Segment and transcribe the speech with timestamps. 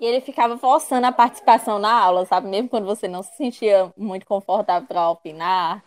[0.00, 2.48] E ele ficava forçando a participação na aula, sabe?
[2.48, 5.84] Mesmo quando você não se sentia muito confortável para opinar.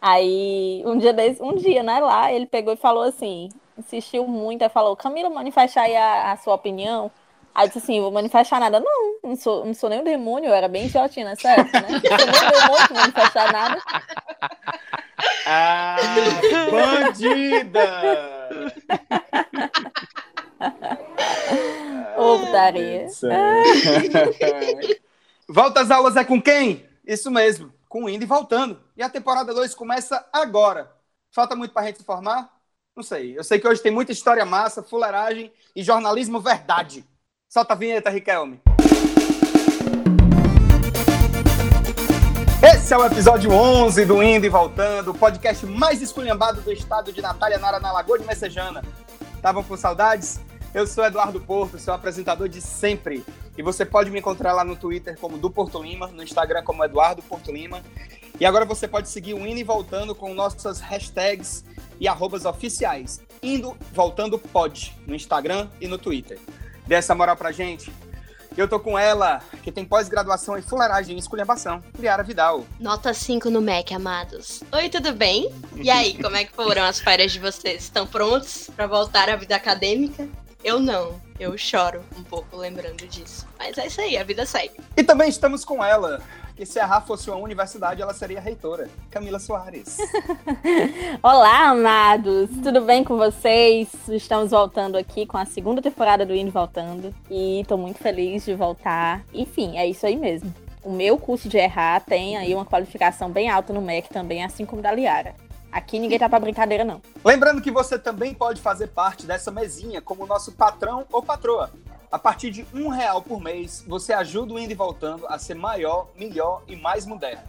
[0.00, 4.62] Aí, um dia desse, um dia, né, lá, ele pegou e falou assim, insistiu muito,
[4.62, 7.10] aí falou, Camila, manifesta aí a, a sua opinião.
[7.54, 8.80] Aí eu disse assim, vou manifestar nada.
[8.80, 11.88] Não, não sou, não sou nem um demônio, eu era bem idiotinha época, né?
[11.90, 13.82] Não sou nem um demônio pra manifestar nada.
[15.44, 15.96] Ah,
[16.70, 17.90] bandida!
[22.20, 23.06] Ô, putaria.
[25.48, 26.84] Volta às aulas é com quem?
[27.02, 28.78] Isso mesmo, com o Indy voltando.
[28.94, 30.92] E a temporada 2 começa agora.
[31.30, 32.50] Falta muito pra gente se formar?
[32.94, 33.38] Não sei.
[33.38, 37.06] Eu sei que hoje tem muita história massa, fuleiragem e jornalismo verdade.
[37.48, 38.60] Solta a vinheta, Riquelme.
[42.62, 47.10] Esse é o episódio 11 do Indo e Voltando, o podcast mais esculhambado do estado
[47.10, 48.84] de Natália Nara, na Lagoa de Messejana.
[49.36, 50.38] Estavam com saudades?
[50.74, 53.24] Eu sou Eduardo Porto, seu apresentador de sempre.
[53.58, 56.84] E você pode me encontrar lá no Twitter como do Porto Lima, no Instagram como
[56.84, 57.82] Eduardo Porto Lima.
[58.38, 61.64] E agora você pode seguir o Indo e Voltando com nossas hashtags
[61.98, 63.20] e arrobas oficiais.
[63.42, 66.38] Indo, Voltando Pod, no Instagram e no Twitter
[66.90, 67.92] dê essa moral pra gente.
[68.56, 72.66] Eu tô com ela, que tem pós-graduação em fuleiragem e esculhambação, Liara Vidal.
[72.80, 74.64] Nota 5 no MEC, amados.
[74.72, 75.54] Oi, tudo bem?
[75.76, 77.84] E aí, como é que foram as férias de vocês?
[77.84, 80.28] Estão prontos para voltar à vida acadêmica?
[80.62, 81.18] Eu não.
[81.38, 83.46] Eu choro um pouco lembrando disso.
[83.58, 84.74] Mas é isso aí, a vida segue.
[84.94, 86.20] E também estamos com ela,
[86.54, 88.90] que se a RA fosse uma universidade, ela seria reitora.
[89.10, 89.96] Camila Soares.
[91.22, 92.50] Olá, amados!
[92.62, 93.88] Tudo bem com vocês?
[94.10, 97.14] Estamos voltando aqui com a segunda temporada do Indo Voltando.
[97.30, 99.24] E tô muito feliz de voltar.
[99.32, 100.54] Enfim, é isso aí mesmo.
[100.84, 104.66] O meu curso de ERA tem aí uma qualificação bem alta no MEC também, assim
[104.66, 105.34] como da Liara.
[105.70, 107.00] Aqui ninguém tá pra brincadeira, não.
[107.24, 111.70] Lembrando que você também pode fazer parte dessa mesinha como nosso patrão ou patroa.
[112.10, 115.54] A partir de um real por mês, você ajuda o Indo e Voltando a ser
[115.54, 117.44] maior, melhor e mais moderno.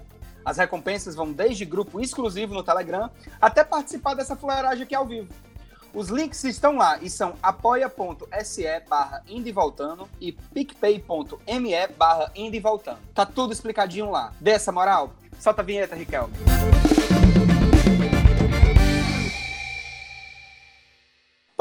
[0.46, 5.30] As recompensas vão desde grupo exclusivo no Telegram até participar dessa fuleiragem aqui ao vivo.
[5.94, 9.24] Os links estão lá e são apoia.se barra
[9.54, 12.32] Voltando e picpay.me barra
[12.62, 13.00] Voltando.
[13.14, 14.32] Tá tudo explicadinho lá.
[14.40, 15.12] Dê essa moral?
[15.40, 16.34] Solta a vinheta, Riquelme.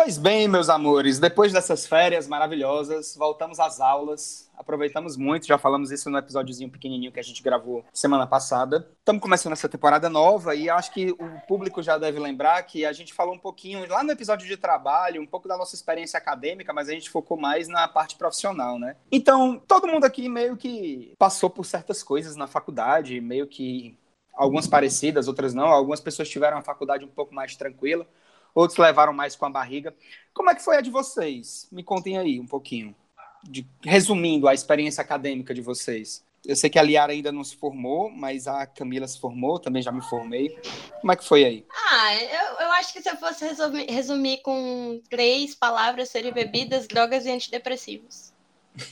[0.03, 5.91] Pois bem, meus amores, depois dessas férias maravilhosas, voltamos às aulas, aproveitamos muito, já falamos
[5.91, 8.89] isso no episódiozinho pequenininho que a gente gravou semana passada.
[8.99, 12.95] Estamos começando essa temporada nova e acho que o público já deve lembrar que a
[12.95, 16.73] gente falou um pouquinho lá no episódio de trabalho, um pouco da nossa experiência acadêmica,
[16.73, 18.97] mas a gente focou mais na parte profissional, né?
[19.13, 23.95] Então, todo mundo aqui meio que passou por certas coisas na faculdade, meio que
[24.33, 25.67] algumas parecidas, outras não.
[25.67, 28.07] Algumas pessoas tiveram a faculdade um pouco mais tranquila
[28.55, 29.95] outros levaram mais com a barriga.
[30.33, 31.69] Como é que foi a de vocês?
[31.71, 32.95] Me contem aí um pouquinho,
[33.43, 36.25] de, resumindo a experiência acadêmica de vocês.
[36.47, 39.83] Eu sei que a Liara ainda não se formou, mas a Camila se formou, também
[39.83, 40.57] já me formei.
[41.01, 41.67] Como é que foi aí?
[41.71, 46.89] Ah, eu, eu acho que se eu fosse resumir, resumir com três palavras, seriam bebidas,
[46.89, 48.33] drogas e antidepressivos.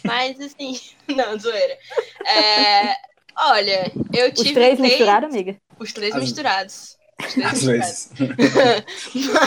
[0.04, 1.78] Mas, assim, não, zoeira.
[2.26, 2.94] É,
[3.36, 4.48] olha, eu tive.
[4.48, 5.56] Os três, três misturados, amiga?
[5.78, 6.20] Os três As...
[6.20, 6.97] misturados.
[7.44, 8.10] Às vezes.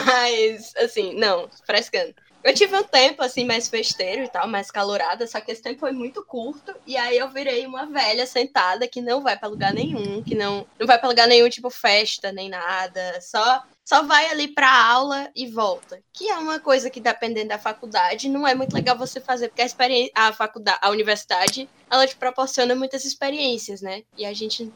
[0.05, 2.13] Mas, assim, não, frescando.
[2.43, 5.79] Eu tive um tempo, assim, mais festeiro e tal, mais calorada, só que esse tempo
[5.79, 9.71] foi muito curto, e aí eu virei uma velha sentada que não vai para lugar
[9.71, 14.27] nenhum, que não, não vai para lugar nenhum, tipo festa, nem nada, só só vai
[14.29, 16.01] ali para aula e volta.
[16.13, 19.61] Que é uma coisa que, dependendo da faculdade, não é muito legal você fazer, porque
[19.61, 24.03] a, experiência, a faculdade, a universidade, ela te proporciona muitas experiências, né?
[24.17, 24.71] E a gente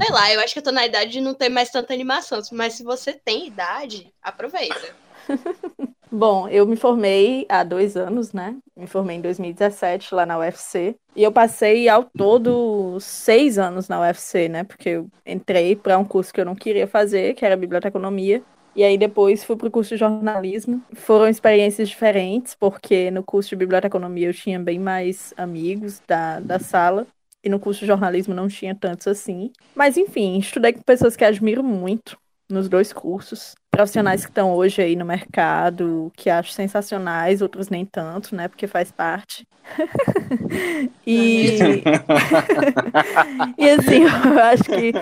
[0.00, 2.40] Sei lá, eu acho que eu tô na idade de não ter mais tanta animação,
[2.52, 4.94] mas se você tem idade, aproveita.
[6.10, 8.56] Bom, eu me formei há dois anos, né?
[8.76, 10.94] Me formei em 2017 lá na UFC.
[11.16, 14.64] E eu passei ao todo seis anos na UFC, né?
[14.64, 18.42] Porque eu entrei para um curso que eu não queria fazer, que era biblioteconomia.
[18.74, 20.82] E aí depois fui para o curso de jornalismo.
[20.94, 26.58] Foram experiências diferentes, porque no curso de biblioteconomia eu tinha bem mais amigos da, da
[26.58, 27.06] sala.
[27.46, 29.52] E no curso de jornalismo não tinha tantos assim.
[29.72, 32.18] Mas enfim, estudei com pessoas que admiro muito
[32.50, 33.54] nos dois cursos.
[33.70, 38.48] Profissionais que estão hoje aí no mercado, que acho sensacionais, outros nem tanto, né?
[38.48, 39.46] Porque faz parte.
[41.06, 41.56] e...
[43.56, 44.92] e assim, eu acho que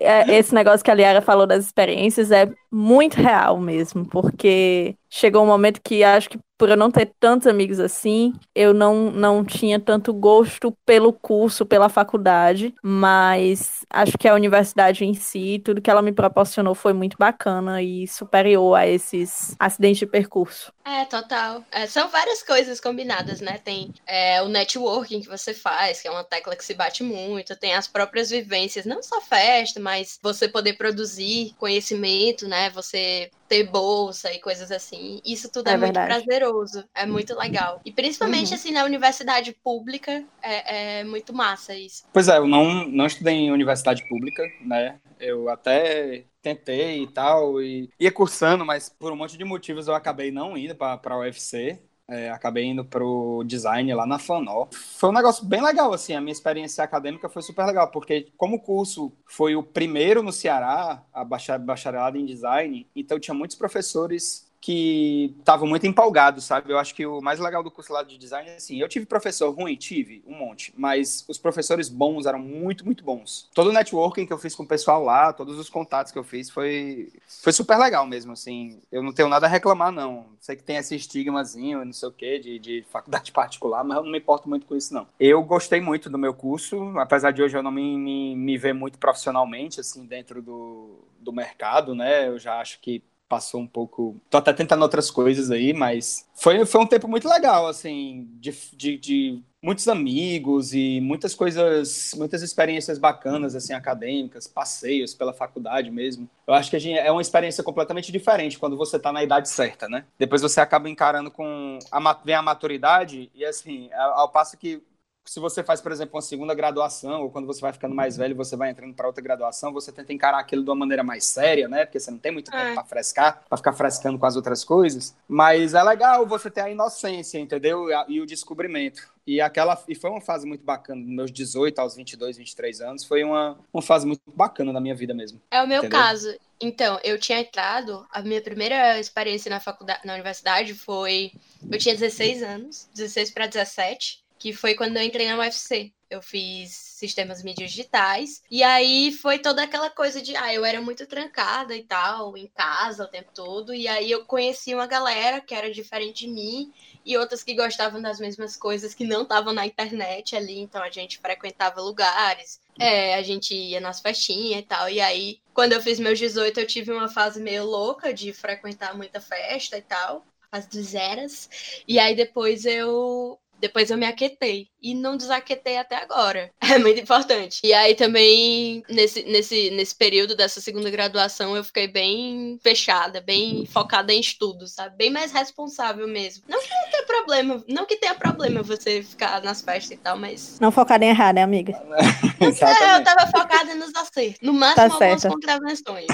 [0.00, 5.42] é, esse negócio que a Liara falou das experiências é muito real mesmo, porque chegou
[5.42, 9.42] um momento que acho que por eu não ter tantos amigos assim, eu não, não
[9.42, 15.80] tinha tanto gosto pelo curso, pela faculdade, mas acho que a universidade em si, tudo
[15.80, 20.70] que ela me proporcionou foi muito bacana e superior a esses acidentes de percurso.
[20.84, 21.64] É, total.
[21.70, 23.58] É, são várias coisas combinadas, né?
[23.62, 27.54] Tem é, o networking que você faz, que é uma tecla que se bate muito,
[27.56, 32.70] tem as próprias vivências, não só festa, mas você poder produzir conhecimento, né?
[32.70, 35.20] Você ter bolsa e coisas assim.
[35.24, 37.80] Isso tudo é, é muito prazeroso, é muito legal.
[37.84, 38.54] E principalmente, uhum.
[38.54, 42.04] assim, na universidade pública, é, é, muito massa isso.
[42.12, 44.98] Pois é, eu não, não estudei em universidade pública, né?
[45.20, 49.94] Eu até tentei e tal, e ia cursando, mas por um monte de motivos eu
[49.94, 51.78] acabei não indo para a UFC.
[52.08, 54.66] É, acabei indo pro design lá na Fanó.
[54.72, 58.56] Foi um negócio bem legal, assim, a minha experiência acadêmica foi super legal, porque como
[58.56, 64.49] o curso foi o primeiro no Ceará, a bacharelado em design, então tinha muitos professores
[64.60, 66.70] que estavam muito empolgados, sabe?
[66.70, 69.06] Eu acho que o mais legal do curso lá de design é assim, eu tive
[69.06, 73.48] professor ruim, tive um monte, mas os professores bons eram muito, muito bons.
[73.54, 76.24] Todo o networking que eu fiz com o pessoal lá, todos os contatos que eu
[76.24, 77.10] fiz foi
[77.42, 78.80] foi super legal mesmo, assim.
[78.92, 80.26] Eu não tenho nada a reclamar não.
[80.38, 84.04] Sei que tem esse estigmazinho, não sei o quê, de, de faculdade particular, mas eu
[84.04, 85.06] não me importo muito com isso não.
[85.18, 88.74] Eu gostei muito do meu curso, apesar de hoje eu não me, me, me ver
[88.74, 92.28] muito profissionalmente assim dentro do, do mercado, né?
[92.28, 94.20] Eu já acho que passou um pouco.
[94.28, 98.52] Tô até tentando outras coisas aí, mas foi, foi um tempo muito legal, assim, de,
[98.72, 105.92] de, de, muitos amigos e muitas coisas, muitas experiências bacanas, assim, acadêmicas, passeios pela faculdade
[105.92, 106.28] mesmo.
[106.44, 109.48] Eu acho que a gente, é uma experiência completamente diferente quando você tá na idade
[109.48, 110.04] certa, né?
[110.18, 111.78] Depois você acaba encarando com.
[111.92, 114.82] A, vem a maturidade e, assim, ao, ao passo que
[115.24, 118.34] se você faz, por exemplo, uma segunda graduação, ou quando você vai ficando mais velho,
[118.34, 121.68] você vai entrando para outra graduação, você tenta encarar aquilo de uma maneira mais séria,
[121.68, 121.84] né?
[121.84, 122.74] Porque você não tem muito tempo é.
[122.74, 125.14] para frescar, para ficar frescando com as outras coisas.
[125.28, 127.86] Mas é legal você ter a inocência, entendeu?
[128.08, 129.08] E o descobrimento.
[129.26, 133.04] E aquela e foi uma fase muito bacana, dos meus 18 aos 22, 23 anos,
[133.04, 135.40] foi uma, uma fase muito bacana da minha vida mesmo.
[135.50, 135.98] É o meu entendeu?
[135.98, 136.34] caso.
[136.60, 141.32] Então, eu tinha entrado, a minha primeira experiência na faculdade, na universidade foi
[141.70, 145.92] eu tinha 16 anos, 16 para 17 que foi quando eu entrei na UFC.
[146.08, 148.42] Eu fiz sistemas mídias digitais.
[148.50, 152.48] E aí foi toda aquela coisa de, ah, eu era muito trancada e tal, em
[152.48, 153.74] casa o tempo todo.
[153.74, 156.72] E aí eu conheci uma galera que era diferente de mim
[157.04, 160.58] e outras que gostavam das mesmas coisas que não estavam na internet ali.
[160.58, 164.88] Então a gente frequentava lugares, é, a gente ia nas festinhas e tal.
[164.88, 168.96] E aí, quando eu fiz meus 18, eu tive uma fase meio louca de frequentar
[168.96, 170.24] muita festa e tal.
[170.50, 171.82] As dos eras.
[171.86, 176.50] E aí depois eu depois eu me aquetei e não desaquetei até agora.
[176.70, 177.58] É muito importante.
[177.64, 183.66] E aí também, nesse, nesse, nesse período dessa segunda graduação, eu fiquei bem fechada, bem
[183.66, 184.96] focada em estudos, sabe?
[184.96, 186.44] Bem mais responsável mesmo.
[186.48, 190.16] Não que não tenha problema, não que tenha problema você ficar nas festas e tal,
[190.16, 190.60] mas.
[190.60, 191.72] Não focada em errar, né, amiga?
[192.40, 194.38] é, eu tava focada nos acertos.
[194.40, 196.06] No máximo, tá algumas contravenções.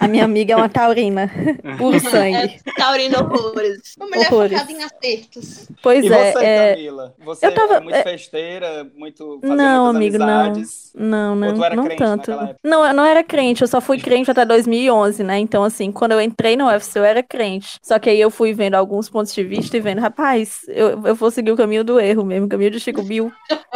[0.00, 1.30] A minha amiga é uma taurina,
[1.78, 2.36] por sangue.
[2.36, 3.94] É, taurina horrores.
[3.98, 4.60] Uma mulher horrores.
[4.60, 5.68] focada em acertos.
[5.82, 6.32] Pois e é.
[6.32, 6.63] Você, é...
[6.70, 7.14] Camila?
[7.18, 7.74] Você eu tava...
[7.76, 11.34] é muito festeira, muito Não, amigo, amizades, não.
[11.34, 12.30] Não, não, não tanto.
[12.62, 15.38] Não, eu não era crente, eu só fui crente até 2011, né?
[15.38, 17.78] Então, assim, quando eu entrei no UFC, eu era crente.
[17.82, 21.14] Só que aí eu fui vendo alguns pontos de vista e vendo, rapaz, eu, eu
[21.14, 23.32] vou seguir o caminho do erro mesmo, o caminho de Chico Bill.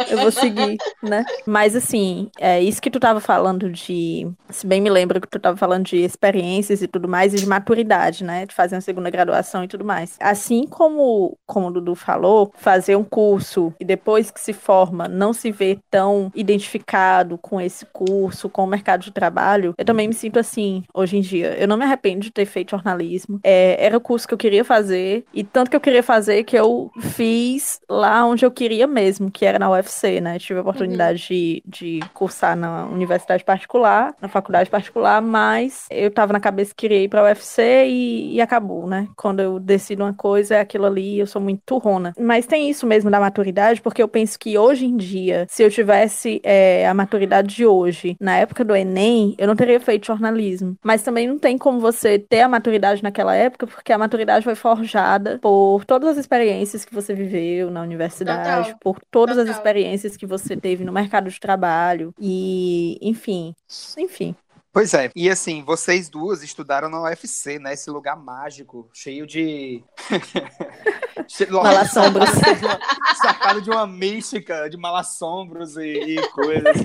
[0.09, 1.25] Eu vou seguir, né?
[1.45, 4.27] Mas, assim, é isso que tu tava falando de.
[4.49, 7.45] Se bem me lembro que tu tava falando de experiências e tudo mais, e de
[7.45, 8.45] maturidade, né?
[8.45, 10.15] De fazer uma segunda graduação e tudo mais.
[10.19, 15.33] Assim como, como o Dudu falou, fazer um curso e depois que se forma não
[15.33, 20.13] se vê tão identificado com esse curso, com o mercado de trabalho, eu também me
[20.13, 21.55] sinto assim hoje em dia.
[21.57, 23.39] Eu não me arrependo de ter feito jornalismo.
[23.43, 26.57] É, era o curso que eu queria fazer, e tanto que eu queria fazer que
[26.57, 30.37] eu fiz lá onde eu queria mesmo, que era na UFC, né?
[30.39, 31.27] Tive a oportunidade uhum.
[31.29, 36.87] de, de cursar na universidade particular, na faculdade particular, mas eu tava na cabeça que
[36.87, 39.07] queria ir pra UFC e, e acabou, né?
[39.15, 42.13] Quando eu decido uma coisa, é aquilo ali, eu sou muito turrona.
[42.19, 45.69] Mas tem isso mesmo da maturidade, porque eu penso que hoje em dia, se eu
[45.69, 50.77] tivesse é, a maturidade de hoje, na época do Enem, eu não teria feito jornalismo.
[50.83, 54.55] Mas também não tem como você ter a maturidade naquela época, porque a maturidade foi
[54.55, 58.79] forjada por todas as experiências que você viveu na universidade, Total.
[58.79, 59.51] por todas Total.
[59.51, 62.13] as experiências que você teve no mercado de trabalho.
[62.19, 63.55] E, enfim,
[63.97, 64.35] enfim.
[64.71, 67.73] Pois é, e assim, vocês duas estudaram na UFC, né?
[67.73, 69.83] Esse lugar mágico, cheio de.
[71.51, 72.29] malassombros.
[73.19, 76.77] Cercado de uma mística de malassombros e, e coisas.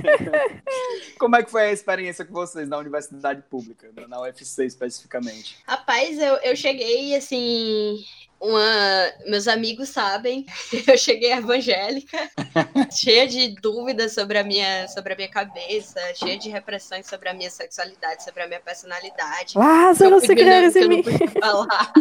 [1.19, 5.59] Como é que foi a experiência com vocês na universidade pública, na UFC especificamente?
[5.67, 8.03] Rapaz, eu, eu cheguei assim
[8.45, 9.13] uma.
[9.27, 10.47] Meus amigos sabem,
[10.87, 12.31] eu cheguei evangélica,
[12.93, 17.35] cheia de dúvidas sobre a, minha, sobre a minha cabeça, cheia de repressões sobre a
[17.35, 19.57] minha sexualidade, sobre a minha personalidade.
[19.57, 21.03] Lázaro, se queres em mim.
[21.41, 21.93] Falar.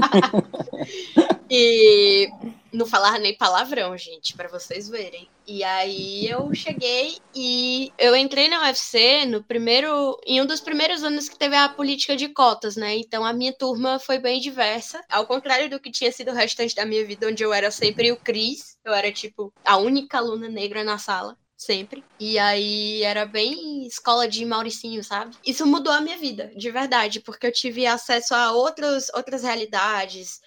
[1.49, 2.29] e
[2.73, 5.29] não falar nem palavrão, gente, para vocês verem.
[5.45, 11.03] E aí eu cheguei e eu entrei na UFC no primeiro, em um dos primeiros
[11.03, 12.95] anos que teve a política de cotas, né?
[12.95, 16.75] Então a minha turma foi bem diversa, ao contrário do que tinha sido o restante
[16.75, 20.49] da minha vida, onde eu era sempre o Cris, eu era tipo a única aluna
[20.49, 22.03] negra na sala sempre.
[22.19, 25.35] E aí era bem escola de Mauricinho, sabe?
[25.45, 30.41] Isso mudou a minha vida, de verdade, porque eu tive acesso a outros, outras realidades,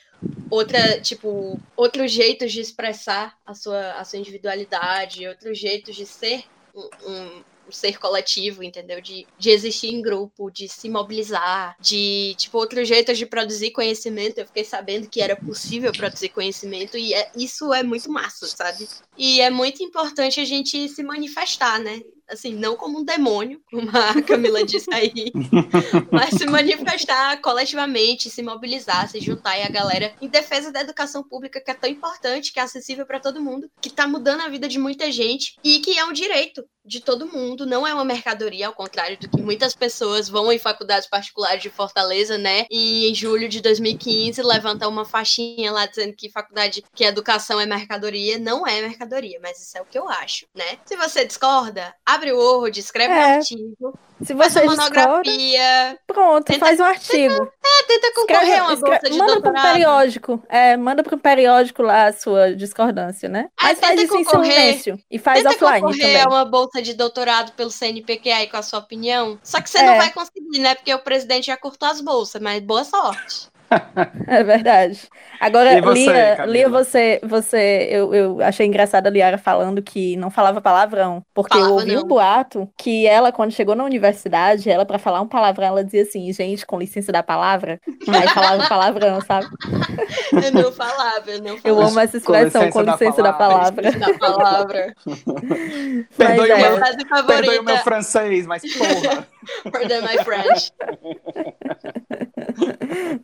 [0.50, 6.44] outra, tipo, outros jeitos de expressar a sua, a sua individualidade, outros jeitos de ser
[6.74, 9.00] um, um, ser coletivo, entendeu?
[9.00, 14.38] De, de existir em grupo, de se mobilizar, de, tipo, outros jeitos de produzir conhecimento.
[14.38, 18.88] Eu fiquei sabendo que era possível produzir conhecimento e é, isso é muito massa, sabe?
[19.16, 22.00] E é muito importante a gente se manifestar, né?
[22.28, 25.32] assim, não como um demônio, como a Camila disse aí,
[26.10, 31.22] mas se manifestar coletivamente, se mobilizar, se juntar e a galera em defesa da educação
[31.22, 34.48] pública que é tão importante, que é acessível para todo mundo, que tá mudando a
[34.48, 38.04] vida de muita gente e que é um direito de todo mundo, não é uma
[38.04, 42.64] mercadoria, ao contrário do que muitas pessoas vão em faculdades particulares de Fortaleza, né?
[42.70, 47.66] E em julho de 2015 levantam uma faixinha lá dizendo que faculdade, que educação é
[47.66, 49.05] mercadoria, não é mercadoria,
[49.40, 50.78] mas isso é o que eu acho, né?
[50.84, 53.16] Se você discorda, abre o Word, escreve é.
[53.16, 55.98] um artigo, se você faz monografia.
[56.06, 57.34] Pronto, tenta, faz um artigo.
[57.34, 60.42] Tenta, é, tenta concorrer escreve, a uma escreve, bolsa de Manda para um periódico.
[60.48, 63.48] É, manda para um periódico lá a sua discordância, né?
[63.60, 64.98] É, Mas faz isso em silêncio.
[65.10, 66.22] E faz tenta offline concorrer também.
[66.22, 69.38] a uma bolsa de doutorado pelo CNPq aí com a sua opinião.
[69.42, 69.86] Só que você é.
[69.86, 70.74] não vai conseguir, né?
[70.74, 73.48] Porque o presidente já cortou as bolsas, mas boa sorte.
[74.26, 75.08] É verdade.
[75.40, 80.30] Agora, você, Lia, Lia, você, você eu, eu achei engraçada a Liara falando que não
[80.30, 82.02] falava palavrão, porque falava eu ouvi não.
[82.02, 86.02] um boato que ela, quando chegou na universidade, ela, para falar um palavrão, ela dizia
[86.02, 89.46] assim, gente, com licença da palavra, mas falava palavrão, sabe?
[90.32, 91.62] Eu não falava, eu não falava.
[91.64, 93.92] Eu amo essa expressão, com licença, da, palavra.
[93.92, 94.94] Da palavra.
[96.16, 96.54] Perdoe, é.
[96.54, 99.26] o meu, perdoe o meu francês, mas porra.
[99.70, 100.72] Pardon my French.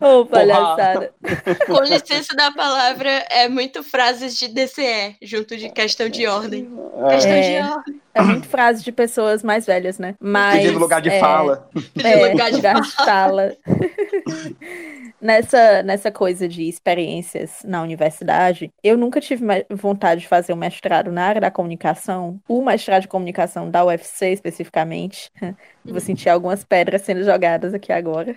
[0.01, 1.13] Oh, palhaçada.
[1.67, 6.69] Com licença da palavra, é muito frases de DCE, junto de questão de ordem.
[7.07, 7.15] É.
[7.15, 8.01] Questão de ordem.
[8.15, 10.15] É muito frase de pessoas mais velhas, né?
[10.21, 11.69] Mas, Pedindo lugar de é, fala.
[12.03, 13.57] É, lugar de lugar de fala.
[15.23, 21.13] nessa, nessa coisa de experiências na universidade, eu nunca tive vontade de fazer um mestrado
[21.13, 25.31] na área da comunicação, o mestrado de comunicação da UFC especificamente.
[25.85, 28.35] Vou sentir algumas pedras sendo jogadas aqui agora.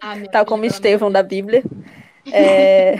[0.00, 1.62] Ah, Tal como Estevão da Bíblia.
[2.32, 2.96] É...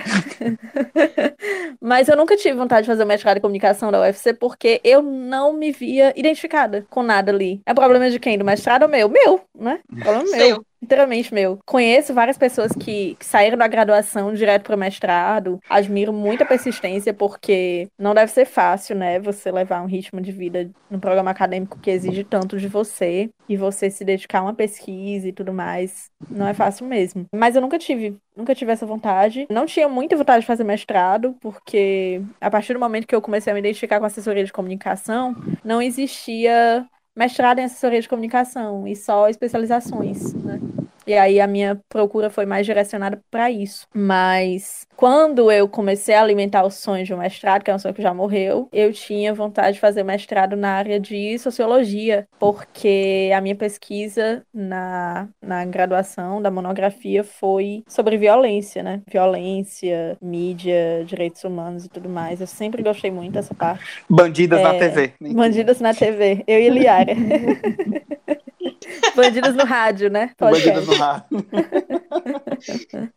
[1.80, 5.02] Mas eu nunca tive vontade de fazer o mestrado em comunicação da UFC porque eu
[5.02, 7.60] não me via identificada com nada ali.
[7.66, 8.38] É problema de quem?
[8.38, 9.08] Do mestrado ou meu?
[9.08, 9.80] Meu, né?
[10.02, 11.58] Problema meu inteiramente meu.
[11.64, 15.58] Conheço várias pessoas que, que saíram da graduação direto para o mestrado.
[15.68, 19.18] Admiro muita persistência, porque não deve ser fácil, né?
[19.20, 23.56] Você levar um ritmo de vida no programa acadêmico que exige tanto de você e
[23.56, 26.10] você se dedicar a uma pesquisa e tudo mais.
[26.28, 27.26] Não é fácil mesmo.
[27.34, 29.46] Mas eu nunca tive, nunca tive essa vontade.
[29.50, 33.50] Não tinha muita vontade de fazer mestrado, porque a partir do momento que eu comecei
[33.50, 38.94] a me identificar com assessoria de comunicação, não existia mestrado em assessoria de comunicação e
[38.94, 40.60] só especializações, né?
[41.06, 43.86] E aí a minha procura foi mais direcionada para isso.
[43.94, 47.94] Mas quando eu comecei a alimentar o sonho de um mestrado, que é um sonho
[47.94, 53.40] que já morreu, eu tinha vontade de fazer mestrado na área de sociologia, porque a
[53.40, 59.02] minha pesquisa na, na graduação da monografia foi sobre violência, né?
[59.10, 62.40] Violência, mídia, direitos humanos e tudo mais.
[62.40, 63.84] Eu sempre gostei muito dessa parte.
[64.08, 65.12] Bandidas é, na TV.
[65.20, 66.42] Bandidas na TV.
[66.46, 67.14] Eu e Liara.
[69.14, 70.30] Bandidos no rádio, né?
[70.38, 70.95] Bandidos no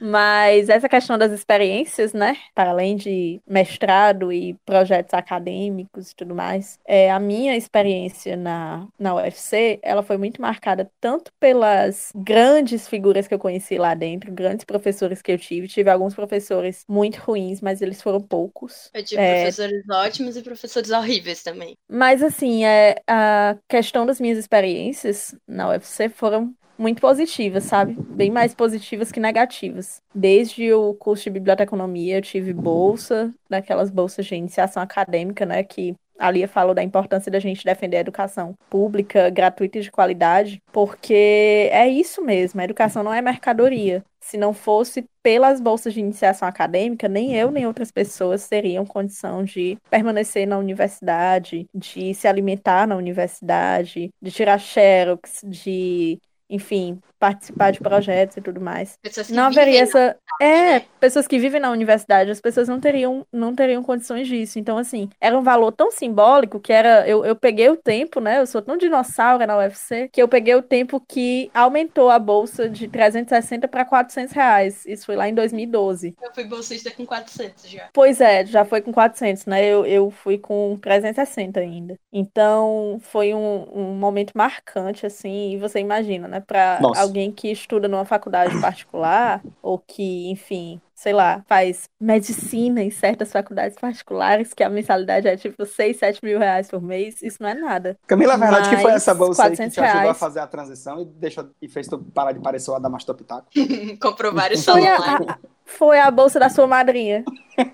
[0.00, 2.36] Mas essa questão das experiências, né?
[2.54, 8.86] Para além de mestrado e projetos acadêmicos e tudo mais, é, a minha experiência na,
[8.98, 14.32] na UFC, ela foi muito marcada tanto pelas grandes figuras que eu conheci lá dentro,
[14.32, 15.68] grandes professores que eu tive.
[15.68, 18.90] Tive alguns professores muito ruins, mas eles foram poucos.
[18.94, 19.42] Eu tive é...
[19.42, 21.76] professores ótimos e professores horríveis também.
[21.88, 27.96] Mas assim, é, a questão das minhas experiências na UFC foram muito positivas, sabe?
[27.98, 30.00] Bem mais positivas que negativas.
[30.14, 35.62] Desde o curso de biblioteconomia, eu tive bolsa, daquelas bolsas de iniciação acadêmica, né?
[35.64, 39.90] Que a Lia falou da importância da gente defender a educação pública, gratuita e de
[39.90, 45.94] qualidade, porque é isso mesmo, a educação não é mercadoria se não fosse pelas bolsas
[45.94, 52.12] de iniciação acadêmica, nem eu nem outras pessoas teriam condição de permanecer na universidade, de
[52.12, 56.18] se alimentar na universidade, de tirar xerox, de,
[56.48, 58.98] enfim, participar de projetos e tudo mais.
[59.02, 60.16] Pessoas que Não haveria essa.
[60.40, 60.86] na É, né?
[61.00, 64.58] pessoas que vivem na universidade, as pessoas não teriam, não teriam condições disso.
[64.58, 67.08] Então, assim, era um valor tão simbólico que era.
[67.08, 68.40] Eu, eu peguei o tempo, né?
[68.40, 72.68] Eu sou tão dinossauro na UFC que eu peguei o tempo que aumentou a bolsa
[72.68, 74.86] de 360 para 400 reais.
[74.86, 76.14] Isso foi lá em 2012.
[76.22, 77.88] Eu fui bolsista com 400 já.
[77.92, 79.64] Pois é, já foi com 400, né?
[79.64, 81.96] Eu, eu fui com 360 ainda.
[82.12, 86.40] Então, foi um, um momento marcante, assim, e você imagina, né?
[86.40, 87.07] Para Nossa.
[87.08, 93.32] Alguém que estuda numa faculdade particular, ou que, enfim, sei lá, faz medicina em certas
[93.32, 97.48] faculdades particulares, que a mensalidade é tipo 6, 7 mil reais por mês, isso não
[97.48, 97.96] é nada.
[98.06, 100.18] Camila, a verdade que foi Mas essa bolsa aí que 400 te ajudou a reais.
[100.18, 103.46] fazer a transição e, deixou, e fez tu parar de parecer o Adamastor Pitaco?
[104.00, 105.28] Comprou vários Foi a, celulares.
[105.28, 107.24] a- foi a bolsa da sua madrinha.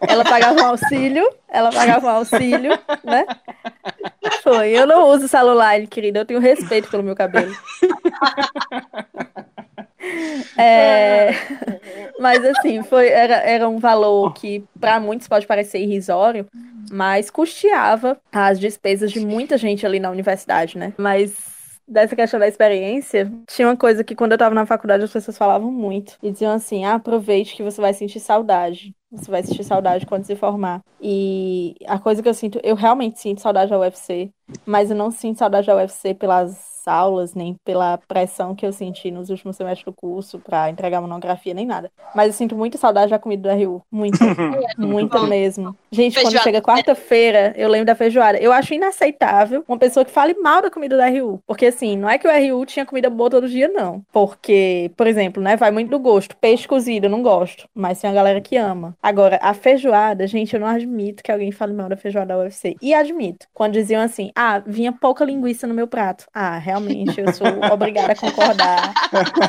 [0.09, 2.73] Ela pagava um auxílio, ela pagava um auxílio,
[3.05, 3.25] né?
[4.43, 4.71] Foi.
[4.71, 7.55] Eu não uso celular, querida, eu tenho respeito pelo meu cabelo.
[10.57, 11.33] É,
[12.19, 16.47] Mas assim, foi, era, era um valor que para muitos pode parecer irrisório,
[16.91, 20.93] mas custeava as despesas de muita gente ali na universidade, né?
[20.99, 21.54] Mas
[21.87, 25.39] dessa questão da experiência, tinha uma coisa que quando eu tava na faculdade as pessoas
[25.39, 26.17] falavam muito.
[26.23, 28.95] E diziam assim: ah, aproveite que você vai sentir saudade.
[29.11, 30.83] Você vai sentir saudade quando se formar.
[31.01, 34.31] E a coisa que eu sinto, eu realmente sinto saudade da UFC,
[34.67, 39.11] mas eu não sinto saudade da UFC pelas aulas, nem pela pressão que eu senti
[39.11, 41.91] nos últimos semestres do curso pra entregar monografia, nem nada.
[42.15, 43.83] Mas eu sinto muita saudade da comida do RU.
[43.91, 44.19] Muita.
[44.77, 45.77] Muita mesmo.
[45.91, 46.45] Gente, quando Feijoada.
[46.45, 48.39] chega quarta-feira, eu lembro da feijoada.
[48.39, 51.41] Eu acho inaceitável uma pessoa que fale mal da comida da RU.
[51.47, 54.03] Porque, assim, não é que o RU tinha comida boa todo dia, não.
[54.13, 56.37] Porque, por exemplo, né, vai muito do gosto.
[56.37, 57.69] Peixe cozido, eu não gosto.
[57.75, 58.97] Mas tem a galera que ama.
[59.03, 62.77] Agora, a feijoada, gente, eu não admito que alguém fale mal da feijoada da UFC.
[62.83, 63.47] E admito.
[63.53, 66.27] Quando diziam assim, ah, vinha pouca linguiça no meu prato.
[66.33, 66.74] Ah, realmente,
[67.17, 68.93] eu sou obrigada a concordar.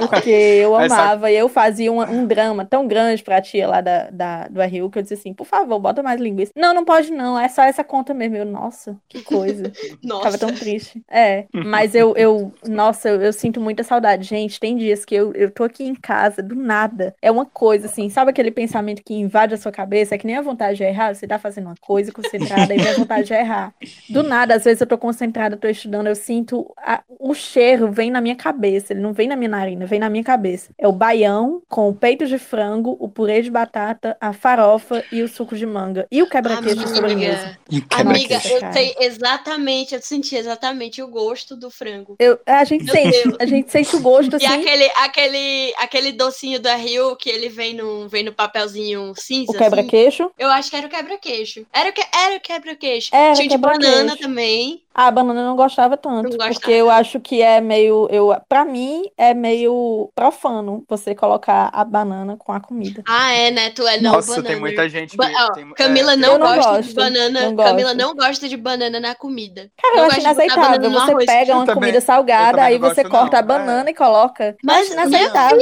[0.09, 3.81] Porque eu Essa- amava e eu fazia um, um drama tão grande pra tia lá
[3.81, 6.51] da, da, do RU que eu disse assim, por favor, bota mais linguiça.
[6.55, 8.37] Não, não pode não, é só essa conta mesmo.
[8.37, 9.71] Eu, nossa, que coisa.
[9.73, 10.37] Ficava Nossa.
[10.37, 11.01] tão triste.
[11.09, 14.23] É, mas eu, eu nossa, eu, eu sinto muita saudade.
[14.27, 17.15] Gente, tem dias que eu, eu tô aqui em casa, do nada.
[17.21, 20.15] É uma coisa assim, sabe aquele pensamento que invade a sua cabeça?
[20.15, 21.13] É que nem a vontade de errar.
[21.13, 23.73] Você tá fazendo uma coisa concentrada e vem a vontade de errar.
[24.09, 28.09] Do nada, às vezes eu tô concentrada, tô estudando, eu sinto a- o cheiro vem
[28.11, 30.71] na minha cabeça, ele não vem na minha narina, vem na minha cabeça.
[30.77, 35.21] É o baião com o peito de frango, o purê de batata, a farofa e
[35.21, 36.07] o suco de manga.
[36.11, 37.43] E o quebra-queixo de sobremesa.
[37.45, 38.49] Amiga, E quebra amiga, queixo.
[38.49, 42.15] eu sei exatamente, eu senti exatamente o gosto do frango.
[42.19, 43.35] Eu, a gente Meu sente, Deus.
[43.39, 44.47] a gente sente o gosto E assim.
[44.47, 49.51] aquele, aquele, aquele docinho da Rio que ele vem no, vem no papelzinho cinza.
[49.51, 49.63] O assim.
[49.63, 50.31] quebra-queixo.
[50.37, 51.65] Eu acho que era o quebra-queixo.
[51.73, 53.09] Era o, que, era o quebra-queixo.
[53.13, 54.81] Era Tinha de banana também.
[54.97, 56.53] Ah, a banana eu não gostava tanto, Não gostava.
[56.53, 61.83] porque eu acho que é meio, eu, para mim é meio profano você colocar a
[61.83, 63.03] banana com a comida.
[63.07, 63.69] Ah, é, né?
[63.71, 64.47] Tu é não Nossa, banana.
[64.49, 65.17] tem muita gente que.
[65.17, 67.41] Ba- ó, tem- Camila é, não, não gosta gosto, de banana.
[67.49, 67.97] não Camila gosto.
[67.97, 69.69] não gosta de banana na comida.
[69.81, 70.89] Cara, Não eu acho inaceitável.
[70.91, 71.25] Você arroz.
[71.25, 73.93] pega Eu uma também- comida salgada, aí não você gosto, corta a não, banana e
[73.93, 74.55] coloca.
[74.63, 75.57] Mas, Acho minha inaceitável.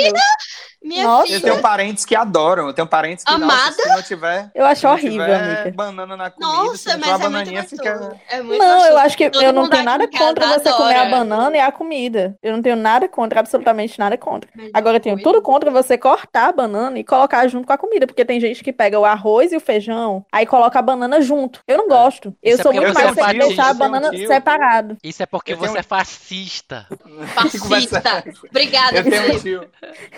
[0.84, 1.32] Minha Nossa.
[1.32, 1.52] Eu filha.
[1.52, 2.67] tenho parentes que adoram.
[2.67, 3.72] Eu tenho parentes que, nossa, Amada?
[3.72, 4.52] se não tiver.
[4.54, 5.72] Eu acho horrível, amiga.
[5.74, 7.69] banana na comida, Nossa, mas é a muito gostoso.
[7.69, 8.17] fica.
[8.30, 11.02] É muito Não, eu acho que Todo eu não tenho nada contra você comer a
[11.04, 11.10] adora.
[11.10, 12.38] banana e a comida.
[12.43, 14.50] Eu não tenho nada contra, absolutamente nada contra.
[14.56, 17.78] Mas Agora eu tenho tudo contra você cortar a banana e colocar junto com a
[17.78, 21.22] comida, porque tem gente que pega o arroz e o feijão, aí coloca a banana
[21.22, 21.62] junto.
[21.65, 22.36] Eu não gosto.
[22.43, 24.28] Eu Isso é sou porque muito mais é de deixar a eu um banana tio.
[24.28, 24.98] separado.
[25.04, 26.88] Isso é porque Eu você um- é fascista.
[27.36, 28.02] Fascista.
[28.26, 28.34] é?
[28.50, 29.69] Obrigada, Eu tenho um tio.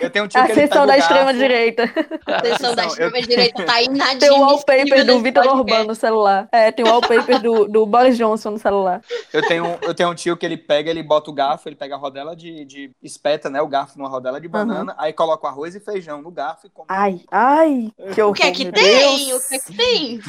[0.01, 1.93] Eu tenho um tio A que ele pega sessão o da extrema-direita.
[2.25, 5.47] A sessão da extrema-direita tá Tem o inadmissível wallpaper do Vitor.
[5.47, 6.47] Orbán no celular.
[6.51, 9.01] É, tem o wallpaper do, do Boris Johnson no celular.
[9.33, 11.95] Eu tenho, eu tenho um tio que ele pega, ele bota o garfo, ele pega
[11.95, 13.61] a rodela de, de espeta, né?
[13.61, 16.69] O garfo numa rodela de banana, aí coloca o arroz e feijão no garfo e
[16.69, 16.87] come.
[16.89, 18.31] Ai, ai, que horror.
[18.31, 19.27] O que é que tem?
[19.27, 19.43] Deus.
[19.43, 20.21] O que é que tem?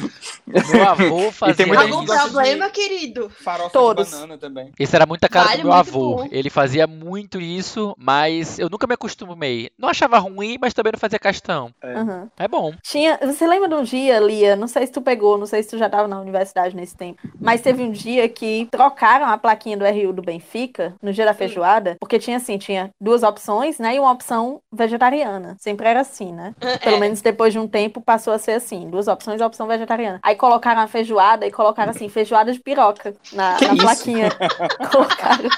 [0.47, 3.29] Meu avô fazia Algum problema, querido?
[3.29, 4.07] Farofa Todos.
[4.07, 4.71] de banana também.
[4.79, 6.15] Isso era muita cara Vale do meu avô.
[6.17, 6.27] bom.
[6.31, 9.69] Ele fazia muito isso, mas eu nunca me acostumei.
[9.77, 11.71] Não achava ruim, mas também não fazia questão.
[11.83, 12.29] Aham.
[12.37, 12.73] É bom.
[12.83, 14.55] Tinha, você lembra de um dia, Lia?
[14.55, 17.21] Não sei se tu pegou, não sei se tu já tava na universidade nesse tempo,
[17.39, 21.33] mas teve um dia que trocaram a plaquinha do RU do Benfica no dia da
[21.33, 23.95] feijoada, porque tinha assim, tinha duas opções, né?
[23.95, 25.55] E uma opção vegetariana.
[25.59, 26.53] Sempre era assim, né?
[26.83, 26.99] Pelo É.
[26.99, 30.19] menos depois de um tempo passou a ser assim, duas opções e a opção vegetariana.
[30.23, 33.81] Aí colocaram a feijoada e colocaram assim, feijoada de piroca na, Que na isso?
[33.83, 34.29] plaquinha.
[34.91, 35.49] colocaram.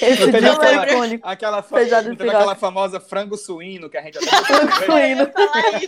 [0.00, 1.28] Esse dia foi aquela- icônico.
[1.28, 5.26] Aquela, aquela famosa frango suíno que a gente até Suíno.
[5.32, 5.86] Falar isso.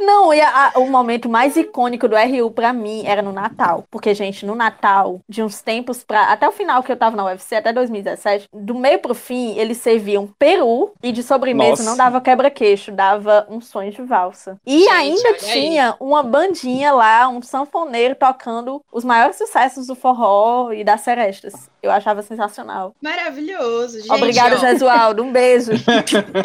[0.00, 3.84] Não, e a- a- o momento mais icônico do RU pra mim era no Natal.
[3.90, 6.24] Porque, gente, no Natal, de uns tempos pra.
[6.32, 9.78] Até o final que eu tava na UFC, até 2017, do meio pro fim, eles
[9.78, 11.84] serviam peru e de sobremesa Nossa.
[11.84, 14.58] não dava quebra-queixo, dava um sonho de valsa.
[14.66, 15.38] E Gente, ainda olha aí.
[15.52, 21.68] tinha uma bandinha lá, um sanfoneiro tocando os maiores sucessos do forró e das serestas.
[21.86, 22.94] Eu achava sensacional.
[23.00, 24.12] Maravilhoso, gente.
[24.12, 25.22] Obrigada, Jesualdo.
[25.22, 25.72] Um beijo.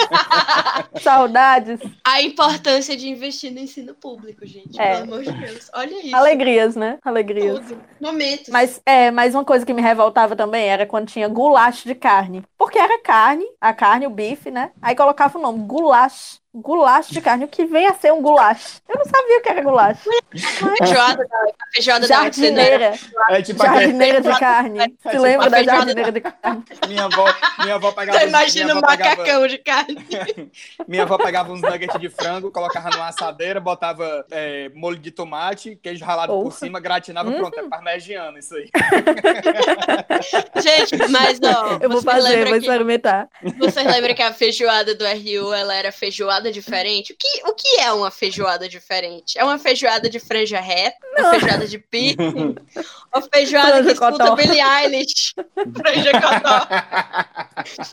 [1.02, 1.80] Saudades.
[2.06, 4.80] A importância de investir no ensino público, gente.
[4.80, 5.02] É.
[5.02, 5.70] Pelo amor de Deus.
[5.74, 6.16] Olha isso.
[6.16, 7.00] Alegrias, né?
[7.04, 7.60] Alegrias.
[7.60, 7.82] Tudo.
[8.00, 8.50] Momentos.
[8.50, 12.44] Mas, é, mas uma coisa que me revoltava também era quando tinha goulash de carne.
[12.58, 14.72] Porque era carne, a carne, o bife, né?
[14.82, 16.41] Aí colocava o nome, goulash.
[16.54, 17.46] Goulash de carne.
[17.46, 18.82] O que vem a ser um goulash?
[18.90, 20.00] Eu não sabia o que era goulash.
[20.78, 21.26] Feijoada
[21.74, 22.08] feijoada né?
[22.08, 22.94] Jardineira.
[23.30, 24.80] É tipo Jardineira de carne.
[25.02, 26.64] Se tipo lembra da feijoada jardineira de carne?
[26.88, 27.26] minha avó,
[27.60, 28.20] minha avó pegava.
[28.20, 30.08] Você imagina um avó pegava- macacão de carne.
[30.88, 35.78] Minha avó pegava uns nuggets de frango, colocava numa assadeira, botava é, molho de tomate,
[35.82, 38.70] queijo ralado por cima, gratinava, pronto, é parmegiana isso aí.
[40.62, 45.06] Gente, mas ó, Eu vou fazer, vou que, vocês vocês lembram que a feijoada do
[45.06, 47.12] RU ela era feijoada diferente?
[47.12, 49.38] O que, o que é uma feijoada diferente?
[49.38, 50.96] É uma feijoada de franja reta?
[51.20, 52.56] Uma feijoada de piercing?
[53.14, 54.36] Uma feijoada Franja que escuta cotó.
[54.38, 55.34] Billie Eilish?
[55.76, 56.68] Franja cotó.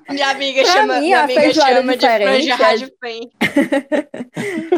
[0.14, 3.30] Minha amiga Pra chama, mim, minha amiga feijoada chama de diferente franja é- rádio pen.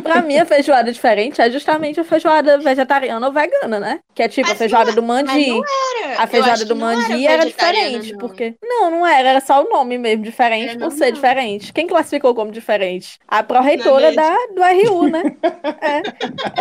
[0.02, 4.00] Pra mim, a feijoada diferente é justamente a feijoada vegetariana ou vegana, né?
[4.14, 5.50] Que é tipo Mas a feijoada não é- do Mas mandi.
[5.50, 5.62] não
[6.04, 6.22] era.
[6.22, 8.18] A feijoada do não mandi era, vegetariana, diferente, não.
[8.18, 8.54] porque.
[8.62, 11.72] Não, não era, era só o nome mesmo, diferente Era por ser diferente.
[11.72, 13.18] Quem classificou como diferente?
[13.28, 15.23] A pró-reitora Não é da, do RU, né?
[15.83, 16.03] É.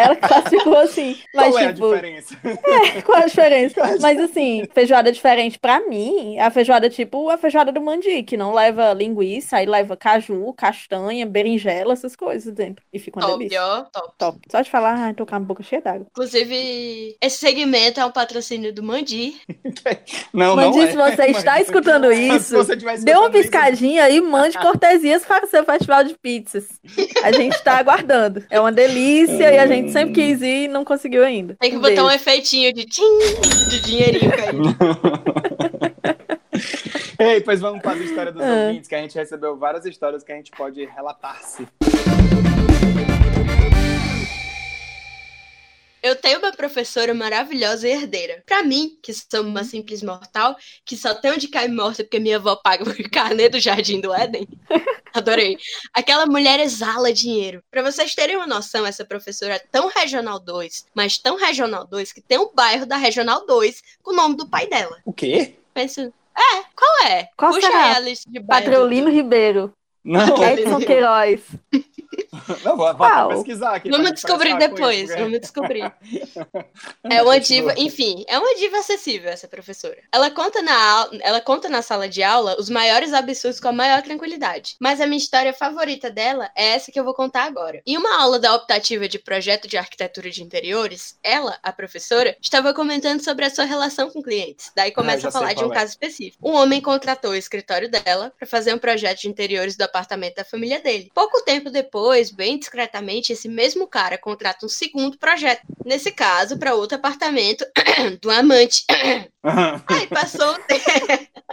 [0.01, 1.17] Ela classificou assim.
[1.35, 2.35] Mas, Qual é a tipo, diferença?
[3.05, 3.97] qual a diferença?
[4.01, 8.37] Mas assim, feijoada diferente pra mim, é a feijoada tipo a feijoada do mandi, que
[8.37, 12.83] não leva linguiça, aí leva caju, castanha, berinjela, essas coisas dentro.
[12.93, 13.61] E fica uma Top, delícia.
[13.63, 14.13] ó, top.
[14.17, 14.39] Top.
[14.49, 16.07] Só de falar, ai, tô com a boca cheia d'água.
[16.09, 19.35] Inclusive, esse segmento é um patrocínio do Mandi.
[20.33, 21.11] Não, Mandi, não é.
[21.11, 25.45] se você está Mas- escutando isso, dê uma escutando isso, piscadinha e mande cortesias para
[25.45, 26.67] o seu festival de pizzas.
[27.23, 28.43] A gente tá aguardando.
[28.49, 31.55] É uma delícia e a gente sempre quis ir e não conseguiu ainda.
[31.59, 33.19] Tem que Um botar um efeitinho de tim,
[33.69, 34.75] de dinheirinho caindo.
[37.19, 38.65] Ei, pois vamos para a história dos Ah.
[38.67, 41.67] ouvintes, que a gente recebeu várias histórias que a gente pode relatar-se.
[46.01, 48.43] Eu tenho uma professora maravilhosa e herdeira.
[48.45, 52.37] Pra mim, que sou uma simples mortal, que só tenho de cair morta porque minha
[52.37, 54.47] avó paga o carnê do Jardim do Éden.
[55.13, 55.57] Adorei.
[55.93, 57.63] Aquela mulher exala dinheiro.
[57.69, 62.13] Pra vocês terem uma noção, essa professora é tão Regional 2, mas tão Regional 2,
[62.13, 64.97] que tem um bairro da Regional 2 com o nome do pai dela.
[65.03, 65.55] O quê?
[65.73, 67.27] Pensa, é, qual é?
[67.35, 67.95] Qual Puxa será?
[67.95, 68.65] a lista de bairros.
[68.65, 69.73] Patriolino Ribeiro.
[70.03, 71.41] Não, Edson Queiroz.
[72.63, 72.95] não vou,
[73.29, 73.89] pesquisar aqui.
[73.89, 75.91] Vamos descobrir depois, isso, vamos descobrir.
[77.09, 79.97] É uma diva, enfim, é uma diva acessível essa professora.
[80.11, 84.01] Ela conta na ela conta na sala de aula os maiores absurdos com a maior
[84.01, 84.75] tranquilidade.
[84.79, 87.81] Mas a minha história favorita dela é essa que eu vou contar agora.
[87.85, 92.73] Em uma aula da optativa de projeto de arquitetura de interiores, ela, a professora, estava
[92.73, 94.71] comentando sobre a sua relação com clientes.
[94.75, 95.75] Daí Ah, começa já a falar de um é.
[95.75, 96.47] caso específico.
[96.47, 100.45] Um homem contratou o escritório dela para fazer um projeto de interiores do apartamento da
[100.45, 101.11] família dele.
[101.13, 105.61] Pouco tempo depois, bem discretamente, esse mesmo cara contrata um segundo projeto.
[105.85, 107.65] Nesse caso, para outro apartamento
[108.21, 108.83] do amante.
[109.87, 110.85] Aí passou um tempo.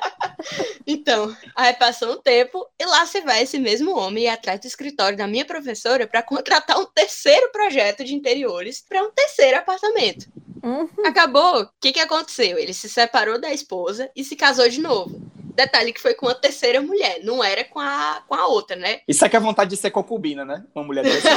[0.87, 5.17] então, aí passou um tempo e lá se vai esse mesmo homem atrás do escritório
[5.17, 10.27] da minha professora para contratar um terceiro projeto de interiores para um terceiro apartamento.
[10.63, 11.07] Uhum.
[11.07, 11.63] Acabou.
[11.63, 12.59] O que, que aconteceu?
[12.59, 15.21] Ele se separou da esposa e se casou de novo.
[15.57, 19.01] Detalhe que foi com a terceira mulher, não era com a, com a outra, né?
[19.09, 20.62] Isso aqui é vontade de ser concubina, né?
[20.75, 21.31] Uma mulher dessa.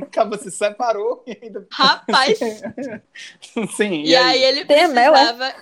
[0.00, 1.66] o cabo se separou e ainda.
[1.70, 2.38] Rapaz,
[3.76, 4.42] Sim, e, aí?
[4.42, 5.26] ele Tem a mel, é?
[5.26, 5.54] precisava.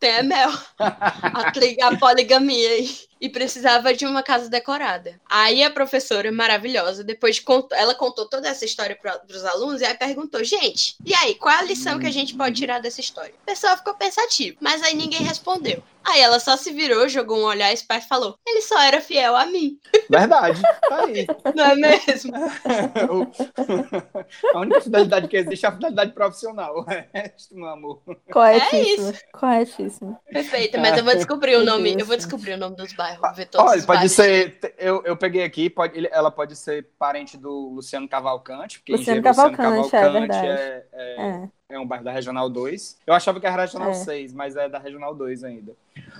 [0.00, 0.50] Tem a mel.
[0.80, 2.90] A poligamia aí.
[3.24, 5.18] E precisava de uma casa decorada.
[5.26, 7.66] Aí a professora maravilhosa, depois de cont...
[7.72, 11.54] ela contou toda essa história para os alunos e aí perguntou: gente, e aí, qual
[11.54, 13.32] é a lição que a gente pode tirar dessa história?
[13.42, 15.82] O pessoal ficou pensativo, mas aí ninguém respondeu.
[16.04, 19.46] Aí ela só se virou, jogou um olhar e falou: ele só era fiel a
[19.46, 21.26] mim, Verdade, tá aí.
[21.54, 22.32] não é mesmo?
[24.54, 26.76] A única fidelidade que existe é a fidelidade profissional.
[26.76, 28.02] O resto, meu amor.
[28.30, 29.14] Corretíssimo.
[29.32, 30.18] Corretíssimo.
[30.30, 33.46] Perfeito, mas eu vou descobrir o nome, eu vou descobrir o nome dos bairros, ver
[33.46, 34.58] todos Olha, os pode ser.
[34.78, 38.78] Eu, eu peguei aqui, pode, ele- ela pode ser parente do Luciano Cavalcante.
[38.80, 40.46] Porque Luciano engenheiro Cavalcante, é verdade.
[40.46, 41.48] é, é, É.
[41.70, 42.98] é um um bairro da Regional 2.
[43.06, 43.94] Eu achava que era Regional É.
[43.94, 45.72] 6, mas é da Regional 2 ainda.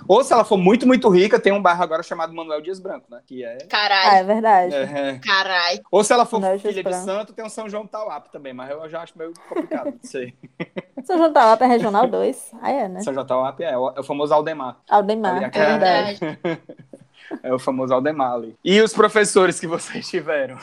[0.07, 3.07] Ou se ela for muito, muito rica, tem um bairro agora chamado Manuel Dias Branco,
[3.09, 3.21] né?
[3.25, 3.57] Que é.
[3.63, 4.75] Ah, Caralho, é verdade.
[4.75, 5.19] é.
[5.19, 5.81] caralho.
[5.91, 7.05] Ou se ela for Manuel Dias filha de Branco.
[7.05, 10.33] santo, tem um São João Tauap também, mas eu já acho meio complicado, não sei.
[11.03, 12.51] São João da Lapa é Regional 2.
[12.61, 12.99] Ah, é, né?
[13.01, 14.77] São João Tauap é, o- é o famoso Aldemar.
[14.89, 16.19] Aldemar, é verdade.
[17.41, 18.55] É o famoso Aldemar ali.
[18.63, 20.57] E os professores que vocês tiveram?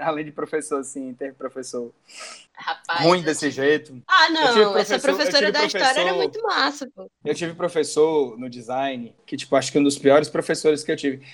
[0.00, 1.92] Além de professor, assim, ter professor
[2.54, 3.00] Rapaz.
[3.00, 4.02] ruim desse jeito.
[4.06, 4.76] Ah, não.
[4.76, 7.10] Essa professor- professora da história era professor- muito massa, pô.
[7.24, 10.96] Eu tive professor no design, que, tipo, acho que um dos piores professores que eu
[10.96, 11.24] tive.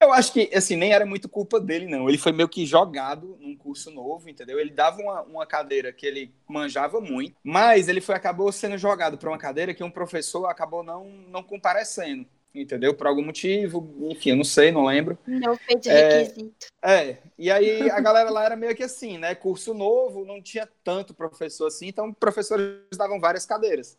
[0.00, 2.08] Eu acho que, assim, nem era muito culpa dele, não.
[2.08, 4.58] Ele foi meio que jogado num curso novo, entendeu?
[4.60, 9.18] Ele dava uma, uma cadeira que ele manjava muito, mas ele foi acabou sendo jogado
[9.18, 12.94] para uma cadeira que um professor acabou não, não comparecendo, entendeu?
[12.94, 15.18] Por algum motivo, enfim, eu não sei, não lembro.
[15.26, 16.22] Não fez É.
[16.22, 16.66] requisito.
[16.82, 19.34] É, e aí a galera lá era meio que assim, né?
[19.34, 23.96] Curso novo, não tinha tanto professor assim, então professores davam várias cadeiras.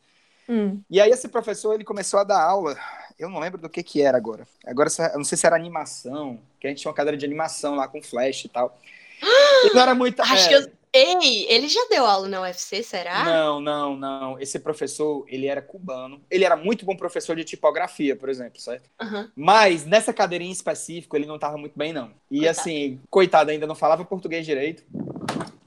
[0.47, 0.81] Hum.
[0.89, 2.77] E aí esse professor, ele começou a dar aula,
[3.19, 4.47] eu não lembro do que que era agora.
[4.65, 7.75] Agora, eu não sei se era animação, que a gente tinha uma cadeira de animação
[7.75, 8.77] lá com flash e tal.
[9.61, 10.21] E não era muito...
[10.21, 10.71] Acho é, que eu.
[10.91, 13.23] Ei, ele já deu aula na UFC, será?
[13.23, 14.39] Não, não, não.
[14.39, 16.21] Esse professor, ele era cubano.
[16.29, 18.89] Ele era muito bom professor de tipografia, por exemplo, certo?
[18.99, 19.31] Aham.
[19.35, 22.11] Mas nessa cadeira em específico, ele não estava muito bem, não.
[22.29, 22.59] E Coitado.
[22.59, 24.83] assim, coitado, ainda não falava português direito.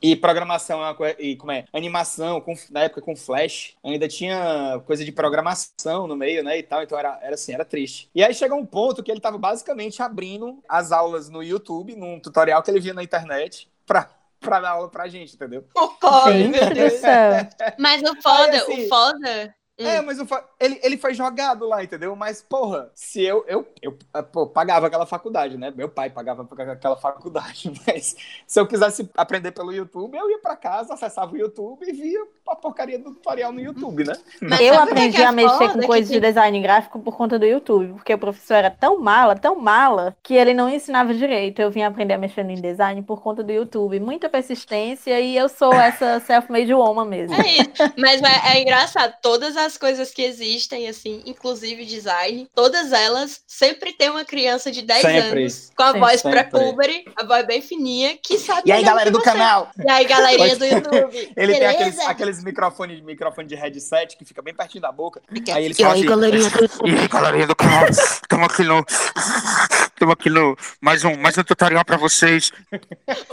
[0.02, 1.64] E programação, é e como é?
[1.72, 6.62] Animação, com, na época com Flash, ainda tinha coisa de programação no meio, né, e
[6.64, 8.11] tal, então era, era assim, era triste.
[8.12, 12.18] E aí chegou um ponto que ele tava basicamente abrindo as aulas no YouTube, num
[12.18, 14.11] tutorial que ele via na internet, pra,
[14.42, 15.64] pra dar aula pra gente, entendeu?
[15.74, 17.48] O meu Gente do céu.
[17.78, 19.55] Mas o foda, Aí, assim, o foda.
[19.81, 19.87] Hum.
[19.87, 22.14] É, mas o fa- ele, ele foi jogado lá, entendeu?
[22.14, 25.70] Mas, porra, se eu, eu, eu ah, pô, pagava aquela faculdade, né?
[25.74, 28.14] Meu pai pagava aquela faculdade, mas
[28.46, 32.20] se eu quisesse aprender pelo YouTube, eu ia pra casa, acessava o YouTube e via
[32.48, 34.14] a porcaria do tutorial no YouTube, né?
[34.40, 37.16] Mas Eu que aprendi é a mexer com Que coisas de tem- design gráfico por
[37.16, 41.14] conta do YouTube, porque o professor era tão mala, tão mala, que ele não ensinava
[41.14, 41.61] direito.
[41.62, 43.98] Eu vim aprender a mexer no design por conta do YouTube.
[44.00, 47.35] Muita persistência e eu sou essa self-made woman mesmo.
[47.40, 47.92] É isso.
[47.96, 53.92] Mas é, é engraçado, todas as coisas que existem, assim, inclusive design, todas elas sempre
[53.92, 55.40] tem uma criança de 10 Sempre.
[55.42, 56.00] anos com a Sempre.
[56.00, 58.62] voz pré-puberty, a voz bem fininha, que sabe.
[58.66, 59.24] E aí, galera do você.
[59.24, 59.70] canal?
[59.85, 61.33] E aí, galerinha do YouTube.
[61.37, 62.11] Ele tem aqueles, Beleza?
[62.33, 65.21] Aqueles microfones microfone de headset que fica bem pertinho da boca.
[65.55, 68.62] Aí eles E falam aí, assim, galerinha do E aí, galerinha do canal, estamos aqui
[68.64, 68.85] no.
[69.92, 70.57] Estamos aqui no.
[70.81, 72.51] Mais um, mais um tutorial pra vocês.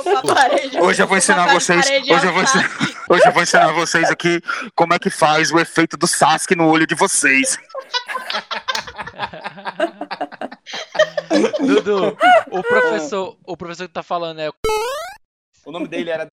[0.03, 1.89] paparejo- Hoje eu vou ensinar vocês.
[1.89, 2.69] é Hoje eu vou ensinar,
[3.09, 4.39] hoje eu vou ensinar vocês aqui
[4.75, 7.57] como é que faz o efeito do Sasuke no olho de vocês.
[11.59, 12.15] Dudu,
[12.51, 14.49] o professor, o professor que tá falando é
[15.65, 16.27] o nome dele era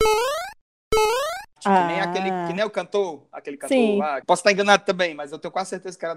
[1.66, 2.04] que nem Ah.
[2.04, 3.98] aquele, que nem o cantor, aquele cantor Sim.
[3.98, 4.20] lá.
[4.26, 6.16] Posso estar enganado também, mas eu tenho quase certeza que era.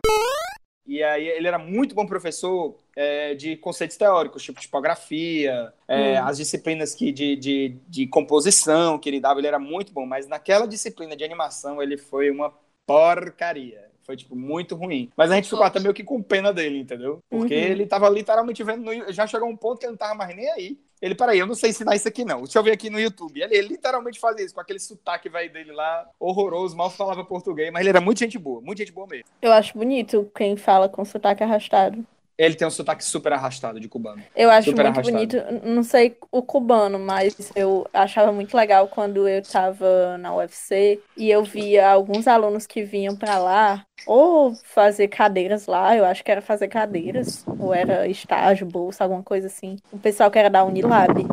[0.86, 6.26] E aí ele era muito bom professor é, de conceitos teóricos, tipo tipografia, é, Hum.
[6.26, 10.28] as disciplinas que de, de, de composição que ele dava, ele era muito bom, mas
[10.28, 12.52] naquela disciplina de animação ele foi uma
[12.88, 13.89] porcaria.
[14.10, 15.08] Foi, tipo, muito ruim.
[15.16, 17.20] Mas a gente ficou até meio que com pena dele, entendeu?
[17.30, 17.62] Porque Uhum.
[17.62, 18.84] ele tava literalmente vendo.
[18.84, 19.14] No...
[19.14, 20.80] Já chegou um ponto que ele não tava mais nem aí.
[21.00, 22.42] Ele, peraí, eu não sei ensinar isso aqui, não.
[22.42, 23.40] Deixa eu ver aqui no YouTube.
[23.40, 27.72] Ele, ele literalmente fazia isso, com aquele sotaque velho dele lá, horroroso, mal falava português,
[27.72, 29.26] mas ele era muito gente boa, muito gente boa mesmo.
[29.44, 32.04] Eu acho bonito quem fala com sotaque arrastado.
[32.40, 34.24] Ele tem um sotaque super arrastado de cubano.
[34.34, 35.28] Eu acho Super muito arrastado.
[35.28, 41.02] bonito, não sei o cubano, mas eu achava muito legal quando eu tava na UFC
[41.18, 46.24] e eu via alguns alunos que vinham pra lá ou fazer cadeiras lá, eu acho
[46.24, 49.76] que era fazer cadeiras, ou era estágio, bolsa, alguma coisa assim.
[49.92, 51.26] O pessoal que era da Unilab.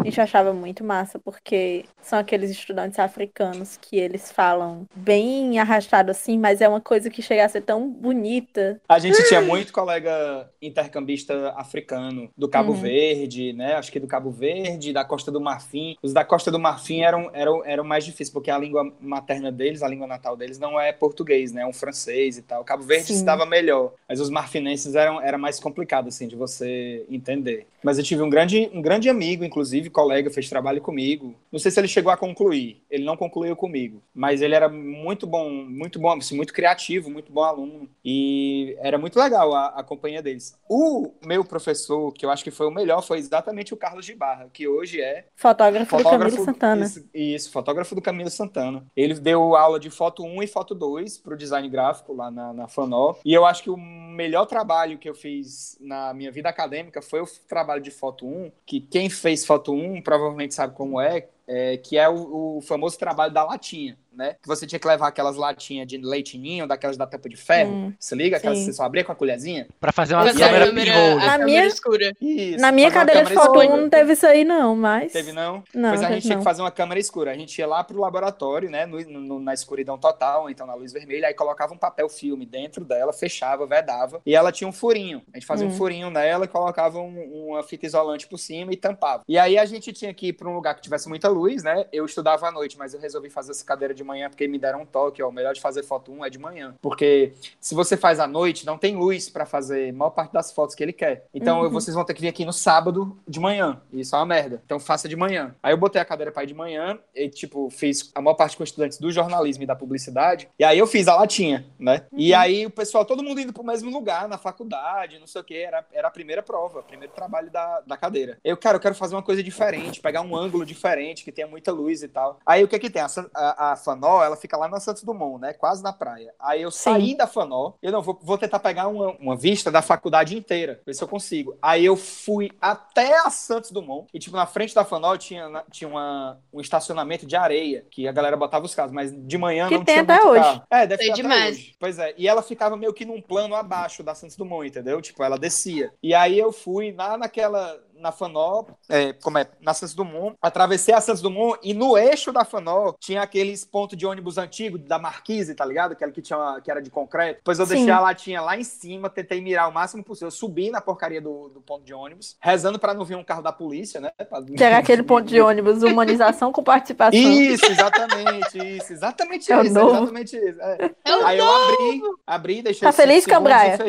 [0.00, 6.10] A gente achava muito massa, porque são aqueles estudantes africanos que eles falam bem arrastado
[6.10, 8.80] assim, mas é uma coisa que chega a ser tão bonita.
[8.88, 12.80] A gente tinha muito colega intercambista africano, do Cabo Uhum.
[12.80, 13.74] Verde, né?
[13.74, 15.96] Acho que do Cabo Verde, da Costa do Marfim.
[16.02, 19.82] Os da Costa do Marfim eram, eram, eram mais difíceis, porque a língua materna deles,
[19.82, 21.62] a língua natal deles, não é português, né?
[21.62, 22.62] É um francês e tal.
[22.62, 23.16] O Cabo Verde Sim.
[23.18, 27.66] se dava melhor, mas os marfinenses eram, era mais complicado, assim, de você entender.
[27.82, 31.34] Mas eu tive um grande, um grande amigo, inclusive, colega, fez trabalho comigo.
[31.50, 32.82] Não sei se ele chegou a concluir.
[32.90, 34.02] Ele não concluiu comigo.
[34.14, 37.88] Mas ele era muito bom, muito bom, assim, muito criativo, muito bom aluno.
[38.04, 40.56] E era muito legal a, a companhia deles.
[40.68, 44.14] O meu professor, que eu acho que foi o melhor, foi exatamente o Carlos de
[44.14, 46.84] Barra, que hoje é Fotógrafo do Camilo Santana.
[46.84, 48.86] Isso, isso, fotógrafo do Camilo Santana.
[48.96, 52.52] Ele deu aula de foto 1 e foto 2 para o design gráfico lá na,
[52.52, 53.14] na Fanó.
[53.24, 57.20] E eu acho que o melhor trabalho que eu fiz na minha vida acadêmica foi
[57.20, 61.78] o trabalho de foto 1, que quem fez foto 1 provavelmente sabe como é, é
[61.78, 63.98] que é o, o famoso trabalho da latinha.
[64.18, 64.36] Né?
[64.42, 67.70] Que você tinha que levar aquelas latinhas de leitinho, daquelas da tampa de ferro.
[67.72, 68.36] Hum, se liga?
[68.36, 68.64] Aquelas sim.
[68.66, 69.66] que você só abria com a colherzinha.
[69.80, 71.24] Pra fazer uma câmera câmera- pinhole.
[71.26, 72.12] Na minha- escura.
[72.20, 72.60] Isso.
[72.60, 73.66] Na minha cadeira de foto escura.
[73.74, 75.12] 1 não teve isso aí, não, mas.
[75.12, 75.62] Teve não?
[75.72, 76.40] Não, pois a gente tinha não.
[76.40, 77.30] que fazer uma câmera escura.
[77.30, 78.84] A gente ia lá pro laboratório, né?
[78.86, 82.84] no- no- na escuridão total, então na luz vermelha, aí colocava um papel filme dentro
[82.84, 85.22] dela, fechava, vedava, e ela tinha um furinho.
[85.32, 85.70] A gente fazia Hum.
[85.70, 89.22] um furinho nela e colocava um- uma fita isolante por cima e tampava.
[89.28, 91.86] E aí a gente tinha que ir pra um lugar que tivesse muita luz, né?
[91.92, 94.82] Eu estudava à noite, mas eu resolvi fazer essa cadeira de manhã porque me deram
[94.82, 95.28] um toque, ó.
[95.28, 96.74] O melhor de fazer foto 1 é de manhã.
[96.82, 100.50] Porque se você faz à noite, não tem luz pra fazer a maior parte das
[100.52, 101.26] fotos que ele quer.
[101.32, 101.70] Então Uhum.
[101.70, 103.80] vocês vão ter que vir aqui no sábado de manhã.
[103.92, 104.60] E isso é uma merda.
[104.64, 105.54] Então faça de manhã.
[105.62, 108.56] Aí eu botei a cadeira pra ir de manhã e, tipo, fiz a maior parte
[108.56, 110.48] com estudantes do jornalismo e da publicidade.
[110.58, 112.06] E aí eu fiz a latinha, né?
[112.12, 112.38] E Uhum.
[112.38, 115.64] aí o pessoal, todo mundo indo pro mesmo lugar, na faculdade, não sei o quê.
[115.66, 118.38] Era, era a primeira prova, o primeiro trabalho da, da cadeira.
[118.44, 121.72] Eu, cara, eu quero fazer uma coisa diferente, pegar um ângulo diferente, que tenha muita
[121.72, 122.38] luz e tal.
[122.46, 123.02] Aí o que que tem?
[123.02, 125.52] A, a, a Fanó, ela fica lá na Santos Dumont, né?
[125.52, 126.32] Quase na praia.
[126.38, 126.78] Aí eu Sim.
[126.78, 130.80] saí da Fanó, eu não, vou, vou tentar pegar uma, uma vista da faculdade inteira,
[130.86, 131.56] ver se eu consigo.
[131.60, 135.64] Aí eu fui até a Santos Dumont, e tipo, na frente da Fanó tinha, na-
[135.70, 139.68] tinha uma, um estacionamento de areia, que a galera botava os carros, mas de manhã
[139.68, 140.42] Que não tem tinha até muito hoje.
[140.44, 140.62] carro.
[140.70, 141.56] É, deve ter até demais.
[141.56, 141.74] hoje.
[141.78, 145.00] Pois é, e ela ficava meio que num plano abaixo da Santos Dumont, entendeu?
[145.02, 145.92] Tipo, ela descia.
[146.02, 150.94] E aí eu fui lá naquela, na Fanó, é, como é, na Santos Dumont, atravessei
[150.94, 154.98] a Santos Dumont e no eixo da Fanó tinha aqueles pontos de ônibus antigos da
[154.98, 155.92] Marquise, tá ligado?
[155.92, 157.38] Aquela que, tinha que era de concreto.
[157.38, 157.74] Depois eu Sim.
[157.74, 160.28] deixei a latinha lá em cima, tentei mirar o máximo possível.
[160.28, 163.42] Eu subi na porcaria do, do ponto de ônibus, rezando pra não vir um carro
[163.42, 164.10] da polícia, né?
[164.28, 167.18] Pra- Que era aquele ponto de ônibus, humanização com participação.
[167.18, 169.96] Isso, exatamente, isso, exatamente É isso, novo.
[169.96, 170.60] exatamente isso.
[170.60, 170.90] é.
[171.04, 173.78] É Aí eu abri, abri, deixei Tá feliz, Cambraia?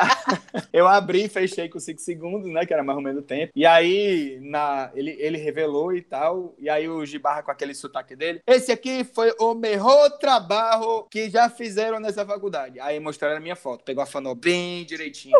[0.72, 2.64] eu abri e fechei com 5 segundos, né?
[2.64, 3.52] Que era mais ou menos o tempo.
[3.54, 6.54] E aí, na, ele, ele revelou e tal.
[6.58, 8.40] E aí o Gibarra com aquele sotaque dele.
[8.46, 12.80] Esse aqui foi o melhor trabalho que já fizeram nessa faculdade.
[12.80, 13.84] Aí mostraram a minha foto.
[13.84, 15.36] Pegou a fanó bem direitinho.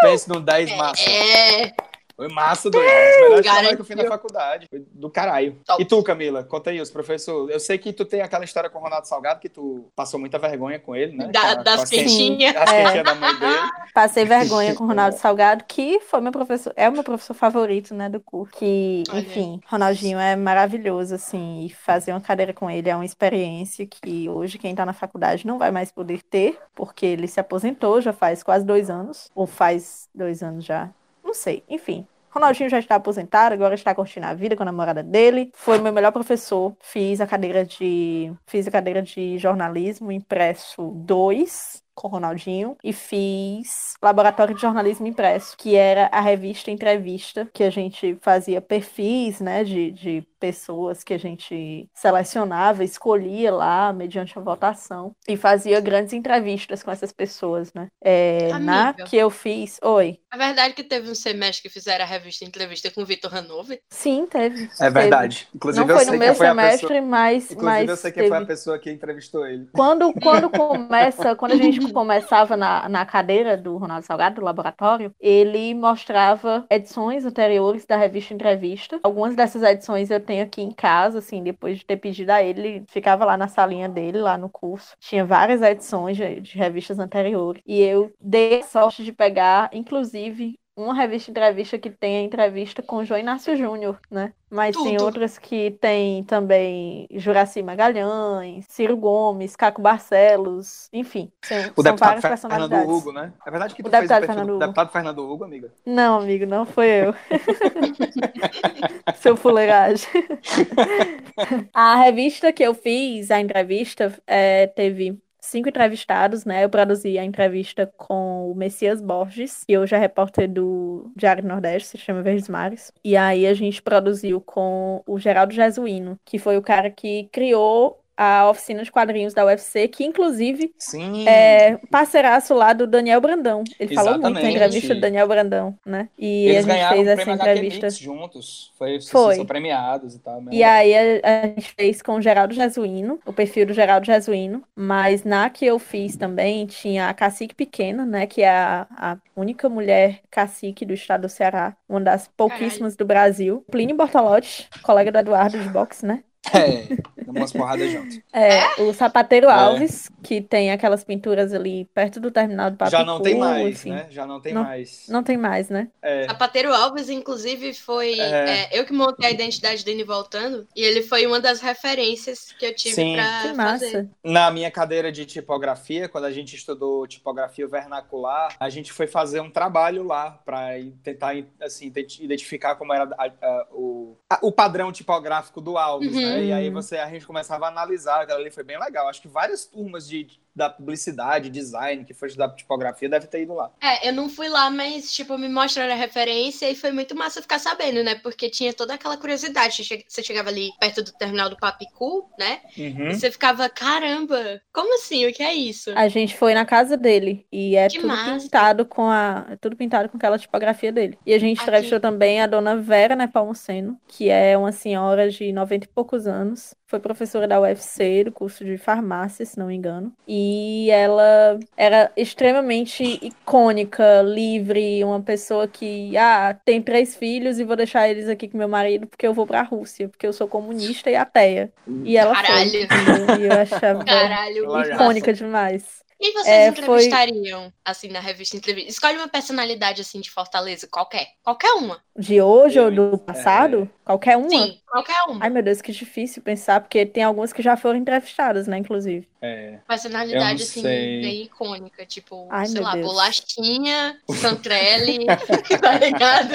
[0.00, 1.08] Pense num 10 massa.
[1.08, 1.72] É,
[2.16, 2.86] Foi massa, doido.
[2.86, 4.66] Melhores trabalhos que eu fiz na faculdade.
[4.70, 5.58] Foi do caralho.
[5.66, 5.82] Top.
[5.82, 6.44] E tu, Camila?
[6.44, 7.52] Conta aí, os professores.
[7.52, 10.38] Eu sei que tu tem aquela história com o Ronaldo Salgado, que tu passou muita
[10.38, 11.28] vergonha com ele, né?
[11.28, 12.12] da- Com das as quentinhas-
[12.52, 12.56] quentinhas.
[12.56, 12.82] As É.
[12.84, 13.54] quentinhas da mãe dele.
[13.94, 17.94] Passei vergonha com o Ronaldo Salgado, que foi meu professor, é o meu professor favorito,
[17.94, 18.52] né, do curso.
[18.56, 19.20] Que, Olha.
[19.20, 24.28] enfim, Ronaldinho é maravilhoso, assim, e fazer uma cadeira com ele é uma experiência que
[24.28, 28.12] hoje quem tá na faculdade não vai mais poder ter, porque ele se aposentou já
[28.12, 30.90] faz quase dois anos, ou faz dois anos já,
[31.34, 32.06] não sei, enfim.
[32.30, 35.50] Ronaldinho já está aposentado, agora está curtindo a vida com a namorada dele.
[35.54, 36.76] Foi meu melhor professor.
[36.80, 43.94] Fiz a cadeira de fiz a cadeira de jornalismo impresso 2 com Ronaldinho e fiz
[44.02, 49.62] laboratório de jornalismo impresso, que era a revista Entrevista, que a gente fazia perfis, né,
[49.62, 56.12] de, de pessoas que a gente selecionava, escolhia lá mediante a votação e fazia grandes
[56.12, 57.88] entrevistas com essas pessoas, né?
[58.02, 60.18] É, na que eu fiz, oi.
[60.30, 63.34] A verdade é que teve um semestre que fizeram a revista entrevista com o Vitor
[63.34, 63.80] Hanover.
[63.88, 64.68] Sim, teve.
[64.78, 65.48] É verdade.
[65.54, 67.08] Inclusive, Não eu foi sei no meu foi a semestre, pessoa.
[67.08, 68.52] mas, Inclusive, mas eu sei quem foi a teve.
[68.52, 69.66] pessoa que entrevistou ele.
[69.72, 75.14] Quando, quando começa, quando a gente começava na, na cadeira do Ronaldo Salgado, do laboratório,
[75.18, 78.98] ele mostrava edições anteriores da revista Entrevista.
[79.02, 82.60] Algumas dessas edições eu tenho aqui em casa, assim, depois de ter pedido a ele,
[82.60, 84.96] ele ficava lá na salinha dele, lá no curso.
[85.00, 87.62] Tinha várias edições de, de revistas anteriores.
[87.66, 92.82] E eu dei a sorte de pegar, inclusive, uma revista entrevista que tem a entrevista
[92.82, 94.32] com o João Inácio Júnior, né?
[94.50, 95.04] Mas tem Tudo.
[95.04, 102.20] outras que tem também Juraci Magalhães, Ciro Gomes, Caco Barcelos, enfim, são, O são deputado
[102.20, 102.88] várias Fernando personalidades.
[102.88, 103.32] Hugo, né?
[103.46, 104.58] É verdade que O tu fez o deputado Fernando do Hugo.
[104.58, 105.72] deputado Fernando Hugo, amiga?
[105.86, 107.14] Não, amigo, não foi eu.
[109.14, 110.08] Seu fuleiragem.
[111.72, 116.64] a revista que eu fiz, a entrevista, é, teve cinco entrevistados, né?
[116.64, 121.90] Eu produzi a entrevista com o Messias Borges, que hoje é repórter do Diário Nordeste,
[121.90, 122.92] se chama Verdes Mares.
[123.04, 128.03] E aí a gente produziu com o Geraldo Jesuíno, que foi o cara que criou
[128.16, 131.26] a oficina de quadrinhos da UFC, que inclusive Sim.
[131.26, 133.64] é parceiraço lá do Daniel Brandão.
[133.78, 134.56] Ele falou muito na Exatamente.
[134.56, 136.08] entrevista do Daniel Brandão, né?
[136.18, 137.90] E Eles a gente ganharam fez o essa entrevista.
[137.90, 138.72] Juntos.
[138.78, 139.34] Foi, Foi.
[139.36, 140.42] São premiados e tal.
[140.50, 144.62] E aí a, a gente fez com o Geraldo Jesuíno, o perfil do Geraldo Jesuíno,
[144.74, 149.18] mas na que eu fiz também tinha a Cacique Pequena, né, que é a, a
[149.36, 153.64] única mulher cacique do estado do Ceará, uma das pouquíssimas do Brasil.
[153.70, 156.22] Plínio Bortolotti, colega do Eduardo de boxe, né?
[156.52, 156.82] É,
[157.24, 158.20] damos umas porradas juntos.
[158.32, 159.52] É, o Sapateiro É.
[159.52, 162.98] Alves, que tem aquelas pinturas ali perto do terminal do Papicu.
[162.98, 163.90] Já não tem mais, enfim.
[163.90, 164.06] né?
[164.10, 165.06] Já não tem Não- mais.
[165.08, 165.88] Não tem mais, né?
[166.02, 166.26] É.
[166.26, 168.18] Sapateiro Alves, inclusive, foi.
[168.20, 168.68] É.
[168.72, 170.66] é, eu que montei a identidade dele voltando.
[170.76, 173.14] E ele foi uma das referências que eu tive Sim.
[173.14, 173.84] pra Que massa.
[173.86, 174.08] fazer.
[174.22, 179.40] Na minha cadeira de tipografia, quando a gente estudou tipografia vernacular, a gente foi fazer
[179.40, 180.68] um trabalho lá para
[181.02, 186.12] tentar assim, ident- identificar como era a- a- o, a- o padrão tipográfico do Alves,
[186.14, 186.20] Uhum.
[186.20, 186.33] né?
[186.42, 189.08] E aí você, a gente começava a analisar, aquilo ali foi bem legal.
[189.08, 193.54] Acho que várias turmas de, da publicidade, design, que foi estudar tipografia, deve ter ido
[193.54, 193.70] lá.
[193.82, 197.42] É, eu não fui lá, mas, tipo, me mostraram a referência e foi muito massa
[197.42, 198.14] ficar sabendo, né?
[198.16, 199.74] Porque tinha toda aquela curiosidade.
[199.76, 202.60] Você che- Você chegava ali perto do terminal do Papicu, né?
[202.78, 203.08] Uhum.
[203.08, 205.26] E você ficava, caramba, como assim?
[205.26, 205.90] O que é isso?
[205.96, 208.40] A gente foi na casa dele e é Que tudo massa.
[208.42, 211.18] pintado com a, é tudo pintado com aquela tipografia dele.
[211.26, 211.68] E a gente Aqui.
[211.68, 216.74] entrevistou também a dona Vera Nepomuceno, que é uma senhora de 90 e poucos anos.
[216.86, 220.12] Foi professora da UFC, do curso de farmácia, se não me engano.
[220.28, 220.43] E
[220.90, 228.08] ela era extremamente icônica, livre, uma pessoa que, ah, tem três filhos e vou deixar
[228.08, 231.16] eles aqui com meu marido porque eu vou pra Rússia, porque eu sou comunista e
[231.16, 231.72] ateia.
[232.04, 232.44] E ela foi.
[232.44, 232.82] Caralho.
[232.82, 233.40] entendeu?
[233.40, 236.03] E eu achava Caralho, icônica demais.
[236.24, 238.88] Quem vocês É, foi- entrevistariam, assim, na revista entrevista?
[238.90, 241.26] Escolhe uma personalidade, assim, de Fortaleza, qualquer.
[241.42, 242.00] Qualquer uma.
[242.18, 243.90] De hoje ou Eu, do passado?
[244.02, 244.48] Qualquer uma?
[244.48, 245.44] Sim, qualquer uma.
[245.44, 249.28] Ai, meu Deus, que difícil pensar, porque tem algumas que já foram entrevistadas, né, inclusive.
[249.42, 249.80] É.
[249.86, 251.20] Personalidade, assim, sei.
[251.20, 252.06] bem icônica.
[252.06, 253.06] Tipo, Ai, sei meu lá, Deus.
[253.06, 256.54] Bolachinha, Santrelli, tá ligado?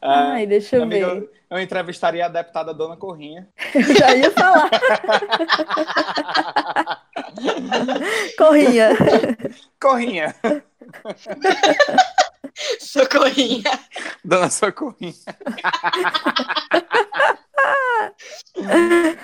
[0.00, 1.22] Ah, Ai, deixa eu amiga, ver.
[1.22, 3.48] eu, eu entrevistaria a deputada Dona Corrinha.
[3.74, 4.70] Eu já ia falar.
[8.38, 8.90] Corrinha.
[9.80, 10.34] Corrinha!
[12.80, 13.70] Socorrinha.
[14.24, 15.14] Dona Socorrinha.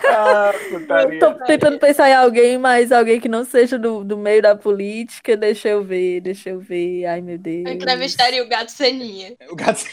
[0.04, 1.18] ah, putaria.
[1.18, 5.36] Tô tentando pensar em alguém, mas alguém que não seja do, do meio da política.
[5.36, 7.06] Deixa eu ver, deixa eu ver.
[7.06, 7.64] Ai, meu Deus.
[7.66, 9.34] Eu entrevistaria o gato Seninha.
[9.50, 9.82] O gato.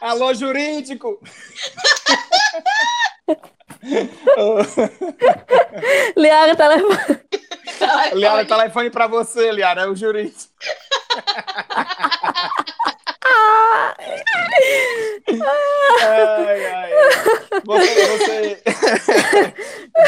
[0.00, 1.20] Alô, jurídico!
[6.16, 7.20] Liara, telefone.
[8.14, 10.50] Liara, telefone pra você, Liara, é o jurídico.
[16.02, 16.90] ai, ai.
[17.64, 18.62] Você, você,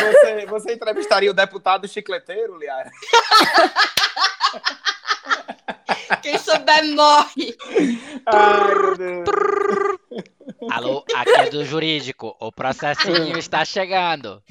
[0.01, 2.91] você, você entrevistaria o deputado chicleteiro, Liara?
[6.23, 7.57] Quem souber morre.
[8.27, 9.25] Ai, meu Deus.
[10.71, 12.37] Alô, aqui é do jurídico.
[12.41, 14.43] O processinho está chegando.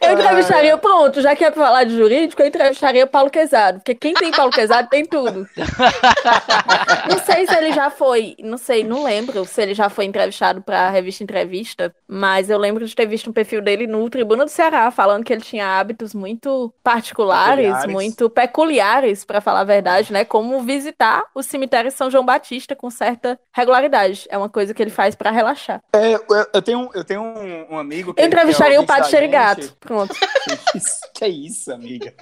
[0.00, 3.94] Eu entrevistaria, pronto, já que é pra falar de jurídico, eu entrevistaria Paulo Quezado, porque
[3.94, 5.48] quem tem Paulo Quezado tem tudo.
[7.08, 10.62] Não sei se ele já foi, não sei, não lembro se ele já foi entrevistado
[10.62, 14.50] pra revista Entrevista, mas eu lembro de ter visto um perfil dele no Tribuna do
[14.50, 17.92] Ceará, falando que ele tinha hábitos muito particulares, Peculiares.
[17.92, 20.24] muito peculiares, pra falar a verdade, né?
[20.24, 24.26] Como visitar o cemitério São João Batista com certa regularidade.
[24.28, 25.82] É uma coisa que ele faz pra relaxar.
[25.92, 26.14] É,
[26.52, 29.62] eu, tenho, eu tenho um, um amigo que Eu entrevistaria é o Padre Xerigato.
[29.62, 29.74] gente.
[29.80, 30.14] Pronto.
[30.44, 32.12] Que isso, que é isso, amiga?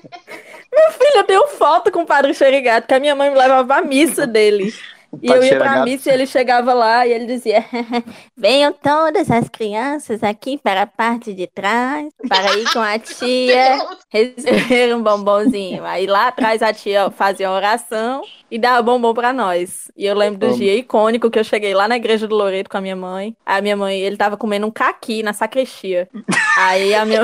[0.93, 3.83] Filha, eu tenho foto com o Padre Xerigato, que a minha mãe me levava pra
[3.83, 4.73] missa dele.
[5.21, 7.65] E eu ia pra missa e ele chegava lá e ele dizia:
[8.37, 13.79] Venham todas as crianças aqui para a parte de trás, para ir com a tia
[14.09, 15.85] receber um bombonzinho.
[15.85, 19.91] Aí lá atrás a tia fazia uma oração e dava bombom pra nós.
[19.97, 22.79] E eu lembro do dia icônico que eu cheguei lá na igreja do Loreto com
[22.79, 23.37] a minha mãe.
[23.45, 26.09] A minha mãe, ele tava comendo um caqui na sacristia.
[26.59, 27.23] Aí a minha.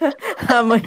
[0.48, 0.82] A mãe,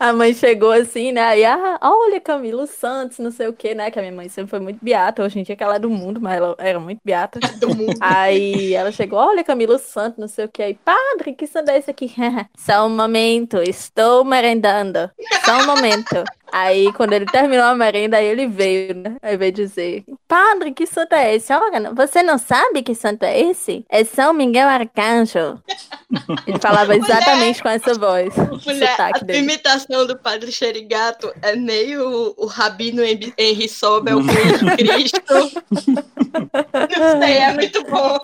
[0.00, 1.22] a mãe chegou assim, né?
[1.22, 3.90] Aí, ah, olha, Camilo Santos, não sei o quê, né?
[3.90, 5.22] Que a minha mãe sempre foi muito beata.
[5.22, 7.38] Hoje em dia que ela é do mundo, mas ela era muito beata.
[7.60, 7.94] Do mundo.
[8.00, 10.62] Aí ela chegou, olha, Camilo Santos, não sei o que.
[10.62, 12.12] Aí, padre, que santo é esse aqui?
[12.56, 15.10] Só um momento, estou merendando.
[15.44, 16.24] Só um momento.
[16.52, 19.16] Aí, quando ele terminou a merenda, aí ele veio, né?
[19.20, 21.52] Aí veio dizer, padre, que santo é esse?
[21.52, 23.84] Olha, você não sabe que santo é esse?
[23.88, 25.60] É São Miguel Arcanjo.
[26.46, 28.34] Ele falava exatamente com essa voz.
[28.36, 29.38] Mulher, a dele.
[29.40, 35.22] imitação do Padre Xerigato é meio o Rabino Henri Sobel com o Cristo.
[36.98, 38.18] Não sei, é muito bom.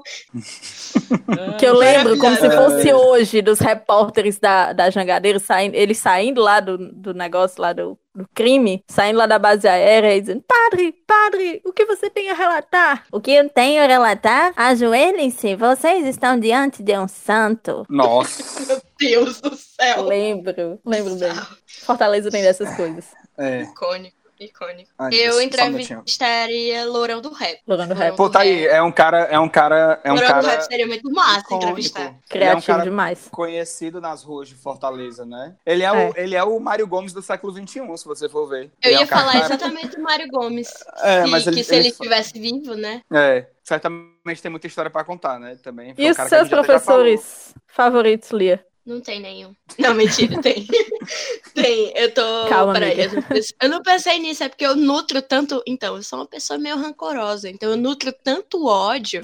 [1.59, 6.41] Que eu lembro como se fosse hoje dos repórteres da, da Jangadeiro, saindo, eles saindo
[6.41, 10.45] lá do, do negócio lá do, do crime, saindo lá da base aérea e dizendo:
[10.47, 13.05] Padre, padre, o que você tem a relatar?
[13.11, 14.53] O que eu tenho a relatar?
[14.55, 17.85] Ajoelhem-se, vocês estão diante de um santo.
[17.89, 18.63] Nossa.
[18.65, 20.05] Meu Deus do céu.
[20.05, 21.35] Lembro, lembro bem.
[21.67, 23.07] Fortaleza tem dessas coisas.
[23.37, 23.63] É.
[23.63, 24.20] Icônico.
[24.45, 24.91] Icônico.
[24.99, 27.59] Ah, Eu um entrevistaria Lourão do Rap.
[27.67, 28.17] Lourão do Rap.
[28.17, 30.61] Pô, tá aí, é um cara, é um cara, é um Lourão do Rap cara
[30.63, 31.65] seria muito massa icônico.
[31.69, 32.01] entrevistar.
[32.01, 33.29] Ele é um Criativo cara demais.
[33.31, 35.55] conhecido nas ruas de Fortaleza, né?
[35.65, 36.09] Ele é, É.
[36.11, 38.71] O, ele é o Mário Gomes do século XXI, se você for ver.
[38.83, 40.71] Eu Ele é ia um cara falar tá- exatamente do Mário Gomes.
[41.03, 43.01] É, que, mas ele- que se ele ele estivesse vivo, né?
[43.13, 45.57] É, certamente tem muita história pra contar, né?
[45.63, 45.95] Também.
[45.97, 48.63] E um os cara seus professores favoritos, Lia?
[48.91, 49.55] Não tem nenhum.
[49.79, 50.67] Não, mentira, tem.
[51.55, 51.93] tem.
[51.95, 52.23] Eu tô.
[52.49, 53.05] Calma, Peraí, amiga.
[53.05, 55.63] eu não, pensei, eu não pensei nisso, é porque eu nutro tanto.
[55.65, 57.49] Então, eu sou uma pessoa meio rancorosa.
[57.49, 59.23] Então, eu nutro tanto ódio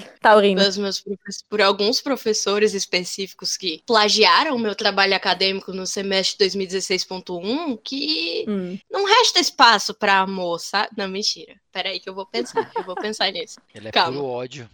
[0.55, 6.37] pelos meus profes- por alguns professores específicos que plagiaram o meu trabalho acadêmico no semestre
[6.37, 8.77] 2016.1 que Hum.
[8.89, 10.89] não resta espaço pra amor, sabe?
[10.97, 11.55] Não, mentira.
[11.77, 12.71] Peraí que eu vou pensar.
[12.75, 13.61] Eu vou pensar nisso.
[13.75, 14.13] Ele é Calma.
[14.13, 14.67] puro ódio.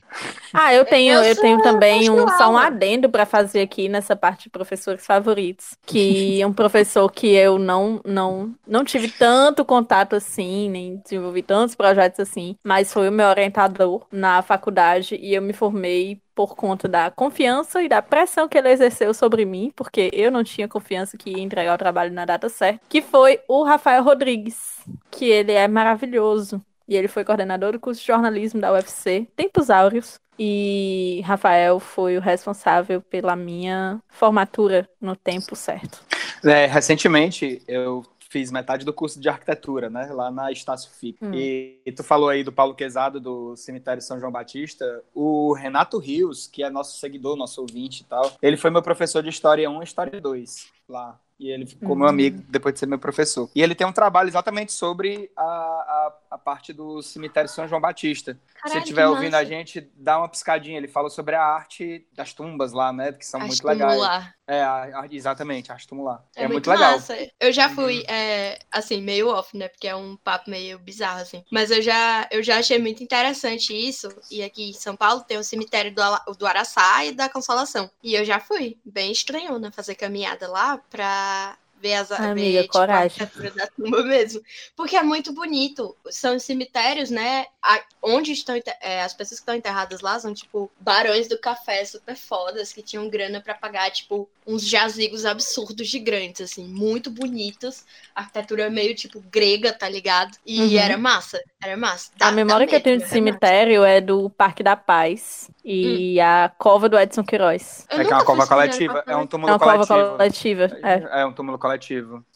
[0.54, 3.90] Ah, eu tenho, Eu eu, sou tenho também um, só um adendo para fazer aqui
[3.90, 9.10] nessa parte de professores favoritos, que é um professor que eu não, não, não tive
[9.10, 15.16] tanto contato assim, nem desenvolvi tantos projetos assim, mas foi o meu orientador na faculdade
[15.16, 19.46] e eu me formei por conta da confiança e da pressão que ele exerceu sobre
[19.46, 23.02] mim, porque eu não tinha confiança que ia entregar o trabalho na data certa, que
[23.02, 24.82] foi o Rafael Rodrigues,
[25.12, 26.64] que ele é maravilhoso.
[26.94, 30.20] E ele foi coordenador do curso de jornalismo da UFC, Tempos Áureos.
[30.38, 36.04] E Rafael foi o responsável pela minha formatura no tempo certo.
[36.44, 40.06] É, recentemente eu fiz metade do curso de arquitetura, né?
[40.12, 41.18] Lá na Estácio FIC.
[41.20, 41.34] Hum.
[41.34, 45.04] E, e tu falou aí do Paulo Quezado, do cemitério São João Batista.
[45.16, 49.24] O Renato Rios, que é nosso seguidor, nosso ouvinte e tal, ele foi meu professor
[49.24, 51.20] de História 1 e História 2 lá.
[51.44, 52.10] E ele ficou meu Hum.
[52.10, 53.50] amigo depois de ser meu professor.
[53.54, 57.82] E ele tem um trabalho exatamente sobre a, a, a parte do cemitério São João
[57.82, 58.34] Batista.
[58.34, 60.78] Se Caralho, estiver que ouvindo a gente, dá uma piscadinha.
[60.78, 63.12] Ele fala sobre a arte das tumbas lá, né?
[63.12, 64.00] Que são Acho muito que legais.
[64.48, 66.24] É, a- a- exatamente, arte tumular.
[66.36, 66.94] É, É, muito, muito, legal.
[66.94, 67.16] massa.
[67.40, 69.68] Eu já fui, é, assim, meio off, né?
[69.70, 71.44] Porque é um papo meio bizarro, assim.
[71.52, 74.08] Mas eu já, eu já achei muito interessante isso.
[74.32, 77.90] E aqui em São Paulo tem o cemitério do, do Araçá e da Consolação.
[78.02, 82.32] E eu já fui, bem estranhona, fazer caminhada lá pra uh, ver as Ai, ver,
[82.32, 83.22] amiga, tipo, a coragem.
[83.22, 84.42] arquitetura da tumba mesmo.
[84.76, 85.96] Porque é muito bonito.
[86.10, 87.46] São cemitérios, né?
[87.66, 91.86] a- onde estão é, as pessoas que estão enterradas lá são, tipo, barões do café
[91.86, 97.10] super fodas que tinham grana pra pagar, tipo, uns jazigos absurdos de grandes, assim, muito
[97.10, 97.86] bonitos.
[98.14, 100.38] Arquitetura meio, tipo, grega, tá ligado?
[100.46, 100.78] E Uhum.
[100.78, 102.12] era massa, era massa.
[102.20, 103.32] A Dá- memória dá que eu tenho de medo, era massa.
[103.40, 107.86] cemitério é do Parque da Paz e a cova do Edson Queiroz.
[107.90, 109.04] Eu É que é uma cova cemitério coletiva.
[109.08, 110.18] É um túmulo É uma cova coletivo.
[110.18, 110.64] coletiva.
[110.84, 111.22] É.
[111.22, 111.73] É um túmulo coletivo.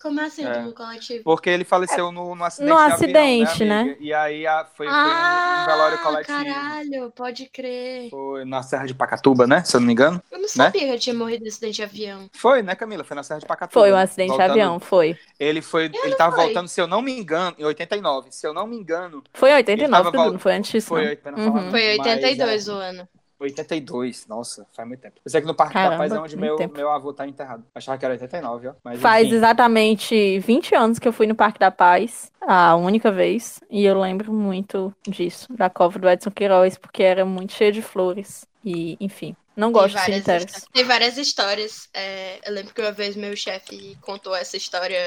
[0.02, 0.52] Como assim, É.
[0.54, 1.24] túmulo coletivo?
[1.24, 2.70] Porque ele faleceu no, no acidente.
[2.70, 3.84] No de avião, acidente, né?
[3.84, 3.98] né?
[4.00, 6.38] E aí a- foi, foi um, ah, um velório coletivo.
[6.44, 8.10] caralho, pode crer.
[8.10, 9.64] Foi na Serra de Pacatuba, né?
[9.64, 10.22] Se eu não me engano.
[10.32, 12.30] Eu não sabia que eu tinha morrido nesse acidente de avião.
[12.34, 13.04] Foi, né, Camila?
[13.04, 13.80] Foi na Serra de Pacatuba.
[13.82, 15.18] Foi um acidente Voltando- de avião, foi.
[15.40, 15.88] Ele foi.
[15.94, 16.46] Eu Ele tava foi.
[16.46, 18.32] voltando, se eu não me engano, em 89.
[18.32, 20.72] Se eu não me engano, Foi em Ele 89, tava Dudu, vol- não foi antes
[20.72, 21.10] disso, foi não.
[21.10, 21.72] 80 Uhum.
[21.72, 23.10] Foi mas, 82 é, o ano.
[23.40, 25.16] 82, nossa, faz muito tempo.
[25.24, 26.76] Eu sei que no Parque da Caramba, Paz é onde meu, tempo.
[26.76, 27.64] meu avô tá enterrado.
[27.74, 28.74] Achava que era 89, ó.
[28.84, 29.36] Mas, Faz enfim.
[29.36, 34.00] exatamente 20 anos que eu fui no Parque da Paz, a única vez, e eu
[34.00, 38.46] lembro muito disso, da cova do Edson Queiroz, porque era muito cheia de flores.
[38.66, 40.66] E, enfim, não gosto de várias cemitérios.
[40.74, 41.90] Tem várias histórias.
[41.94, 45.00] É, eu lembro que uma vez meu chefe contou essa história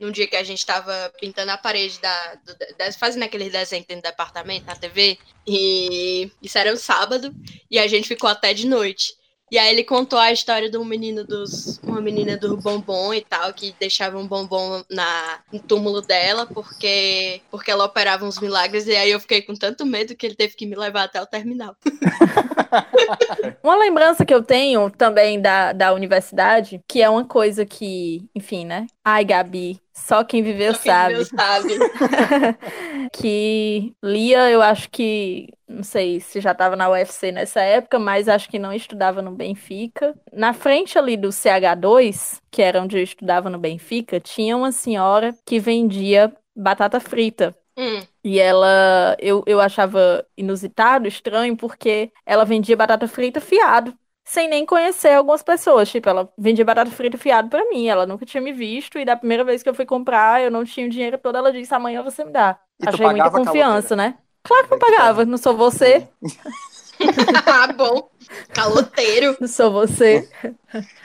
[0.00, 3.84] num dia que a gente tava pintando a parede da, do, da- fazendo aquele desenho
[3.88, 5.18] dentro do apartamento, na TV.
[5.46, 7.34] E isso era um sábado.
[7.70, 9.16] E a gente ficou até de noite.
[9.50, 11.78] E aí ele contou a história de um menino dos.
[11.82, 17.40] Uma menina do bombom e tal, que deixava um bombom na, no túmulo dela, porque,
[17.50, 18.86] porque ela operava uns milagres.
[18.86, 21.26] E aí eu fiquei com tanto medo que ele teve que me levar até o
[21.26, 21.74] terminal.
[23.62, 28.66] Uma lembrança que eu tenho também da, da universidade, que é uma coisa que, enfim,
[28.66, 28.86] né?
[29.04, 31.14] Ai, Gabi, só quem viveu Só quem sabe.
[31.14, 31.78] viveu sabe.
[33.12, 38.28] que Lia, eu acho que, não sei se já estava na UFC nessa época, mas
[38.28, 40.14] acho que não estudava no Benfica.
[40.32, 45.34] Na frente ali do CH2, que era onde eu estudava no Benfica, tinha uma senhora
[45.44, 47.54] que vendia batata frita.
[47.76, 48.02] Hum.
[48.24, 53.96] E ela, eu, eu achava inusitado, estranho, porque ela vendia batata frita fiado,
[54.28, 55.90] sem nem conhecer algumas pessoas.
[55.90, 59.16] Tipo, ela vendia batata frita fiado pra mim, ela nunca tinha me visto, e da
[59.16, 62.02] primeira vez que eu fui comprar, eu não tinha o dinheiro todo, ela disse, amanhã
[62.02, 62.58] você me dá.
[62.80, 64.18] E Achei muita confiança, né?
[64.42, 66.06] Claro que eu pagava, não sou você,
[67.46, 68.10] ah, bom.
[68.52, 69.36] Caloteiro.
[69.40, 70.28] não sou você.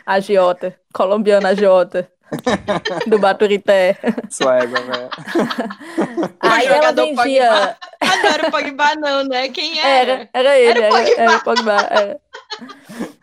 [0.06, 2.10] Agiota, colombiana agiota,
[3.08, 3.98] do Baturité.
[4.30, 5.10] Sua égua, velho.
[6.40, 7.78] Aí ela vendia...
[8.02, 9.50] Ah, não era o Pogba, não, né?
[9.50, 10.30] Quem Era, era?
[10.34, 11.22] era ele, Era o era, Pogba.
[11.22, 11.74] era o Pogba.
[11.90, 12.22] era.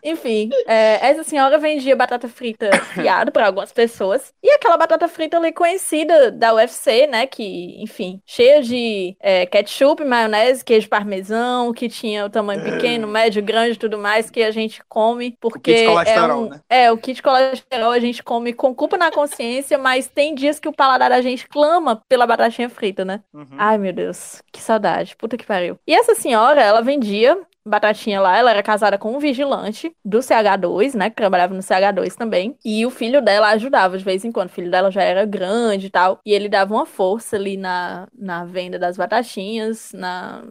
[0.03, 4.33] Enfim, é, essa senhora vendia batata frita fiado para algumas pessoas.
[4.43, 7.27] E aquela batata frita ali conhecida da UFC, né?
[7.27, 13.43] Que, enfim, cheia de é, ketchup, maionese, queijo parmesão, que tinha o tamanho pequeno, médio,
[13.43, 16.49] grande e tudo mais, que a gente come porque kit é colesterol, um.
[16.49, 16.61] né?
[16.69, 20.67] É, o kit colesterol a gente come com culpa na consciência, mas tem dias que
[20.67, 23.21] o paladar da gente clama pela batatinha frita, né?
[23.33, 23.47] Uhum.
[23.57, 25.15] Ai, meu Deus, que saudade.
[25.15, 25.77] Puta que pariu.
[25.85, 30.93] E essa senhora, ela vendia batatinha lá, ela era casada com um vigilante do CH2,
[30.93, 34.49] né, que trabalhava no CH2 também, e o filho dela ajudava de vez em quando,
[34.49, 38.07] o filho dela já era grande e tal, e ele dava uma força ali na,
[38.17, 40.43] na venda das batatinhas, na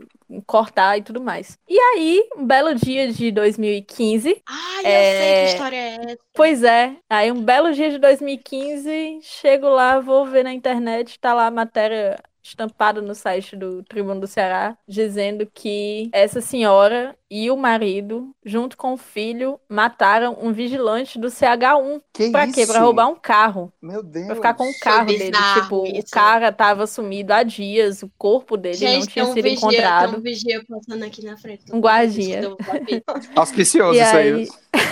[0.47, 1.59] cortar e tudo mais.
[1.69, 6.19] E aí, um belo dia de 2015, Ai, eu É, sei que história é essa.
[6.33, 11.35] Pois é, aí um belo dia de 2015, chego lá, vou ver na internet, tá
[11.35, 17.49] lá a matéria estampada no site do Tribuno do Ceará, dizendo que essa senhora e
[17.49, 22.01] o marido, junto com o filho, mataram um vigilante do CH1.
[22.13, 22.63] Que Pra quê?
[22.63, 22.73] isso?
[22.73, 23.73] Pra roubar um carro.
[23.81, 24.27] Meu Deus.
[24.27, 25.31] Pra ficar com o carro dele.
[25.31, 26.11] bizarro Tipo, o isso.
[26.11, 29.61] cara tava sumido há dias, o corpo dele não Gente, tinha tem um sido vigia,
[29.61, 30.17] tem encontrado.
[30.17, 31.63] um vigia passando aqui na frente.
[31.73, 32.41] Um guardinha.
[33.37, 34.49] Auspicioso isso aí.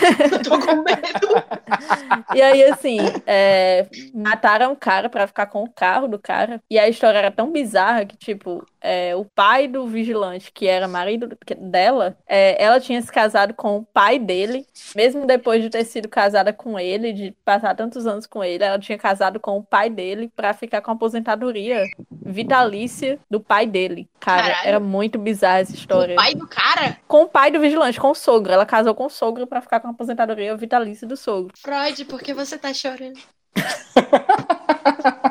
[0.07, 1.29] Aí, tô com medo.
[2.35, 6.61] E aí, assim, é, mataram o cara pra ficar com o carro do cara.
[6.71, 10.87] E a história era tão bizarra que, tipo, é, o pai do vigilante, que era
[10.87, 14.67] marido dela, é, ela tinha se casado com o pai dele.
[14.95, 18.79] Mesmo depois de ter sido casada com ele, de passar tantos anos com ele, ela
[18.79, 24.09] tinha casado com o pai dele pra ficar com a aposentadoria vitalícia do pai dele.
[24.21, 24.69] Cara, Caralho.
[24.69, 26.15] era muito bizarra essa história.
[26.15, 26.99] O pai do cara?
[27.07, 28.53] Com o pai do vigilante, com o sogro.
[28.53, 31.55] Ela casou com o sogro pra ficar com a aposentadoria vitalícia do sogro.
[31.57, 33.19] Freud, por que você tá chorando?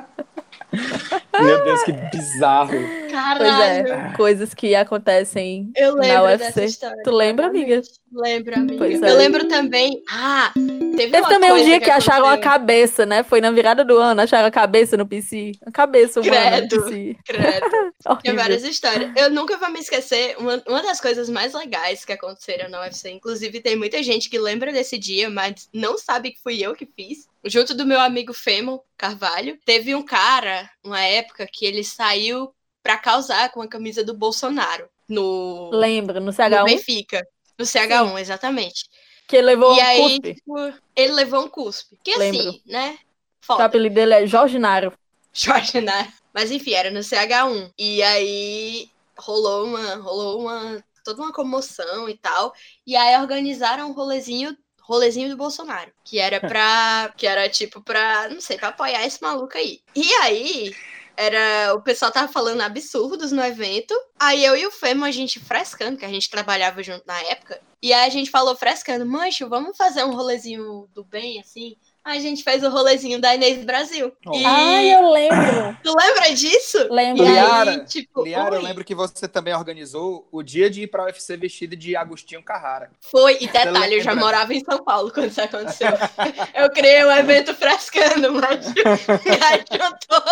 [1.41, 2.69] Meu Deus, que bizarro.
[2.69, 3.93] Pois Caralho.
[3.93, 6.45] é, coisas que acontecem Eu na lembro UFC.
[6.45, 7.03] dessa história.
[7.03, 7.81] Tu lembra, amiga?
[8.11, 8.77] Lembro, amiga.
[8.77, 9.13] Pois Eu é.
[9.13, 10.01] lembro também.
[10.09, 13.23] Ah, teve, Teve uma também um dia que, acharam a cabeça, né?
[13.23, 15.53] Foi na virada do ano, acharam a cabeça no PC.
[15.65, 16.75] A cabeça humana Credo.
[16.75, 17.15] no PC.
[17.25, 17.93] Credo.
[18.23, 19.11] Tem várias histórias.
[19.15, 20.35] Eu nunca vou me esquecer.
[20.37, 23.09] Uma, uma das coisas mais legais que aconteceram na UFC.
[23.09, 26.85] Inclusive, tem muita gente que lembra desse dia, mas não sabe que fui eu que
[26.85, 27.27] fiz.
[27.49, 29.57] Junto do meu amigo Femo Carvalho.
[29.65, 34.89] Teve um cara, uma época, que ele saiu pra causar com a camisa do Bolsonaro.
[35.07, 37.27] No, Lembra, no no CH1, Benfica.
[37.57, 38.85] No CH1, exatamente.
[39.27, 40.35] que ele levou e um aí, cuspe.
[40.35, 41.97] tipo, ele levou um cuspe.
[42.03, 42.61] Que assim, Lembro.
[42.65, 42.97] né?
[43.41, 43.65] O Foda.
[43.65, 44.93] apelido dele é Jorge Naro.
[45.33, 46.11] Jorge, né?
[46.33, 47.71] Mas enfim, era no CH1.
[47.77, 52.53] E aí rolou uma, rolou uma, toda uma comoção e tal.
[52.85, 54.55] E aí organizaram um rolezinho,
[54.87, 59.21] rolezinho do Bolsonaro, que era pra, que era tipo pra, não sei, pra apoiar esse
[59.21, 59.81] maluco aí.
[59.93, 60.73] E aí
[61.17, 63.93] era, o pessoal tava falando absurdos no evento.
[64.17, 67.59] Aí eu e o Femo, a gente frescando, que a gente trabalhava junto na época.
[67.81, 71.75] E aí a gente falou frescando, mancho, vamos fazer um rolezinho do bem, assim?
[72.07, 74.13] A gente fez o rolezinho da Inês Brasil.
[74.25, 74.33] Oh.
[74.33, 74.45] E...
[74.45, 75.77] Ai, eu lembro.
[75.83, 76.87] Tu lembra disso?
[76.89, 77.25] Lembro.
[77.25, 80.87] E Liara, aí, tipo, Liara, eu lembro que você também organizou o dia de ir
[80.87, 82.91] pra UFC vestido de Agostinho Carrara.
[83.01, 85.89] Foi, e detalhe, eu já morava em São Paulo quando isso aconteceu.
[86.55, 90.23] Eu criei um evento frescando, mas e aí juntou,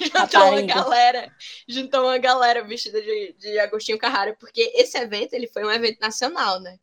[0.00, 1.32] juntou uma galera,
[1.66, 5.98] juntou uma galera vestida de, de Agostinho Carrara, porque esse evento ele foi um evento
[6.00, 6.76] nacional, né?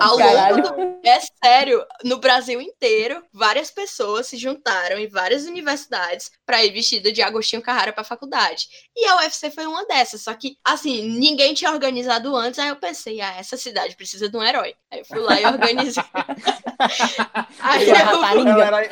[0.00, 0.56] Ao Caralho.
[0.56, 3.83] longo do, é sério, no Brasil inteiro, várias pessoas
[4.22, 8.68] se juntaram em várias universidades pra ir vestida de Agostinho Carrara pra faculdade.
[8.96, 12.76] E a UFC foi uma dessas, só que assim, ninguém tinha organizado antes, aí eu
[12.76, 14.74] pensei, ah, essa cidade precisa de um herói.
[14.90, 16.02] Aí eu fui lá e organizei.
[17.60, 18.04] aí, Uma eu.
[18.04, 18.88] É o, herói,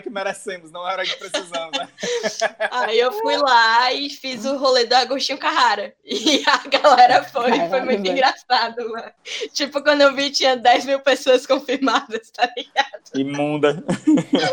[0.00, 1.88] herói que merecemos, não é o herói que precisamos, né?
[2.70, 5.94] aí eu fui lá e fiz o rolê do Agostinho Carrara.
[6.04, 9.12] E a galera foi, foi Caralho, muito engraçado, mano.
[9.52, 13.00] Tipo, quando eu vi, tinha 10 mil pessoas confirmadas, tá ligado?
[13.14, 13.84] Imunda.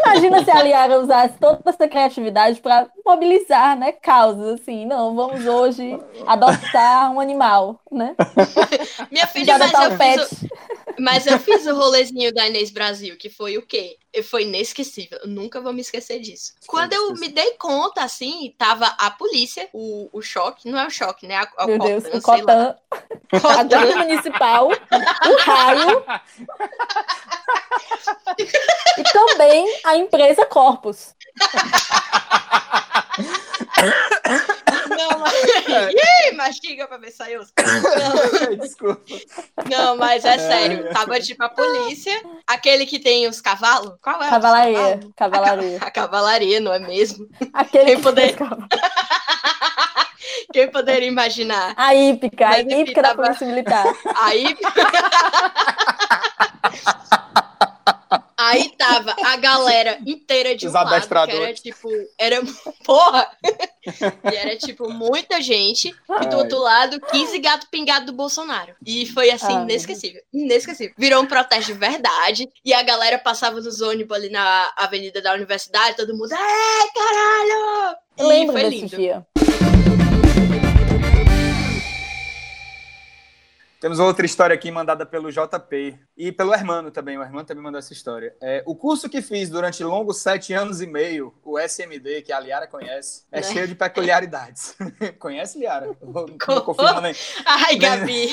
[0.05, 4.85] Imagina se a Liara usasse toda essa criatividade pra mobilizar, né, causas, assim.
[4.85, 8.15] Não, vamos hoje adotar um animal, né?
[9.11, 10.49] Minha filha, mas eu, um fiz
[10.99, 13.97] mas eu fiz o rolezinho da Inês Brasil, que foi o quê?
[14.23, 15.19] Foi inesquecível.
[15.21, 16.53] Eu nunca vou me esquecer disso.
[16.65, 20.89] Quando eu me dei conta, assim, tava a polícia, o, o choque, não é o
[20.89, 21.35] choque, né?
[21.35, 22.43] A, a Meu Deus, Cotan, o sei lá.
[22.43, 22.75] Cotan,
[23.31, 23.41] a Cotan.
[23.67, 26.03] Guarda Municipal, o raio
[28.97, 31.15] e também a empresa Corpus.
[34.89, 35.33] Não, mas...
[35.69, 35.91] É.
[36.31, 37.41] Ih, mastiga pra ver se saiu.
[37.41, 39.01] Não, Desculpa.
[39.69, 40.89] não, mas é sério.
[40.93, 42.13] Tava tipo a polícia,
[42.47, 43.93] aquele que tem os cavalos.
[44.01, 44.29] Qual é?
[44.29, 45.77] Cavalaria, cavalaria.
[45.81, 47.27] A cavalaria, não é mesmo?
[47.53, 48.35] Aquele Quem que poder-.
[50.53, 51.73] Quem poderia imaginar?
[51.77, 53.85] A hípica, a hípica da tava- Polícia Militar.
[54.21, 54.55] Aí.
[58.47, 62.41] Aí tava a galera inteira de um Os lado, que era tipo, era
[62.85, 63.29] porra!
[64.31, 66.35] E era tipo muita gente, e do Ai.
[66.35, 68.73] outro lado, 15 gato pingado do Bolsonaro.
[68.85, 69.63] E foi assim, Ai.
[69.63, 70.21] inesquecível.
[70.33, 70.93] Inesquecível.
[70.97, 75.33] Virou um protesto de verdade, e a galera passava nos ônibus ali na avenida da
[75.33, 77.97] universidade, todo mundo, é, caralho!
[78.17, 78.95] E Eu lembro foi desse lindo.
[78.97, 79.25] dia.
[83.79, 87.15] Temos outra história aqui mandada pelo JP e pelo Hermano também.
[87.17, 88.35] O Hermano também mandou essa história.
[88.41, 92.39] É, o curso que fiz durante longos sete anos e meio, o SMD, que a
[92.39, 93.43] Liara conhece, é Né?
[93.43, 94.75] cheio de peculiaridades.
[95.19, 95.95] conhece, Liara?
[96.01, 97.13] Não não confirma nem.
[97.45, 98.29] Ai, Nem- Gabi,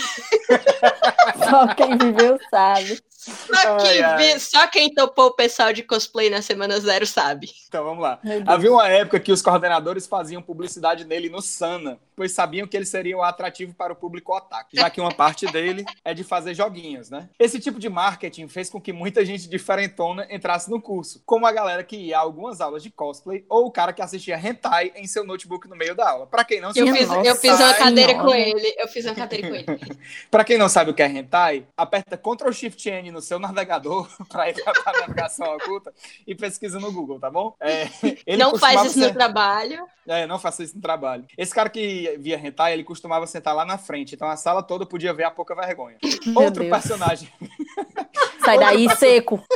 [1.50, 3.00] Só quem viveu sabe.
[3.10, 4.16] só quem, Ai, ai.
[4.34, 7.50] vi- só quem topou o pessoal de cosplay na semana zero sabe.
[7.68, 8.18] Então vamos lá.
[8.46, 12.86] Havia uma época que os coordenadores faziam publicidade nele no Sana, pois sabiam que ele
[12.86, 16.54] seria o atrativo para o público otaku, já que uma parte dele é de fazer
[16.54, 17.28] joguinhos, né?
[17.38, 21.52] Esse tipo de marketing fez com que muita gente diferentona entrasse no curso, como a
[21.52, 25.06] galera que ia a algumas aulas de cosplay ou o cara que assistia hentai em
[25.06, 26.26] seu notebook no meio da aula.
[26.26, 28.74] Para quem não Eu Minha fiz, nossa eu fiz uma cadeira com ele.
[28.78, 29.66] Eu fiz uma cadeira com ele.
[30.30, 34.08] Para quem não sabe o que é hentai, aperta Ctrl Shift N no seu navegador
[34.28, 35.92] para ir para a navegação oculta
[36.26, 37.54] e pesquisa no Google, tá bom?
[37.60, 37.88] É,
[38.26, 39.86] ele não faz isso no ser- trabalho.
[40.06, 41.24] É, não faça isso no trabalho.
[41.36, 44.86] Esse cara que via hentai, ele costumava sentar lá na frente, então a sala toda
[44.86, 45.96] podia ver a pouca vergonha.
[46.26, 46.70] Meu Outro Deus.
[46.70, 47.28] personagem,
[48.44, 49.42] Sai daí, seco.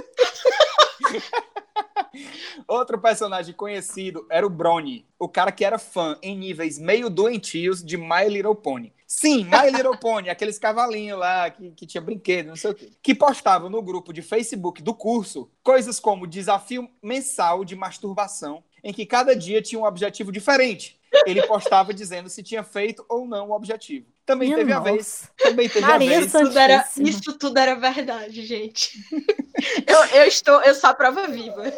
[2.67, 7.85] outro personagem conhecido era o Brony, o cara que era fã em níveis meio doentios
[7.85, 8.93] de My Little Pony.
[9.07, 12.91] Sim, My Little Pony, aqueles cavalinhos lá que, que tinha brinquedo, não sei o quê.
[13.03, 18.93] Que postava no grupo de Facebook do curso coisas como desafio mensal de masturbação, em
[18.93, 20.98] que cada dia tinha um objetivo diferente.
[21.27, 24.07] Ele postava dizendo se tinha feito ou não o objetivo.
[24.25, 24.93] Também Minha teve a nossa.
[24.93, 25.31] vez.
[25.39, 26.31] Também teve Maria a vez.
[26.31, 26.49] Santíssima.
[26.49, 28.99] Tudo era, isso tudo era verdade, gente.
[29.87, 31.65] eu, eu estou, eu sou a prova viva.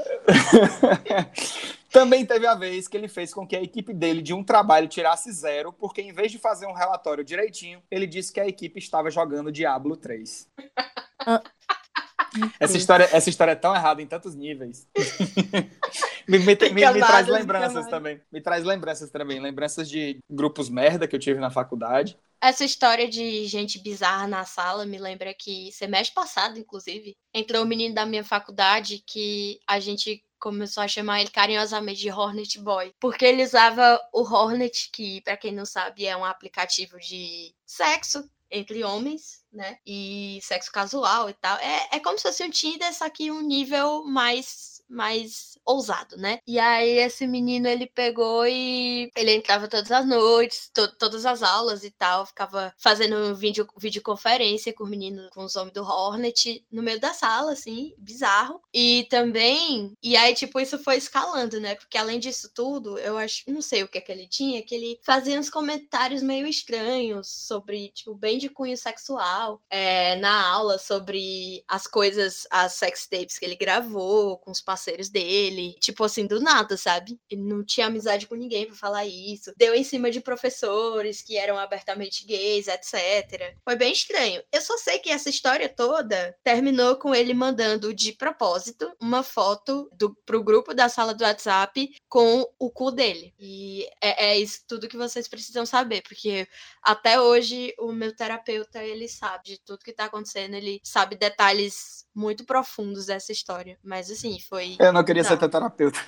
[1.90, 4.86] Também teve a vez que ele fez com que a equipe dele de um trabalho
[4.86, 8.78] tirasse zero, porque em vez de fazer um relatório direitinho, ele disse que a equipe
[8.78, 10.48] estava jogando Diablo 3.
[12.60, 14.86] Essa história, essa história é tão errada em tantos níveis.
[16.28, 18.20] me, me- me- me traz lembranças também.
[18.30, 19.40] Me traz lembranças também.
[19.40, 22.16] Lembranças de grupos merda que eu tive na faculdade.
[22.40, 27.66] Essa história de gente bizarra na sala me lembra que semestre passado, inclusive, entrou um
[27.68, 32.94] menino da minha faculdade que a gente começou a chamar ele carinhosamente de Hornet Boy,
[32.98, 38.24] porque ele usava o Hornet, que pra quem não sabe é um aplicativo de sexo
[38.50, 39.78] entre homens, né?
[39.86, 41.56] E sexo casual e tal.
[41.58, 46.40] É, é como se fosse um Tinder, só que um nível mais mais ousado, né?
[46.46, 51.42] E aí esse menino ele pegou e ele entrava todas as noites, to- todas as
[51.42, 56.64] aulas e tal, ficava fazendo vídeo, videoconferência com o menino, com os homens do Hornet
[56.70, 58.60] no meio da sala, assim, bizarro.
[58.74, 61.74] E também, e aí tipo isso foi escalando, né?
[61.74, 64.74] Porque além disso tudo, eu acho, não sei o que é que ele tinha, que
[64.74, 70.78] ele fazia uns comentários meio estranhos sobre, tipo, bem de cunho sexual, é, na aula
[70.78, 76.26] sobre as coisas, as sex tapes que ele gravou com os parceiros dele, tipo assim,
[76.26, 77.20] do nada, sabe?
[77.28, 79.52] Ele não tinha amizade com ninguém pra falar isso.
[79.56, 83.54] Deu em cima de professores que eram abertamente gays, etc.
[83.62, 84.42] Foi bem estranho.
[84.50, 89.90] Eu só sei que essa história toda terminou com ele mandando de propósito uma foto
[89.92, 93.34] do, pro grupo da sala do WhatsApp com o cu dele.
[93.38, 96.48] E é, é isso tudo que vocês precisam saber, porque
[96.82, 102.06] até hoje o meu terapeuta ele sabe de tudo que tá acontecendo, ele sabe detalhes
[102.14, 103.78] muito profundos dessa história.
[103.82, 104.69] Mas assim, foi.
[104.78, 105.98] Eu não queria ser teu terapeuta.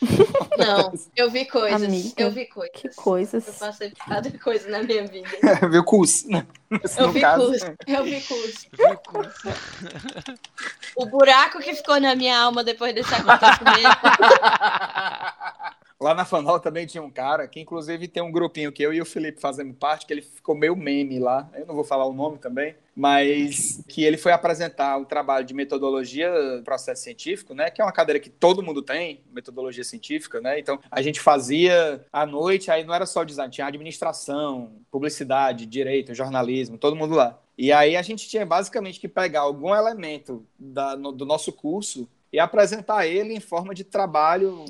[0.58, 1.82] Não, eu vi coisas.
[1.82, 2.74] Amiga, eu vi coisas.
[2.74, 3.46] Que coisas.
[3.46, 5.28] Eu passei por cada coisa na minha vida.
[5.70, 6.26] Viu curso?
[6.30, 7.74] Eu No vi caso, curso.
[7.86, 8.68] Eu vi curso.
[10.94, 13.96] O buraco que ficou na minha alma depois desse acontecimento.
[15.98, 19.00] Lá na Fanol também tinha um cara que, inclusive, tem um grupinho que eu e
[19.00, 21.48] o Felipe fazemos parte, que ele ficou meio meme lá.
[21.54, 25.54] Eu não vou falar o nome também, mas que ele foi apresentar um trabalho de
[25.54, 27.70] metodologia do processo científico, né?
[27.70, 30.58] Que é uma cadeira que todo mundo tem, metodologia científica, né?
[30.58, 36.14] Então a gente fazia à noite, aí não era só design, tinha administração, publicidade, direito,
[36.14, 37.38] jornalismo, todo mundo lá.
[37.56, 42.06] E aí a gente tinha basicamente que pegar algum elemento da- no- do nosso curso
[42.36, 44.62] e apresentar ele em forma de trabalho,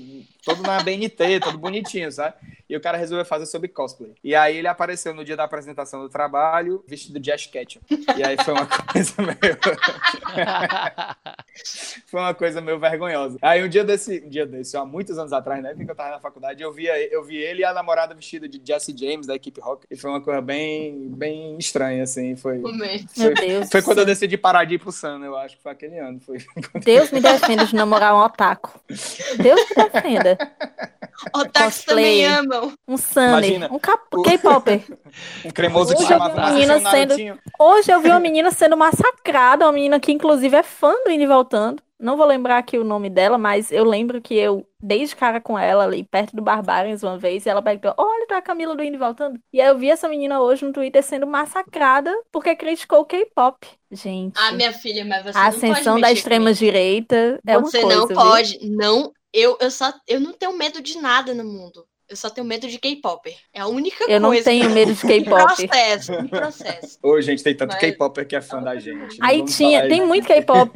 [0.45, 2.37] todo na BNT, todo bonitinho, sabe?
[2.71, 4.13] E o cara resolveu fazer sobre cosplay.
[4.23, 7.81] E aí ele apareceu no dia da apresentação do trabalho, vestido de Ash Ketchum.
[8.17, 9.59] E aí foi uma coisa meio...
[12.07, 13.37] foi uma coisa meio vergonhosa.
[13.43, 16.11] Aí um dia desse, um dia desse, há muitos anos atrás, né, que eu tava
[16.11, 19.35] na faculdade, eu via, eu vi ele e a namorada vestida de Jesse James da
[19.35, 22.59] equipe Rock, e foi uma coisa bem, bem estranha, assim, foi...
[22.59, 23.09] Momento.
[23.17, 23.69] Meu Deus.
[23.73, 25.99] Foi do quando eu decidi parar de ir pro Sun, eu acho que foi aquele
[25.99, 26.21] ano.
[26.21, 26.39] Foi...
[26.85, 28.79] Deus me defenda de namorar um otaku.
[29.39, 30.39] Deus me defenda.
[31.35, 32.23] Otakus Cosplay.
[32.23, 32.73] também amam.
[32.87, 34.83] Um Sunny, Imagina, um K-Popper.
[35.45, 37.41] Um cremoso que Hoje eu vi uma menina sendo-.
[37.59, 41.23] Hoje eu vi uma menina sendo massacrada, uma menina que inclusive é fã do Indo
[41.23, 41.83] e Voltando.
[41.99, 45.41] Não vou lembrar aqui o nome dela, mas eu lembro que eu dei de cara
[45.41, 48.77] com ela ali perto do Barbarians uma vez e ela perguntou: Olha, é a Camila
[48.77, 49.41] do Indo e Voltando.
[49.53, 53.67] E aí eu vi essa menina hoje no Twitter sendo massacrada porque criticou o K-pop.
[53.91, 57.81] Gente, Ah, minha filha, mas você a não pode ascensão da extrema-direita é uma Você
[57.81, 58.01] coisa.
[58.01, 58.17] não viu?
[58.17, 59.13] pode, não.
[59.33, 61.87] Eu, eu só eu não tenho medo de nada no mundo.
[62.09, 63.35] Eu só tenho medo de K-pop.
[63.53, 64.45] É a única Eu não coisa.
[64.45, 65.45] tenho medo de Um K-pop.
[65.67, 66.99] processo, um processo.
[67.03, 69.19] Ô, gente, tem tanto Mas- K-Popper que é fã da gente.
[69.19, 70.07] não Aí tinha, tem isso.
[70.07, 70.71] muito K-pop.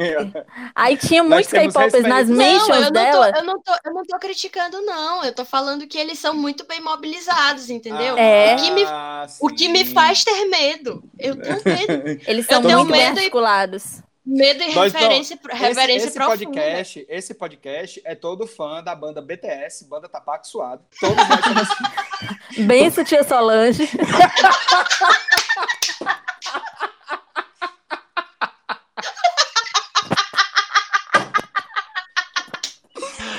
[0.75, 2.29] Aí tinha muitos K-popers nas.
[2.29, 3.33] Não, eu mentions não, dela.
[3.33, 5.25] tô, eu, não tô, eu não tô criticando, não.
[5.25, 8.19] Eu tô falando que eles são muito bem mobilizados, entendeu?
[8.19, 8.55] É.
[8.55, 11.03] O, que me, Ah, o que me faz ter medo.
[11.19, 12.21] Eu tenho medo.
[12.27, 14.03] Eles são Eu muito bem medo e- articulados.
[14.25, 16.45] Medo e Nós não- referência, reverência esse, esse profunda.
[16.45, 20.85] podcast, esse podcast é todo fã da banda BTS, banda Tapaco Suado.
[21.01, 21.69] Todos nós somos
[22.67, 23.89] Benção, tia Solange.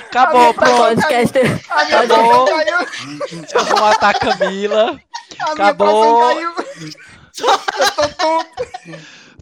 [0.09, 0.77] Acabou, pronto.
[1.01, 1.37] Podcast.
[1.69, 2.47] A minha Acabou.
[2.49, 4.83] Eu vou matar a Camila.
[4.89, 4.93] A
[5.55, 6.27] minha Acabou.
[6.27, 6.91] pressão caiu.
[7.41, 8.67] Eu tô tonto.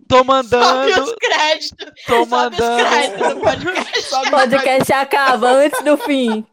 [0.09, 1.03] Tô Sobe mandando.
[1.03, 1.85] os créditos.
[2.07, 2.89] Tô Sobe os mandando.
[2.89, 4.01] créditos do podcast.
[4.01, 6.45] Sabe, Podcast acaba antes do fim.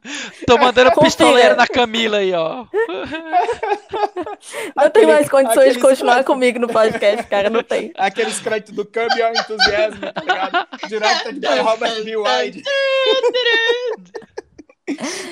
[0.47, 1.05] Tô mandando Confia.
[1.09, 2.67] pistoleiro na Camila aí, ó.
[4.77, 7.49] Não tem mais condições de continuar comigo no podcast, cara.
[7.49, 7.93] Não tem.
[7.97, 10.67] Aqueles créditos do Curb Your Enthusiasm, tá ligado?
[10.89, 12.15] Directed by Robert B.
[12.17, 12.63] Wide.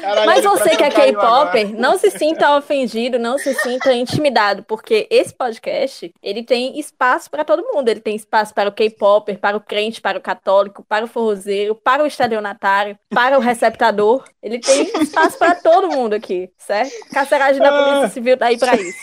[0.00, 0.90] Caralho, Mas você que é.
[0.90, 7.30] K-Popper, não se sinta ofendido, não se sinta intimidado, porque esse podcast, ele tem espaço
[7.30, 7.88] para todo mundo.
[7.88, 11.74] Ele tem espaço para o K-Popper, para o crente, para o católico, para o forrozeiro,
[11.74, 14.24] para o estalionatário, para o receptador.
[14.42, 16.92] Ele tem espaço para todo mundo aqui, certo?
[17.12, 18.98] Carceragem da Polícia Civil tá aí para isso.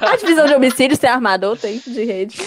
[0.00, 2.38] A divisão de homicídios tem armador, tem de rede.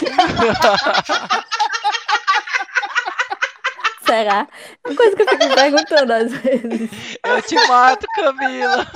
[4.08, 4.48] Será?
[4.86, 6.90] É uma coisa que eu fico me perguntando às vezes.
[7.24, 8.88] Eu te mato, Camila.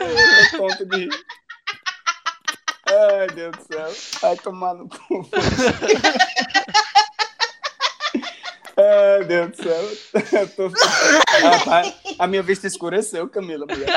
[0.00, 1.24] Eu tô tonto de rir.
[2.86, 3.92] Ai, Deus do céu.
[4.20, 5.28] Vai tomar no cu.
[8.76, 10.48] Ai, Deus do céu.
[10.56, 10.70] Tô...
[11.42, 13.88] Rapaz, a minha vista escureceu, Camila, mulher.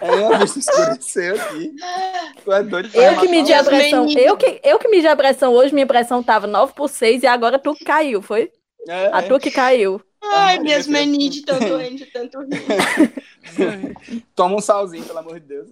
[0.00, 1.72] A minha vista escureceu aqui.
[2.44, 4.06] Tu é doido Eu que medi a pressão.
[4.16, 7.26] Eu que, eu que medi a pressão hoje, minha pressão tava 9 por 6 e
[7.26, 8.50] agora tu caiu, foi?
[8.86, 10.00] É, A tua que caiu.
[10.32, 10.98] Ai, minhas Deus.
[10.98, 14.24] meninas estão doendo de tanto rir.
[14.34, 15.68] Toma um salzinho, pelo amor de Deus.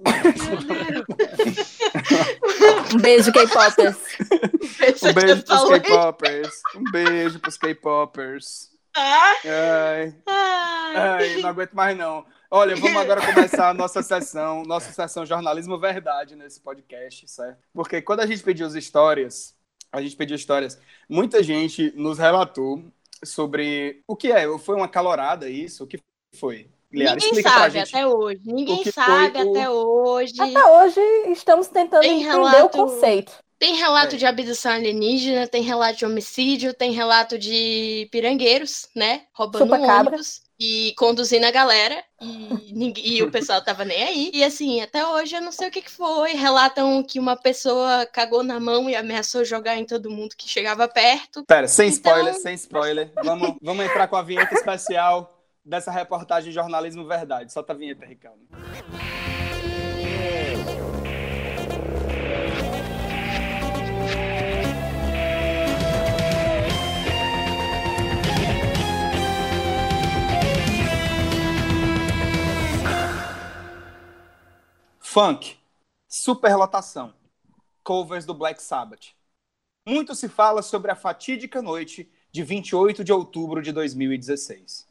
[2.94, 3.96] Um beijo, K-Popers.
[5.03, 6.50] Um beijo pros K-Popers.
[6.76, 8.70] Um beijo pros K-Popers.
[8.94, 10.96] Ah, Ai, ai.
[10.96, 12.26] ai, não aguento mais não.
[12.50, 17.57] Olha, vamos agora começar a nossa sessão, nossa sessão Jornalismo Verdade nesse podcast, certo?
[17.72, 19.55] Porque quando a gente pediu as histórias,
[19.90, 20.78] a gente pediu histórias,
[21.09, 22.84] muita gente nos relatou
[23.24, 25.98] sobre o que é, foi uma calorada isso, o que
[26.36, 26.68] foi?
[26.92, 27.88] Liara, Ninguém sabe gente.
[27.96, 28.40] até hoje.
[28.44, 30.34] Ninguém sabe foi o- até hoje.
[30.40, 31.00] Até hoje
[31.30, 33.32] estamos tentando Tem entender relato- o conceito.
[33.62, 34.18] Tem relato É.
[34.18, 39.22] de abdução alienígena, tem relato de homicídio, tem relato de pirangueiros, né?
[39.32, 40.08] Roubando Chupa-cabra.
[40.08, 42.02] ônibus e conduzindo a galera.
[42.20, 44.30] E, e o pessoal tava nem aí.
[44.34, 46.32] E assim, até hoje eu não sei o que, que foi.
[46.32, 50.88] Relatam que uma pessoa cagou na mão e ameaçou jogar em todo mundo que chegava
[50.88, 51.44] perto.
[51.44, 53.12] Pera, sem Então- spoiler, sem spoiler.
[53.22, 57.52] Vamos, vamos entrar com a vinheta especial dessa reportagem Jornalismo Verdade.
[57.52, 58.40] Solta a vinheta, Ricardo.
[75.12, 75.58] Funk,
[76.08, 77.12] superlotação,
[77.84, 79.08] covers do Black Sabbath.
[79.86, 84.88] Muito se fala sobre a fatídica noite de 28 de outubro de 2016.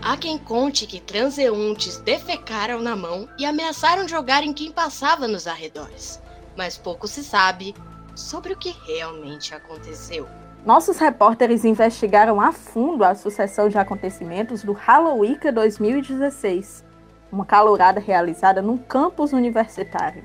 [0.00, 5.46] Há quem conte que transeuntes defecaram na mão e ameaçaram jogar em quem passava nos
[5.46, 6.18] arredores.
[6.56, 7.74] Mas pouco se sabe
[8.16, 10.26] sobre o que realmente aconteceu.
[10.64, 16.90] Nossos repórteres investigaram a fundo a sucessão de acontecimentos do Halloween 2016.
[17.32, 20.22] Uma calorada realizada num campus universitário.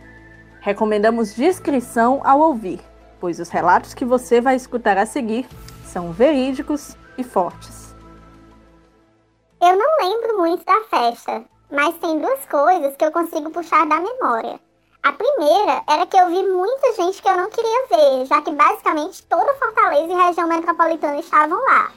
[0.59, 2.81] Recomendamos discrição ao ouvir,
[3.19, 5.47] pois os relatos que você vai escutar a seguir
[5.85, 7.95] são verídicos e fortes.
[9.61, 13.99] Eu não lembro muito da festa, mas tem duas coisas que eu consigo puxar da
[13.99, 14.59] memória.
[15.03, 18.51] A primeira era que eu vi muita gente que eu não queria ver, já que
[18.51, 21.91] basicamente toda Fortaleza e região metropolitana estavam lá.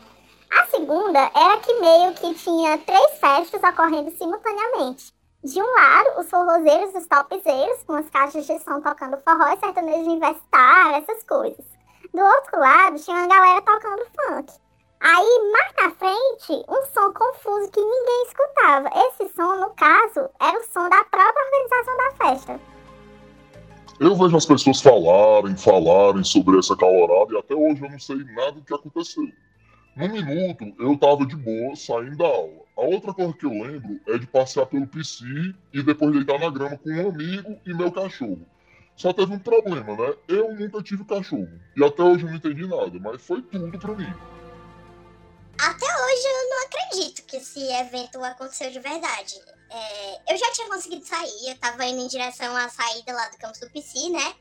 [0.50, 5.12] A segunda era que meio que tinha três festas ocorrendo simultaneamente.
[5.42, 9.58] De um lado, os forrozeiros dos topzeiros, com as caixas de som tocando forró e
[9.58, 11.64] sertanejo universitário, essas coisas.
[12.12, 14.52] Do outro lado, tinha uma galera tocando funk.
[15.00, 18.90] Aí, mais na frente, um som confuso que ninguém escutava.
[19.06, 22.60] Esse som, no caso, era o som da própria organização da festa.
[23.98, 28.16] Eu vejo as pessoas falarem, falarem sobre essa calorada e até hoje eu não sei
[28.34, 29.24] nada do que aconteceu.
[29.96, 32.60] No minuto, eu tava de boa, saindo da aula.
[32.76, 35.24] A outra coisa que eu lembro é de passear pelo PC
[35.72, 38.46] e depois deitar na grama com um amigo e meu cachorro.
[38.96, 40.14] Só teve um problema, né?
[40.28, 41.48] Eu nunca tive cachorro.
[41.76, 44.12] E até hoje eu não entendi nada, mas foi tudo pra mim.
[45.58, 49.34] Até hoje eu não acredito que esse evento aconteceu de verdade.
[49.70, 53.36] É, eu já tinha conseguido sair, eu tava indo em direção à saída lá do
[53.36, 54.34] campus do PC, né?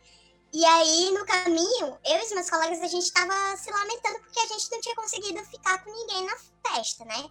[0.52, 4.40] E aí, no caminho, eu e os meus colegas, a gente tava se lamentando porque
[4.40, 6.36] a gente não tinha conseguido ficar com ninguém na
[6.68, 7.30] festa, né?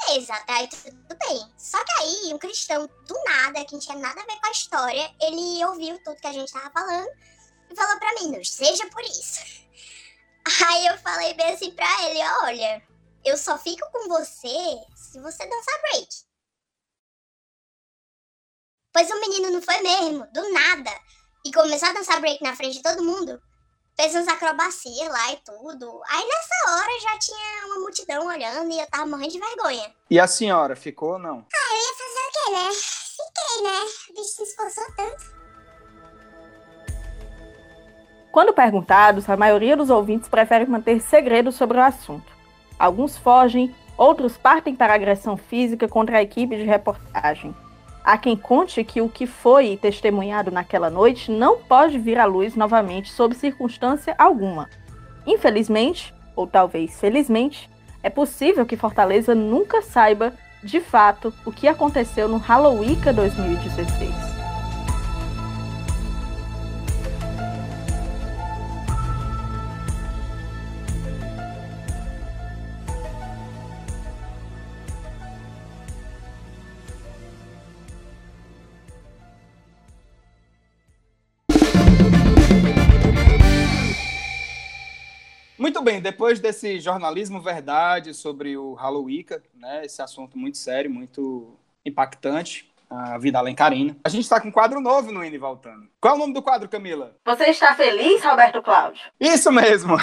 [0.00, 1.52] Beleza, até aí tudo bem.
[1.58, 4.50] Só que aí, um cristão, do nada, que não tinha nada a ver com a
[4.50, 7.10] história, ele ouviu tudo que a gente tava falando
[7.70, 9.64] e falou pra mim, não seja por isso.
[10.66, 12.86] Aí eu falei bem assim pra ele, olha,
[13.24, 16.08] eu só fico com você se você dançar break.
[18.92, 20.90] Pois o menino não foi mesmo, do nada
[21.44, 23.40] e começou a dançar break na frente de todo mundo,
[23.96, 26.00] fez umas acrobacias lá e tudo.
[26.08, 29.92] Aí nessa hora já tinha uma multidão olhando e eu tava morrendo de vergonha.
[30.10, 31.46] E a senhora, ficou ou não?
[31.52, 32.70] Ah, eu ia fazer o quê, né?
[33.16, 33.80] Fiquei, né?
[34.10, 35.34] O bicho se esforçou tanto.
[38.32, 42.32] Quando perguntados, a maioria dos ouvintes prefere manter segredo sobre o assunto.
[42.76, 47.54] Alguns fogem, outros partem para agressão física contra a equipe de reportagem.
[48.04, 52.54] Há quem conte que o que foi testemunhado naquela noite não pode vir à luz
[52.54, 54.68] novamente sob circunstância alguma.
[55.26, 57.70] Infelizmente, ou talvez felizmente,
[58.02, 64.33] é possível que Fortaleza nunca saiba, de fato, o que aconteceu no Halloween 2016.
[85.84, 89.24] Bem, depois desse jornalismo verdade sobre o Halloween,
[89.54, 93.96] né, esse assunto muito sério, muito impactante, a vida além Carina.
[94.04, 95.86] A gente está com um quadro novo no Indo e Voltando.
[96.00, 97.16] Qual é o nome do quadro, Camila?
[97.24, 99.00] Você está feliz, Roberto Cláudio?
[99.20, 99.96] Isso mesmo!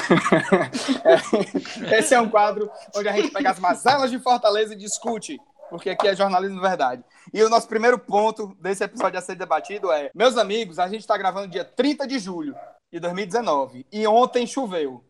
[1.92, 5.40] Esse é um quadro onde a gente pega as mazelas de Fortaleza e discute
[5.72, 7.02] porque aqui é jornalismo verdade.
[7.34, 11.00] E o nosso primeiro ponto desse episódio a ser debatido é: meus amigos, a gente
[11.00, 12.54] está gravando dia 30 de julho
[12.92, 15.02] de 2019 e ontem choveu.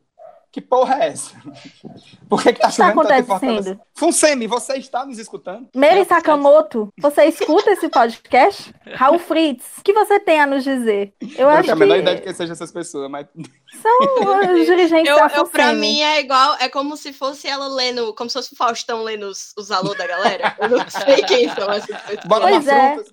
[0.52, 1.32] Que porra é essa?
[2.28, 3.80] Por que, que tá está chovendo tanto em acontecendo?
[3.94, 5.70] Funsemi, você está nos escutando?
[5.74, 8.74] Mary Sakamoto, você escuta esse podcast?
[8.96, 11.14] Raul Fritz, o que você tem a nos dizer?
[11.22, 13.28] Eu Eu não acho tenho a menor ideia de que quem sejam essas pessoas, mas
[13.82, 15.80] são os dirigentes Eu, da eu, pra FUNSEMI.
[15.80, 19.28] mim é igual, é como se fosse ela lendo, como se fosse o Faustão lendo
[19.28, 20.56] os, os alô da galera.
[20.60, 22.26] Eu não sei quem são essas pessoas.
[22.26, 22.94] bora Pois lá, é.
[22.96, 23.12] frutas.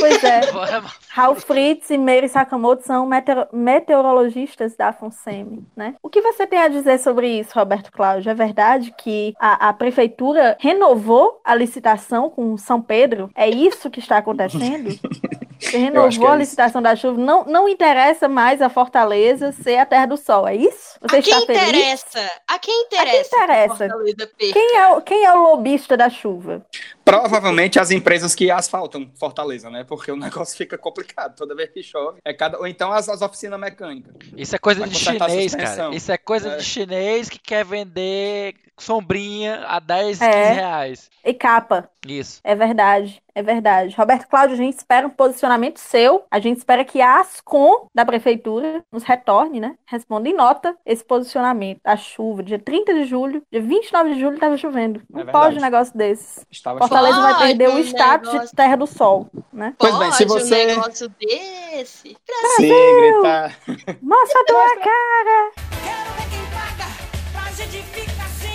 [0.00, 0.40] Pois é.
[1.10, 5.94] Raul Fritz e Mary Sakamoto são meteor- meteorologistas da FUNSEMI, né?
[6.02, 8.30] O que você tem a dizer sobre isso, Roberto Cláudio?
[8.30, 13.30] É verdade que a, a prefeitura renovou a licitação com São Pedro?
[13.34, 14.90] É isso que está acontecendo?
[15.58, 17.18] Você renovou é a licitação da chuva?
[17.18, 20.98] Não, não interessa mais a Fortaleza ser a terra do sol, é isso?
[21.00, 21.68] Você A quem está feliz?
[21.70, 22.30] interessa?
[22.46, 23.30] A quem interessa?
[23.30, 23.76] que interessa?
[23.88, 24.52] Fortaleza perca?
[24.52, 26.62] Quem é, o- quem é o lobista da chuva?
[27.06, 29.84] Provavelmente as empresas que asfaltam Fortaleza, né?
[29.84, 32.18] Porque o negócio fica complicado toda vez que chove.
[32.24, 32.58] É cada...
[32.58, 34.12] Ou então as, as oficinas mecânicas.
[34.36, 35.94] Isso é coisa de chinês, cara.
[35.94, 36.56] Isso é coisa É.
[36.56, 40.48] de chinês que quer vender sombrinha a 10, É.
[40.48, 41.10] 15 reais.
[41.24, 41.88] E capa.
[42.06, 42.40] Isso.
[42.44, 43.96] É verdade, é verdade.
[43.96, 46.24] Roberto Cláudio, a gente espera um posicionamento seu.
[46.30, 49.74] A gente espera que a Ascom da prefeitura nos retorne, né?
[49.86, 51.80] Responda em nota esse posicionamento.
[51.84, 55.02] A chuva, dia 30 de julho, dia 29 de julho estava chovendo.
[55.10, 56.46] Não É pode um negócio desses.
[56.50, 59.74] Estava Fortaleza vai Pode perder o um status negócio- de terra do sol, né?
[59.78, 62.16] Pois bem, se você- um negócio desse?
[62.56, 63.58] Sim, gritar.
[64.02, 65.50] Mostra a tua cara!
[65.84, 66.86] Quero ver quem paga
[67.32, 68.46] pra gente ficar assim.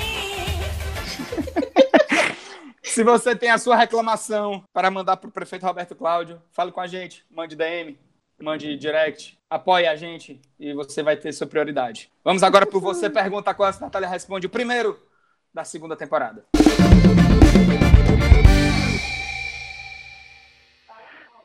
[2.83, 6.81] Se você tem a sua reclamação para mandar para o prefeito Roberto Cláudio, fale com
[6.81, 7.97] a gente, mande DM,
[8.41, 12.11] mande direct, apoie a gente e você vai ter sua prioridade.
[12.23, 14.99] Vamos agora para você pergunta qual a Natália responde o primeiro
[15.53, 16.43] da segunda temporada.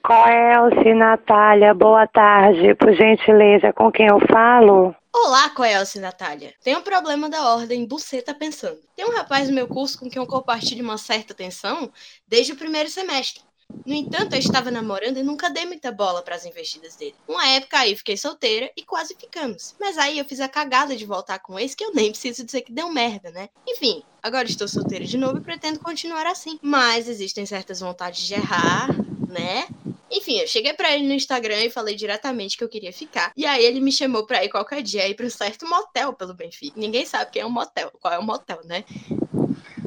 [0.06, 2.76] Coelce, Natália, boa tarde.
[2.76, 4.94] Por gentileza, com quem eu falo?
[5.12, 6.54] Olá, Coelce Natália.
[6.62, 8.78] Tem um problema da ordem Buceta Pensando.
[8.94, 11.90] Tem um rapaz no meu curso com quem eu compartilho uma certa atenção
[12.24, 13.42] desde o primeiro semestre.
[13.84, 17.16] No entanto, eu estava namorando e nunca dei muita bola para as investidas dele.
[17.26, 19.74] Uma época aí fiquei solteira e quase ficamos.
[19.80, 22.60] Mas aí eu fiz a cagada de voltar com esse que eu nem preciso dizer
[22.60, 23.48] que deu merda, né?
[23.66, 26.60] Enfim, agora estou solteira de novo e pretendo continuar assim.
[26.62, 28.86] Mas existem certas vontades de errar,
[29.28, 29.66] né?
[30.10, 33.32] Enfim, eu cheguei pra ele no Instagram e falei diretamente que eu queria ficar.
[33.36, 36.34] E aí ele me chamou pra ir qualquer dia ir pra um certo motel pelo
[36.34, 36.78] Benfica.
[36.78, 38.84] Ninguém sabe quem é um motel, qual é o motel, né?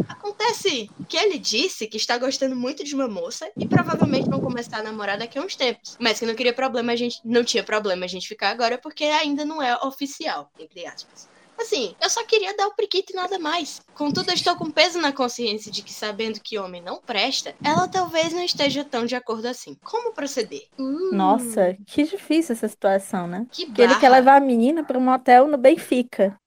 [0.08, 4.80] Acontece que ele disse que está gostando muito de uma moça e provavelmente vão começar
[4.80, 5.96] a namorar daqui a uns tempos.
[6.00, 9.06] Mas que não queria problema, a gente não tinha problema a gente ficar agora porque
[9.06, 11.30] ainda não é oficial, entre aspas.
[11.60, 13.82] Assim, eu só queria dar o priquito e nada mais.
[13.94, 17.88] Contudo, eu estou com peso na consciência de que, sabendo que homem não presta, ela
[17.88, 19.76] talvez não esteja tão de acordo assim.
[19.84, 20.64] Como proceder?
[20.78, 21.10] Hum.
[21.12, 23.46] Nossa, que difícil essa situação, né?
[23.52, 24.00] Que Porque ele barra.
[24.00, 26.38] quer levar a menina para um motel no Benfica.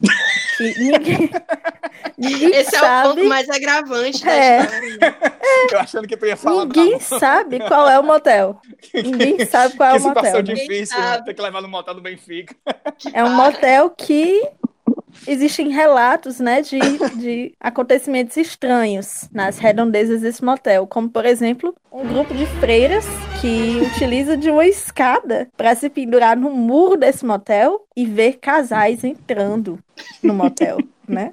[0.56, 1.30] Que ninguém,
[2.18, 4.60] ninguém Esse é o sabe, ponto mais agravante da É.
[4.60, 4.96] história.
[4.98, 5.16] né?
[5.72, 8.60] Eu achando que tu ia falar ninguém sabe qual é o motel.
[8.94, 10.24] Ninguém sabe qual é Que o motel.
[10.24, 10.54] situação né?
[10.54, 11.04] difícil, né?
[11.06, 11.24] sabe.
[11.26, 12.54] ter que levar no motel do Benfica.
[13.12, 14.48] É um motel que
[15.26, 16.78] existem relatos, né, de,
[17.16, 23.06] de acontecimentos estranhos nas redondezas desse motel, como por exemplo, um grupo de freiras
[23.40, 29.04] que utiliza de uma escada para se pendurar no muro desse motel e ver casais
[29.04, 29.78] entrando
[30.22, 31.32] no motel, né?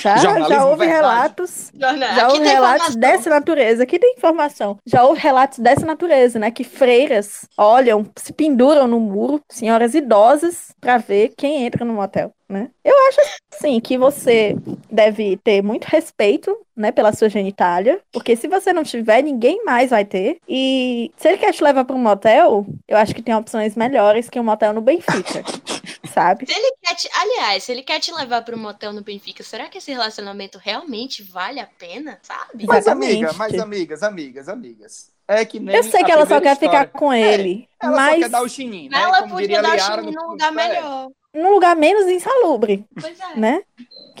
[0.00, 0.90] Já, já houve verdade.
[1.02, 3.00] relatos Jornal- já Aqui houve relatos informação.
[3.00, 3.82] dessa natureza.
[3.82, 4.78] Aqui tem informação.
[4.86, 6.50] Já houve relatos dessa natureza, né?
[6.50, 12.32] Que freiras olham, se penduram no muro, senhoras idosas, pra ver quem entra no motel,
[12.48, 12.70] né?
[12.82, 13.20] Eu acho,
[13.52, 14.56] assim, que você
[14.90, 19.90] deve ter muito respeito, né, pela sua genitália, porque se você não tiver, ninguém mais
[19.90, 20.38] vai ter.
[20.48, 24.28] E se ele quer te levar pra um motel, eu acho que tem opções melhores
[24.30, 25.44] que um motel no Benfica,
[26.12, 26.46] sabe?
[26.46, 27.08] Se ele quer te...
[27.14, 30.58] Aliás, se ele quer te levar para um motel no Benfica, será que esse relacionamento
[30.58, 32.18] realmente vale a pena?
[32.22, 32.64] Sabe?
[32.66, 33.12] Mas, Exatamente.
[33.24, 35.10] amiga, mas, amigas, amigas, amigas.
[35.28, 36.98] É que nem Eu sei que ela só quer ficar história.
[36.98, 39.00] com ele, Ela só mas quer dar o chinim, né?
[39.00, 40.50] Ela Como podia dar o no- num lugar é.
[40.50, 41.08] melhor.
[41.32, 42.84] num lugar menos insalubre.
[43.00, 43.36] Pois é.
[43.38, 43.62] né?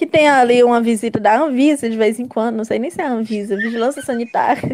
[0.00, 3.02] Que tem ali uma visita da Anvisa de vez em quando, não sei nem se
[3.02, 4.72] é a Anvisa, Vigilância Sanitária,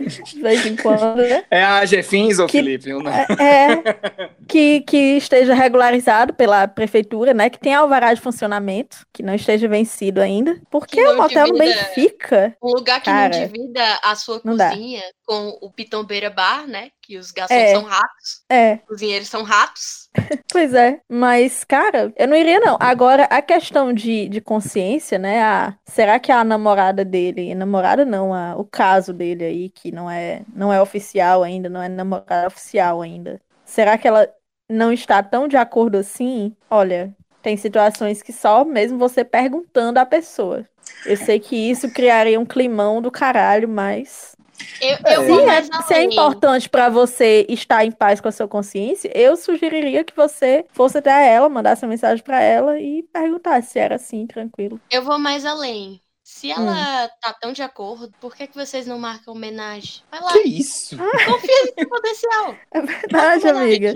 [0.00, 1.44] de vez em quando, né?
[1.50, 2.90] É a AGFins, ô Que- Felipe?
[2.94, 3.26] Né?
[3.38, 7.50] É, que, que esteja regularizado pela prefeitura, né?
[7.50, 10.58] Que tenha alvará de funcionamento, que não esteja vencido ainda.
[10.70, 14.40] Porque Que não o motel no Benfica, Um lugar que Cara, não divida a sua
[14.42, 14.70] não dá.
[14.70, 16.88] cozinha com o Pitombeira Bar, né?
[17.02, 17.72] Que os garçons É.
[17.74, 20.01] são ratos, é, os cozinheiros são ratos.
[20.50, 22.76] Pois é, mas, cara, eu não iria, não.
[22.78, 25.42] Agora, a questão de, de consciência, né?
[25.42, 30.10] A, será que a namorada dele, namorada não, a, o caso dele aí, que não
[30.10, 34.28] é, não é oficial ainda, não é namorada oficial ainda, será que ela
[34.68, 36.54] não está tão de acordo assim?
[36.70, 40.66] Olha, tem situações que só mesmo você perguntando à pessoa.
[41.06, 44.36] Eu sei que isso criaria um climão do caralho, mas
[44.80, 48.32] Eu, eu se vou é, se é importante pra você estar em paz com a
[48.32, 53.02] sua consciência, eu sugeriria que você fosse até ela, mandasse uma mensagem pra ela e
[53.12, 54.80] perguntasse se era assim, tranquilo.
[54.90, 56.01] Eu vou mais além.
[56.42, 56.54] Se Hum.
[56.56, 60.02] ela tá tão de acordo, por que, que vocês não marcam homenagem?
[60.10, 60.96] Vai lá, Que isso?
[60.98, 62.56] confia no potencial.
[62.72, 63.90] É verdade, amiga.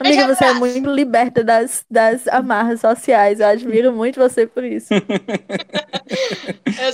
[0.00, 0.58] Amiga, você é abraço.
[0.58, 3.38] muito liberta das, das amarras sociais.
[3.38, 4.92] Eu admiro muito você por isso.
[4.92, 5.00] Eu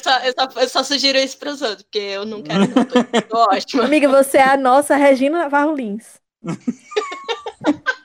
[0.05, 2.69] só, eu, só, eu só sugiro isso pros outros, porque eu não quero.
[2.69, 3.85] Não, tô, tô ótima.
[3.87, 6.21] Amiga, você é a nossa Regina Navarro Lins.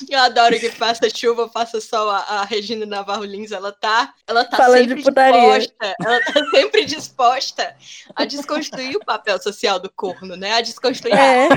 [0.08, 2.08] Eu adoro que faça chuva, faça sol.
[2.10, 5.94] A, a Regina Navarro Lins, ela tá, ela tá Falando sempre disposta.
[6.04, 7.76] Ela tá sempre disposta
[8.14, 10.54] a desconstruir o papel social do corno, né?
[10.54, 11.48] A desconstruir a- É,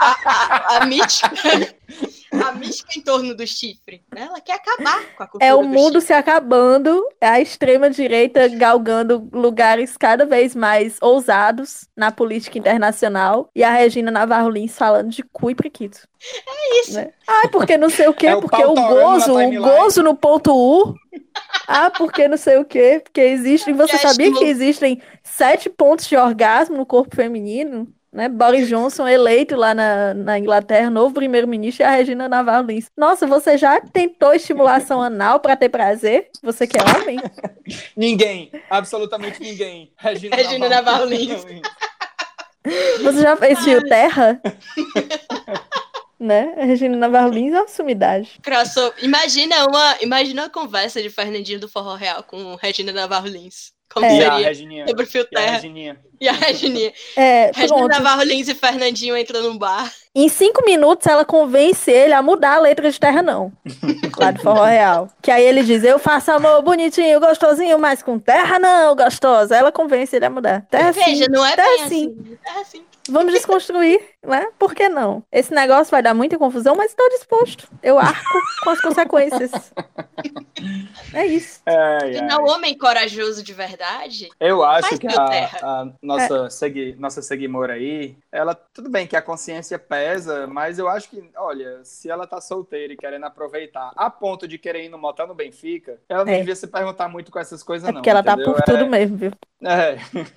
[0.00, 1.76] a, a, a mística.
[2.44, 4.02] A mística em torno do chifre.
[4.14, 4.22] Né?
[4.28, 6.06] Ela quer acabar com a cultura é o do mundo chifre.
[6.08, 13.62] se acabando, é a extrema-direita galgando lugares cada vez mais ousados na política internacional e
[13.62, 16.06] a Regina Navarro Lins falando de cu e prequito.
[16.46, 16.94] É isso.
[16.94, 17.12] né?
[17.26, 20.14] Ah, porque não sei o quê, É o porque o na gozo, o gozo no
[20.14, 20.94] ponto U.
[21.66, 23.74] Ah, porque não sei o quê, porque existem.
[23.74, 27.92] Você sabia que existem sete pontos de orgasmo no corpo feminino?
[28.18, 28.28] Né?
[28.28, 32.90] Boris Johnson eleito lá na, na Inglaterra, novo primeiro-ministro, e a Regina Navarro Lins.
[32.96, 36.28] Nossa, você já tentou estimulação anal pra ter prazer?
[36.42, 37.20] Você que é homem?
[37.96, 39.92] Ninguém, absolutamente ninguém.
[39.96, 41.44] Regina, Regina Navarro Lins.
[43.02, 44.40] Você já fez fio terra?
[46.18, 46.54] né?
[46.58, 48.40] A Regina Navarro Lins é uma sumidade.
[48.42, 48.94] Crossover.
[49.04, 53.72] Imagina uma, imagina uma conversa de Fernandinho do Forró Real com Regina Navarro Lins.
[53.92, 54.16] Como É.
[54.16, 54.86] E a seria Regininha.
[54.86, 56.00] sobre o fio E a terra Regininha.
[56.20, 56.92] e a Regininha.
[57.16, 57.88] É, Regina.
[57.88, 59.92] Navarro Lins e Fernandinho entram num bar.
[60.14, 63.52] Em cinco minutos ela convence ele a mudar a letra de terra, não.
[64.18, 65.08] Lá do Forró Real.
[65.22, 69.56] Que aí ele diz: Eu faço amor bonitinho, gostosinho, mas com terra não, gostosa.
[69.56, 70.66] Ela convence ele a mudar.
[70.70, 71.84] Terra Veja, sim, não é terra bem sim.
[71.84, 72.38] assim.
[72.44, 72.82] É assim.
[73.08, 74.48] Vamos desconstruir, né?
[74.58, 75.22] Por que não?
[75.32, 77.68] Esse negócio vai dar muita confusão, mas estou disposto.
[77.82, 79.50] Eu arco com as consequências.
[81.14, 81.60] É isso.
[81.66, 82.16] Ai, ai.
[82.16, 84.28] Afinal, o homem corajoso de verdade.
[84.40, 89.22] Eu acho que a, a nossa, segui, nossa seguimora aí, ela, tudo bem que a
[89.22, 94.10] consciência pesa, mas eu acho que, olha, se ela tá solteira e querendo aproveitar a
[94.10, 96.38] ponto de querer ir no motel no Benfica, ela não É.
[96.38, 97.98] devia se perguntar muito com essas coisas, É não.
[98.00, 98.54] porque ela tá entendeu?
[98.54, 99.32] por tudo mesmo, viu?
[99.62, 99.96] É,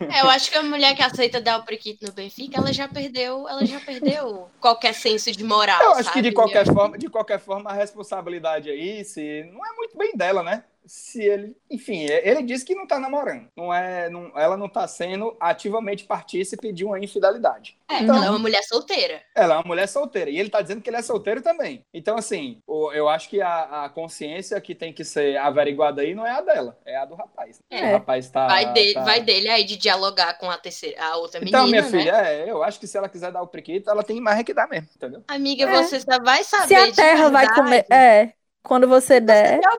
[0.10, 2.88] É, eu acho que a mulher que aceita dar o priquito no Benfica, ela já
[2.88, 5.81] perdeu, ela já perdeu qualquer senso de moral.
[5.81, 6.21] eu acho que sabe?
[6.29, 10.41] de qualquer forma, de qualquer forma, a responsabilidade aí, se não é muito bem dela,
[10.43, 10.63] né?
[10.93, 13.47] Se ele, enfim, ele disse que não tá namorando.
[13.55, 17.77] Não é, não, ela não tá sendo ativamente partícipe de uma infidelidade.
[17.89, 19.22] É, Então- ela é uma mulher solteira.
[19.34, 20.30] Ela é uma mulher solteira.
[20.30, 21.85] E ele tá dizendo que ele é solteiro também.
[21.93, 26.13] Então, assim, o- eu acho que a, a consciência que tem que ser averiguada aí
[26.13, 27.59] não é a dela, é a do rapaz.
[27.69, 27.88] É.
[27.88, 28.47] O rapaz tá.
[28.47, 31.84] vai, de- tá- vai dele aí de dialogar com a terceira, a outra Então, menina,
[31.84, 31.99] minha né?
[32.03, 34.43] filha, é, eu acho que se ela quiser dar o priquito, ela tem mais é
[34.43, 35.23] que dar mesmo, entendeu?
[35.30, 35.84] Amiga, É.
[35.84, 37.85] você só vai saber Se a de terra vai comer.
[37.89, 39.59] É, quando você se der.
[39.59, 39.69] der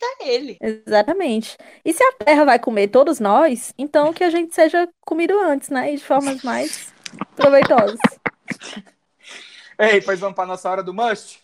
[0.00, 0.58] o priquito a ele.
[0.60, 1.56] Exatamente.
[1.84, 5.68] E se a terra vai comer todos nós, então que a gente seja comido antes,
[5.68, 5.92] né?
[5.92, 6.92] E de formas mais
[7.36, 7.98] proveitosas.
[9.78, 11.40] Ei, pois vamos pra nossa hora do must?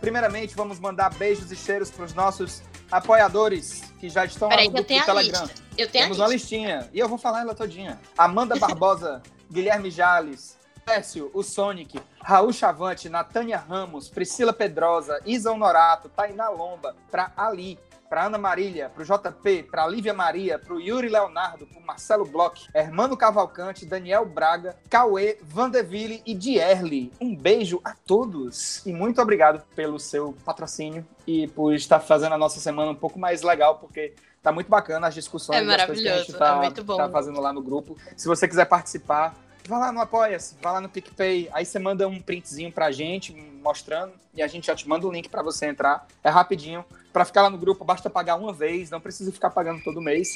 [0.00, 4.74] Primeiramente, vamos mandar beijos e cheiros pros nossos apoiadores que já estão lá Peraí no
[4.74, 5.42] que eu grupo tenho do a Telegram.
[5.44, 5.62] lista.
[5.76, 6.88] Eu tenho a Temos uma listinha.
[6.92, 8.00] E eu vou falar ela todinha.
[8.16, 10.56] Amanda Barbosa, Guilherme Jales,
[10.88, 17.78] Pécio, o Sonic, Raul Chavante, Natânia Ramos, Priscila Pedrosa, Isa Honorato, Tainá Lomba, pra Ali,
[18.08, 23.18] pra Ana Marília, pro JP, pra Lívia Maria, pro Yuri Leonardo, pro Marcelo Bloch, Hermano
[23.18, 27.12] Cavalcante, Daniel Braga, Cauê, Vandeville e Dierli.
[27.20, 32.38] Um beijo a todos e muito obrigado pelo seu patrocínio e por estar fazendo a
[32.38, 36.08] nossa semana um pouco mais legal, porque Tá muito bacana as discussões É coisas que
[36.08, 37.96] a gente maravilhoso, tá, é tá fazendo lá no grupo.
[38.16, 39.34] Se você quiser participar,
[39.68, 41.48] vá lá no Apoia-se, vá lá no PicPay.
[41.52, 43.32] Aí você manda um printzinho pra gente,
[43.62, 46.06] mostrando, e a gente já te manda o link pra você entrar.
[46.24, 46.84] É rapidinho.
[47.12, 50.28] Pra ficar lá no grupo, basta pagar uma vez, não precisa ficar pagando todo mês.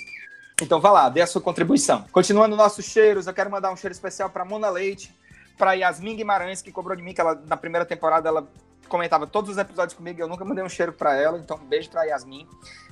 [0.61, 2.05] Então vá lá, dê a sua contribuição.
[2.13, 5.15] Continuando nossos cheiros, eu quero mandar um cheiro especial pra Mona Leite,
[5.57, 8.47] pra Yasmin Guimarães, que cobrou de mim, que ela, na primeira temporada ela
[8.93, 11.89] comentava todos os episódios comigo, eu nunca mandei um cheiro pra ela, então um beijo
[11.89, 12.47] pra Yasmin.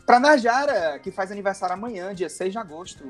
[0.06, 3.05] Pra Najara, que faz aniversário amanhã, dia 6 de agosto.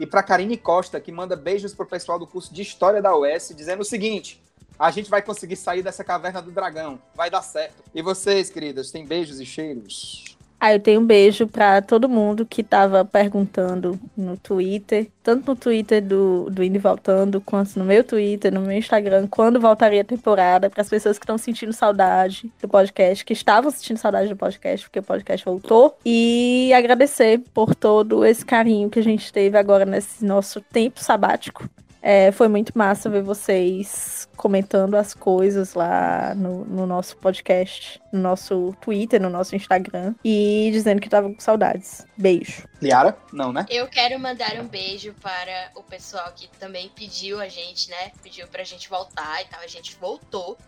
[0.00, 3.54] E pra Karine Costa, que manda beijos pro pessoal do curso de História da UES,
[3.56, 4.42] dizendo o seguinte:
[4.76, 7.84] a gente vai conseguir sair dessa caverna do dragão, vai dar certo.
[7.94, 10.33] E vocês, queridas, têm beijos e cheiros?
[10.66, 15.54] Ah, eu tenho um beijo pra todo mundo que tava perguntando no Twitter, tanto no
[15.54, 20.04] Twitter do, do Indo Voltando, quanto no meu Twitter, no meu Instagram, quando voltaria a
[20.04, 24.36] temporada, para as pessoas que estão sentindo saudade do podcast, que estavam sentindo saudade do
[24.36, 29.58] podcast, porque o podcast voltou, e agradecer por todo esse carinho que a gente teve
[29.58, 31.68] agora nesse nosso tempo sabático.
[32.06, 38.20] É, foi muito massa ver vocês comentando as coisas lá no, no nosso podcast, no
[38.20, 42.06] nosso Twitter, no nosso Instagram e dizendo que tava com saudades.
[42.14, 42.68] Beijo.
[42.82, 43.16] Liara?
[43.32, 43.64] Não, né?
[43.70, 48.12] Eu quero mandar um beijo para o pessoal que também pediu a gente, né?
[48.22, 49.60] Pediu pra gente voltar e tal.
[49.60, 50.58] A gente voltou,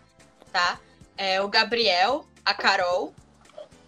[0.51, 0.79] tá?
[1.15, 3.13] É, o Gabriel, a Carol,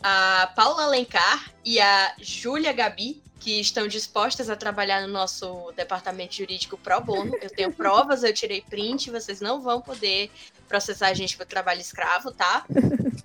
[0.03, 6.35] a Paula Alencar e a Júlia Gabi, que estão dispostas a trabalhar no nosso departamento
[6.35, 7.35] jurídico pro bono.
[7.41, 10.29] Eu tenho provas, eu tirei print, vocês não vão poder
[10.67, 12.65] processar a gente por trabalho escravo, tá?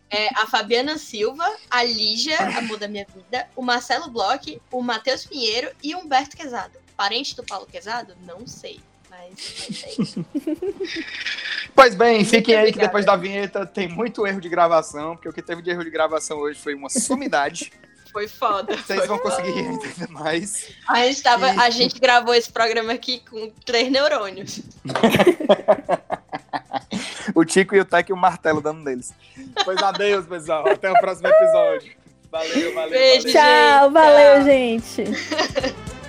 [0.09, 5.27] É, a Fabiana Silva, a Lígia, amor da minha vida, o Marcelo Bloch, o Matheus
[5.27, 6.78] Pinheiro e o Humberto Quezado.
[6.97, 8.15] Parente do Paulo Quezado?
[8.24, 8.81] Não sei.
[9.11, 10.24] Mas, é.
[11.74, 15.32] Pois bem, fiquem aí que depois da vinheta tem muito erro de gravação, porque o
[15.32, 17.73] que teve de erro de gravação hoje foi uma sumidade.
[18.15, 18.77] Foi foda.
[18.78, 20.70] Vocês vão conseguir entender mais.
[20.89, 24.61] A gente, tava, E- a gente gravou esse programa aqui com três neurônios.
[27.35, 29.12] O Tico e o Tec e o martelo dando neles.
[29.65, 30.69] Pois adeus, pessoal.
[30.69, 31.93] Até o próximo episódio.
[32.31, 32.91] Valeu, valeu.
[32.91, 33.32] Beijo, valeu.
[33.32, 34.45] Tchau, valeu, tchau.
[34.45, 35.05] gente.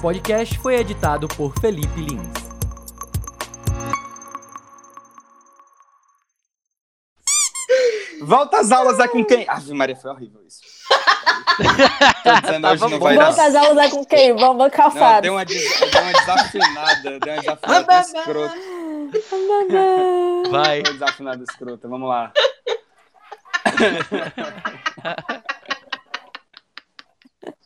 [0.00, 2.48] podcast foi editado por Felipe Lins.
[8.22, 9.44] Volta às aulas é com quem?
[9.48, 10.60] Ave Maria, foi horrível isso.
[12.22, 13.22] Tô dizendo, hoje não vai dar.
[13.22, 14.36] Vamos casar usar com quem?
[14.36, 15.22] Vamos Não, calçados.
[15.22, 15.80] deu uma, des...
[15.80, 18.54] deu uma desafinada, deu uma desafinada escrota.
[20.50, 20.82] Vai.
[20.82, 22.32] Deu uma desafinada escrota, vamos lá.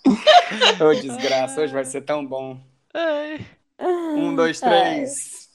[0.07, 2.61] Ô, desgraça, hoje vai ser tão bom.
[2.93, 3.47] Ai.
[3.79, 5.49] Um, dois, três.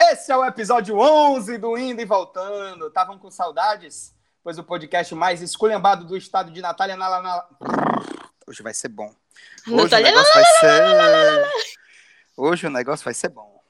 [0.00, 2.88] Esse é o episódio 11 do Indo e Voltando.
[2.88, 4.14] Estavam com saudades?
[4.42, 7.46] Pois o podcast mais esculhambado do estado de Natália na, na...
[8.46, 9.12] Hoje vai ser bom.
[9.66, 11.50] Hoje Natália o negócio vai ser...
[12.36, 13.60] Hoje o negócio vai ser bom.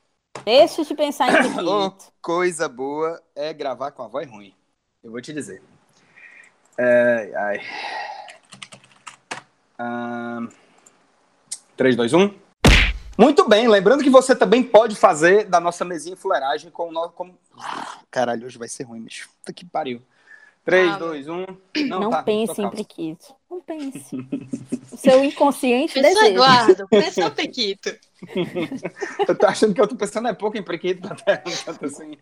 [0.45, 2.13] Deixa eu te pensar em Piquito.
[2.23, 4.55] coisa boa é gravar com a voz ruim.
[5.03, 5.63] Eu vou te dizer.
[6.79, 7.61] Ai, ai.
[9.79, 10.49] Ahn,
[11.77, 12.35] 3, 2, 1.
[13.17, 17.13] Muito bem, lembrando que você também pode fazer da nossa mesinha fuleiragem com o nosso.
[17.13, 17.35] Com...
[18.11, 19.29] Caralho, hoje vai ser ruim, bicho.
[19.39, 20.03] Puta que pariu.
[20.65, 21.47] 3, Ah, 2, 1.
[21.89, 22.71] Não, tá, pense em.
[22.71, 23.35] Priquito.
[23.51, 24.17] Não pense.
[24.91, 26.27] O seu inconsciente Pensa, deseja.
[26.27, 27.97] Eduardo, pensa no Priquito.
[29.29, 32.19] Eu tô achando que eu tô pensando é pouco em prequito até tanto assim.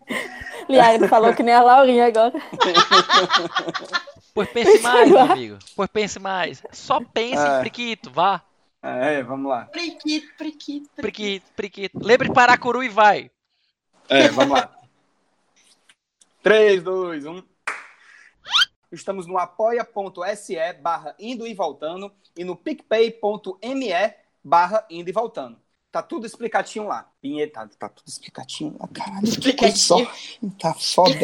[0.69, 2.33] Liara falou que nem a Laurinha agora.
[4.37, 5.57] Pois pense mais, meu amigo.
[5.75, 6.61] Pois pense mais.
[6.71, 7.57] Só pense Ah.
[7.57, 8.43] em Priquito, vá.
[8.83, 9.65] É, vamos lá.
[9.65, 10.89] Priquito, Priquito, Priquito.
[11.01, 11.99] Priquito, Priquito.
[11.99, 13.31] Lembre de Paracuru e vai.
[14.07, 14.71] É, vamos lá.
[16.43, 17.41] 3, 2, 1.
[18.91, 23.89] Estamos no apoia.se barra indo e voltando e no picpay.me
[24.43, 25.59] barra indo e voltando.
[25.91, 27.09] Tá tudo explicatinho lá.
[27.23, 29.25] Vinheta, tá tudo explicatinho lá, caralho.
[29.25, 29.75] Explicatinho.
[29.75, 30.49] só.
[30.59, 31.15] Tá foda.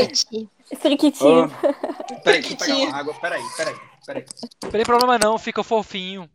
[0.75, 1.45] Friquitinho.
[1.45, 1.49] Ô,
[2.23, 3.13] Peraí, deixa eu pegar uma água.
[3.15, 3.75] Peraí, peraí,
[4.05, 4.25] peraí.
[4.63, 6.29] Não tem problema não, fica fofinho.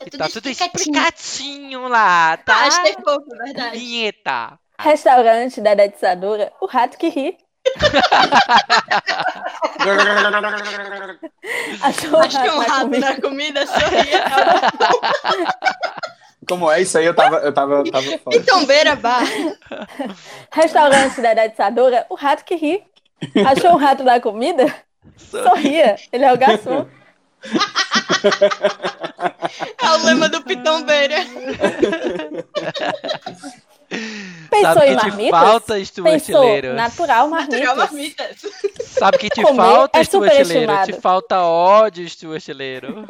[0.00, 1.86] É tudo tá tudo explicadinho.
[1.88, 2.54] lá, tá?
[2.54, 3.78] Ah, achei fofo, é verdade.
[3.78, 4.58] Vinheta.
[4.78, 7.36] Restaurante da Dedizadora, o rato que ri.
[11.82, 13.10] Achou Acho que um rato comida.
[13.10, 14.24] na comida sorria.
[16.48, 17.06] Como é isso aí?
[17.06, 18.36] Eu tava, eu tava, eu tava foda.
[18.36, 19.22] Então, beira bar.
[20.52, 22.84] Restaurante da Dedizadora, o rato que ri.
[23.46, 24.74] Achou um rato na comida?
[25.16, 25.96] Sorria.
[26.12, 26.86] Ele é o garçom.
[29.82, 31.16] É o lema do Pitombeira.
[34.50, 35.40] Pensou Sabe em que te marmitas?
[35.40, 37.60] falta, Pensou natural marmitas.
[37.60, 38.36] Natural marmitas.
[38.80, 40.72] Sabe que te Comer falta, é Stuart Leiro?
[40.84, 43.06] Te falta ódio, Stuart Leiro.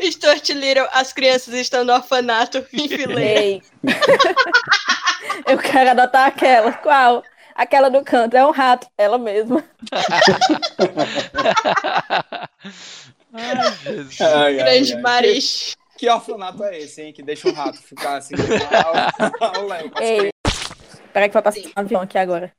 [0.00, 3.64] Stuart Little, as crianças estão no orfanato em fileira.
[5.46, 6.72] Eu quero adotar aquela.
[6.72, 7.22] Qual?
[7.58, 8.36] Aquela do canto.
[8.36, 8.86] É um rato.
[8.96, 9.64] Ela mesma.
[13.34, 14.20] Ai, Jesus.
[14.20, 15.00] Ai, Grande ai.
[15.00, 15.76] Maris.
[15.96, 17.12] Que, que orfanato é esse, hein?
[17.12, 18.36] Que deixa um rato ficar assim.
[19.40, 20.30] ao, ao com as Ei.
[21.12, 21.72] Peraí que vai passar Sim.
[21.76, 22.52] um avião aqui agora.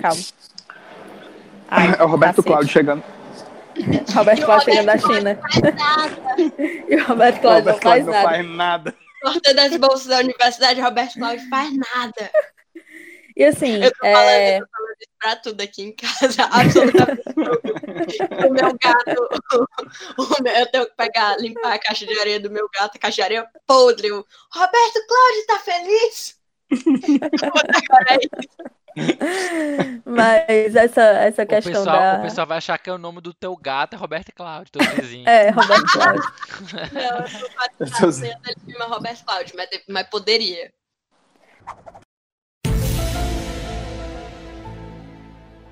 [0.00, 0.22] Calma.
[1.68, 2.42] Ai, É o Roberto.
[2.42, 3.04] Cláudio chegando.
[4.14, 5.38] Roberto Cláudio chegando da China.
[6.88, 7.72] E o Roberto Cláudio
[8.06, 8.94] não faz nada.
[9.20, 12.30] Porta das bolsas da Universidade Roberto Cláudio faz nada.
[13.38, 14.56] E assim, Eu tô falando, é...
[14.58, 18.48] eu tô falando isso pra tudo aqui em casa, absolutamente tudo.
[18.48, 19.28] O meu gato,
[20.18, 22.98] o meu- eu tenho que pegar, limpar a caixa de areia do meu gato, a
[22.98, 24.10] caixa de areia podre.
[24.10, 26.36] O Roberto Cláudio tá feliz?
[27.86, 30.02] Agora é isso.
[30.04, 32.18] mas essa, essa O questão pessoal, da...
[32.18, 34.82] o pessoal vai achar que é o nome do teu gato é Roberto Cláudio, teu
[34.96, 35.28] vizinho.
[35.28, 36.22] É, Roberto Cláudio.
[36.92, 40.72] Não, eu sou Eu patrocinada chama Roberto Cláudio, mas, mas poderia.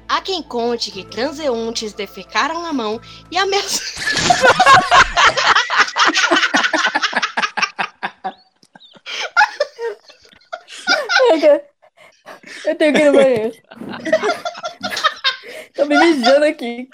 [0.08, 3.00] Há quem conte que transeuntes defecaram na mão
[3.30, 3.96] e ameaçaram.
[12.64, 13.52] Eu tenho que ir no banheiro.
[15.74, 16.88] Tô me mijando aqui.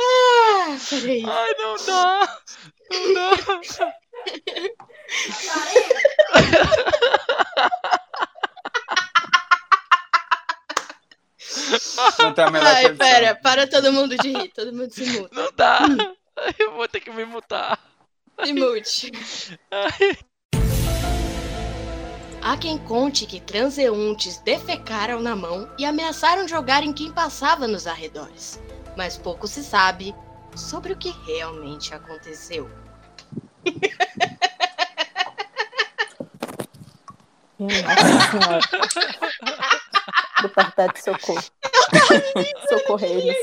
[0.00, 1.24] Ah, peraí.
[1.24, 2.38] Ai, não dá.
[2.90, 3.92] Não dá.
[12.18, 15.34] Não tem a menor Ai, pera, para todo mundo de rir, todo mundo se muta.
[15.34, 15.80] Não dá.
[16.58, 17.78] Eu vou ter que me mutar.
[18.44, 19.12] Se mute.
[22.40, 27.86] Há quem conte que transeuntes defecaram na mão e ameaçaram jogar em quem passava nos
[27.86, 28.60] arredores.
[28.96, 30.12] Mas pouco se sabe
[30.56, 32.68] sobre o que realmente aconteceu.
[37.58, 38.60] Minha Nossa Senhora.
[40.42, 41.44] Do Departamento de Socorro.
[42.68, 43.36] Socorreiros.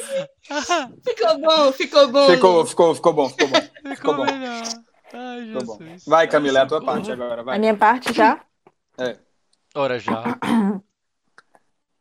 [1.08, 2.28] Ficou bom, ficou bom.
[2.30, 3.96] Ficou, ficou, ficou bom, ficou bom.
[3.96, 4.26] Ficou bom.
[4.26, 4.64] melhor.
[5.14, 5.80] Ai, Ficou bom.
[6.08, 7.60] Vai, Camila, é a tua parte agora, A vai.
[7.60, 8.42] minha parte já.
[8.98, 9.18] É.
[9.76, 10.24] Ora já.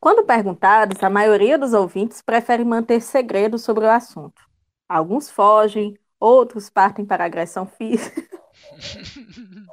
[0.01, 4.41] Quando perguntados, a maioria dos ouvintes prefere manter segredo sobre o assunto.
[4.89, 8.23] Alguns fogem, outros partem para agressão física.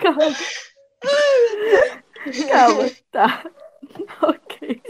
[0.00, 0.36] Calma.
[2.48, 3.44] Calma, tá.
[4.22, 4.82] Ok.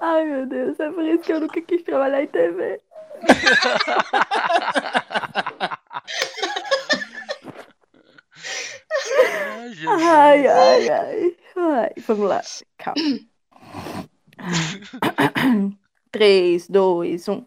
[0.00, 2.80] Ai, meu Deus, é por isso que eu nunca quis trabalhar em TV.
[9.86, 9.86] Ai.
[9.86, 11.36] Ai, ai, ai.
[11.56, 12.42] Ai, vamos lá.
[12.76, 13.00] Calma.
[16.10, 17.46] Três, dois, um.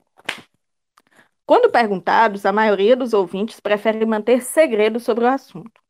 [1.46, 5.82] Quando perguntados, a maioria dos ouvintes prefere manter segredo sobre o assunto.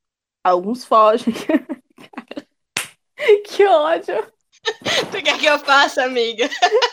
[0.43, 1.31] Alguns fogem.
[3.45, 4.33] que ódio.
[5.11, 6.49] Tu quer que eu faça, amiga?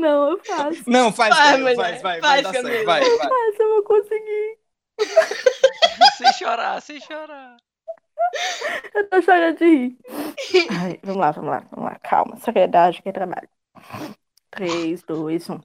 [0.00, 0.82] Não, eu faço.
[0.86, 3.28] Não, faz, Vai, Camila, mulher, faz, vai, vai faz, dar certo, vai, vai.
[3.28, 4.58] Mas eu vou conseguir.
[6.18, 7.56] sem chorar, sem chorar.
[8.94, 9.98] Eu tô chorando de rir.
[10.70, 11.98] Ai, vamos lá, vamos lá, vamos lá.
[12.02, 13.48] Calma, seriedade que é trabalho.
[14.50, 15.60] Três, dois, um.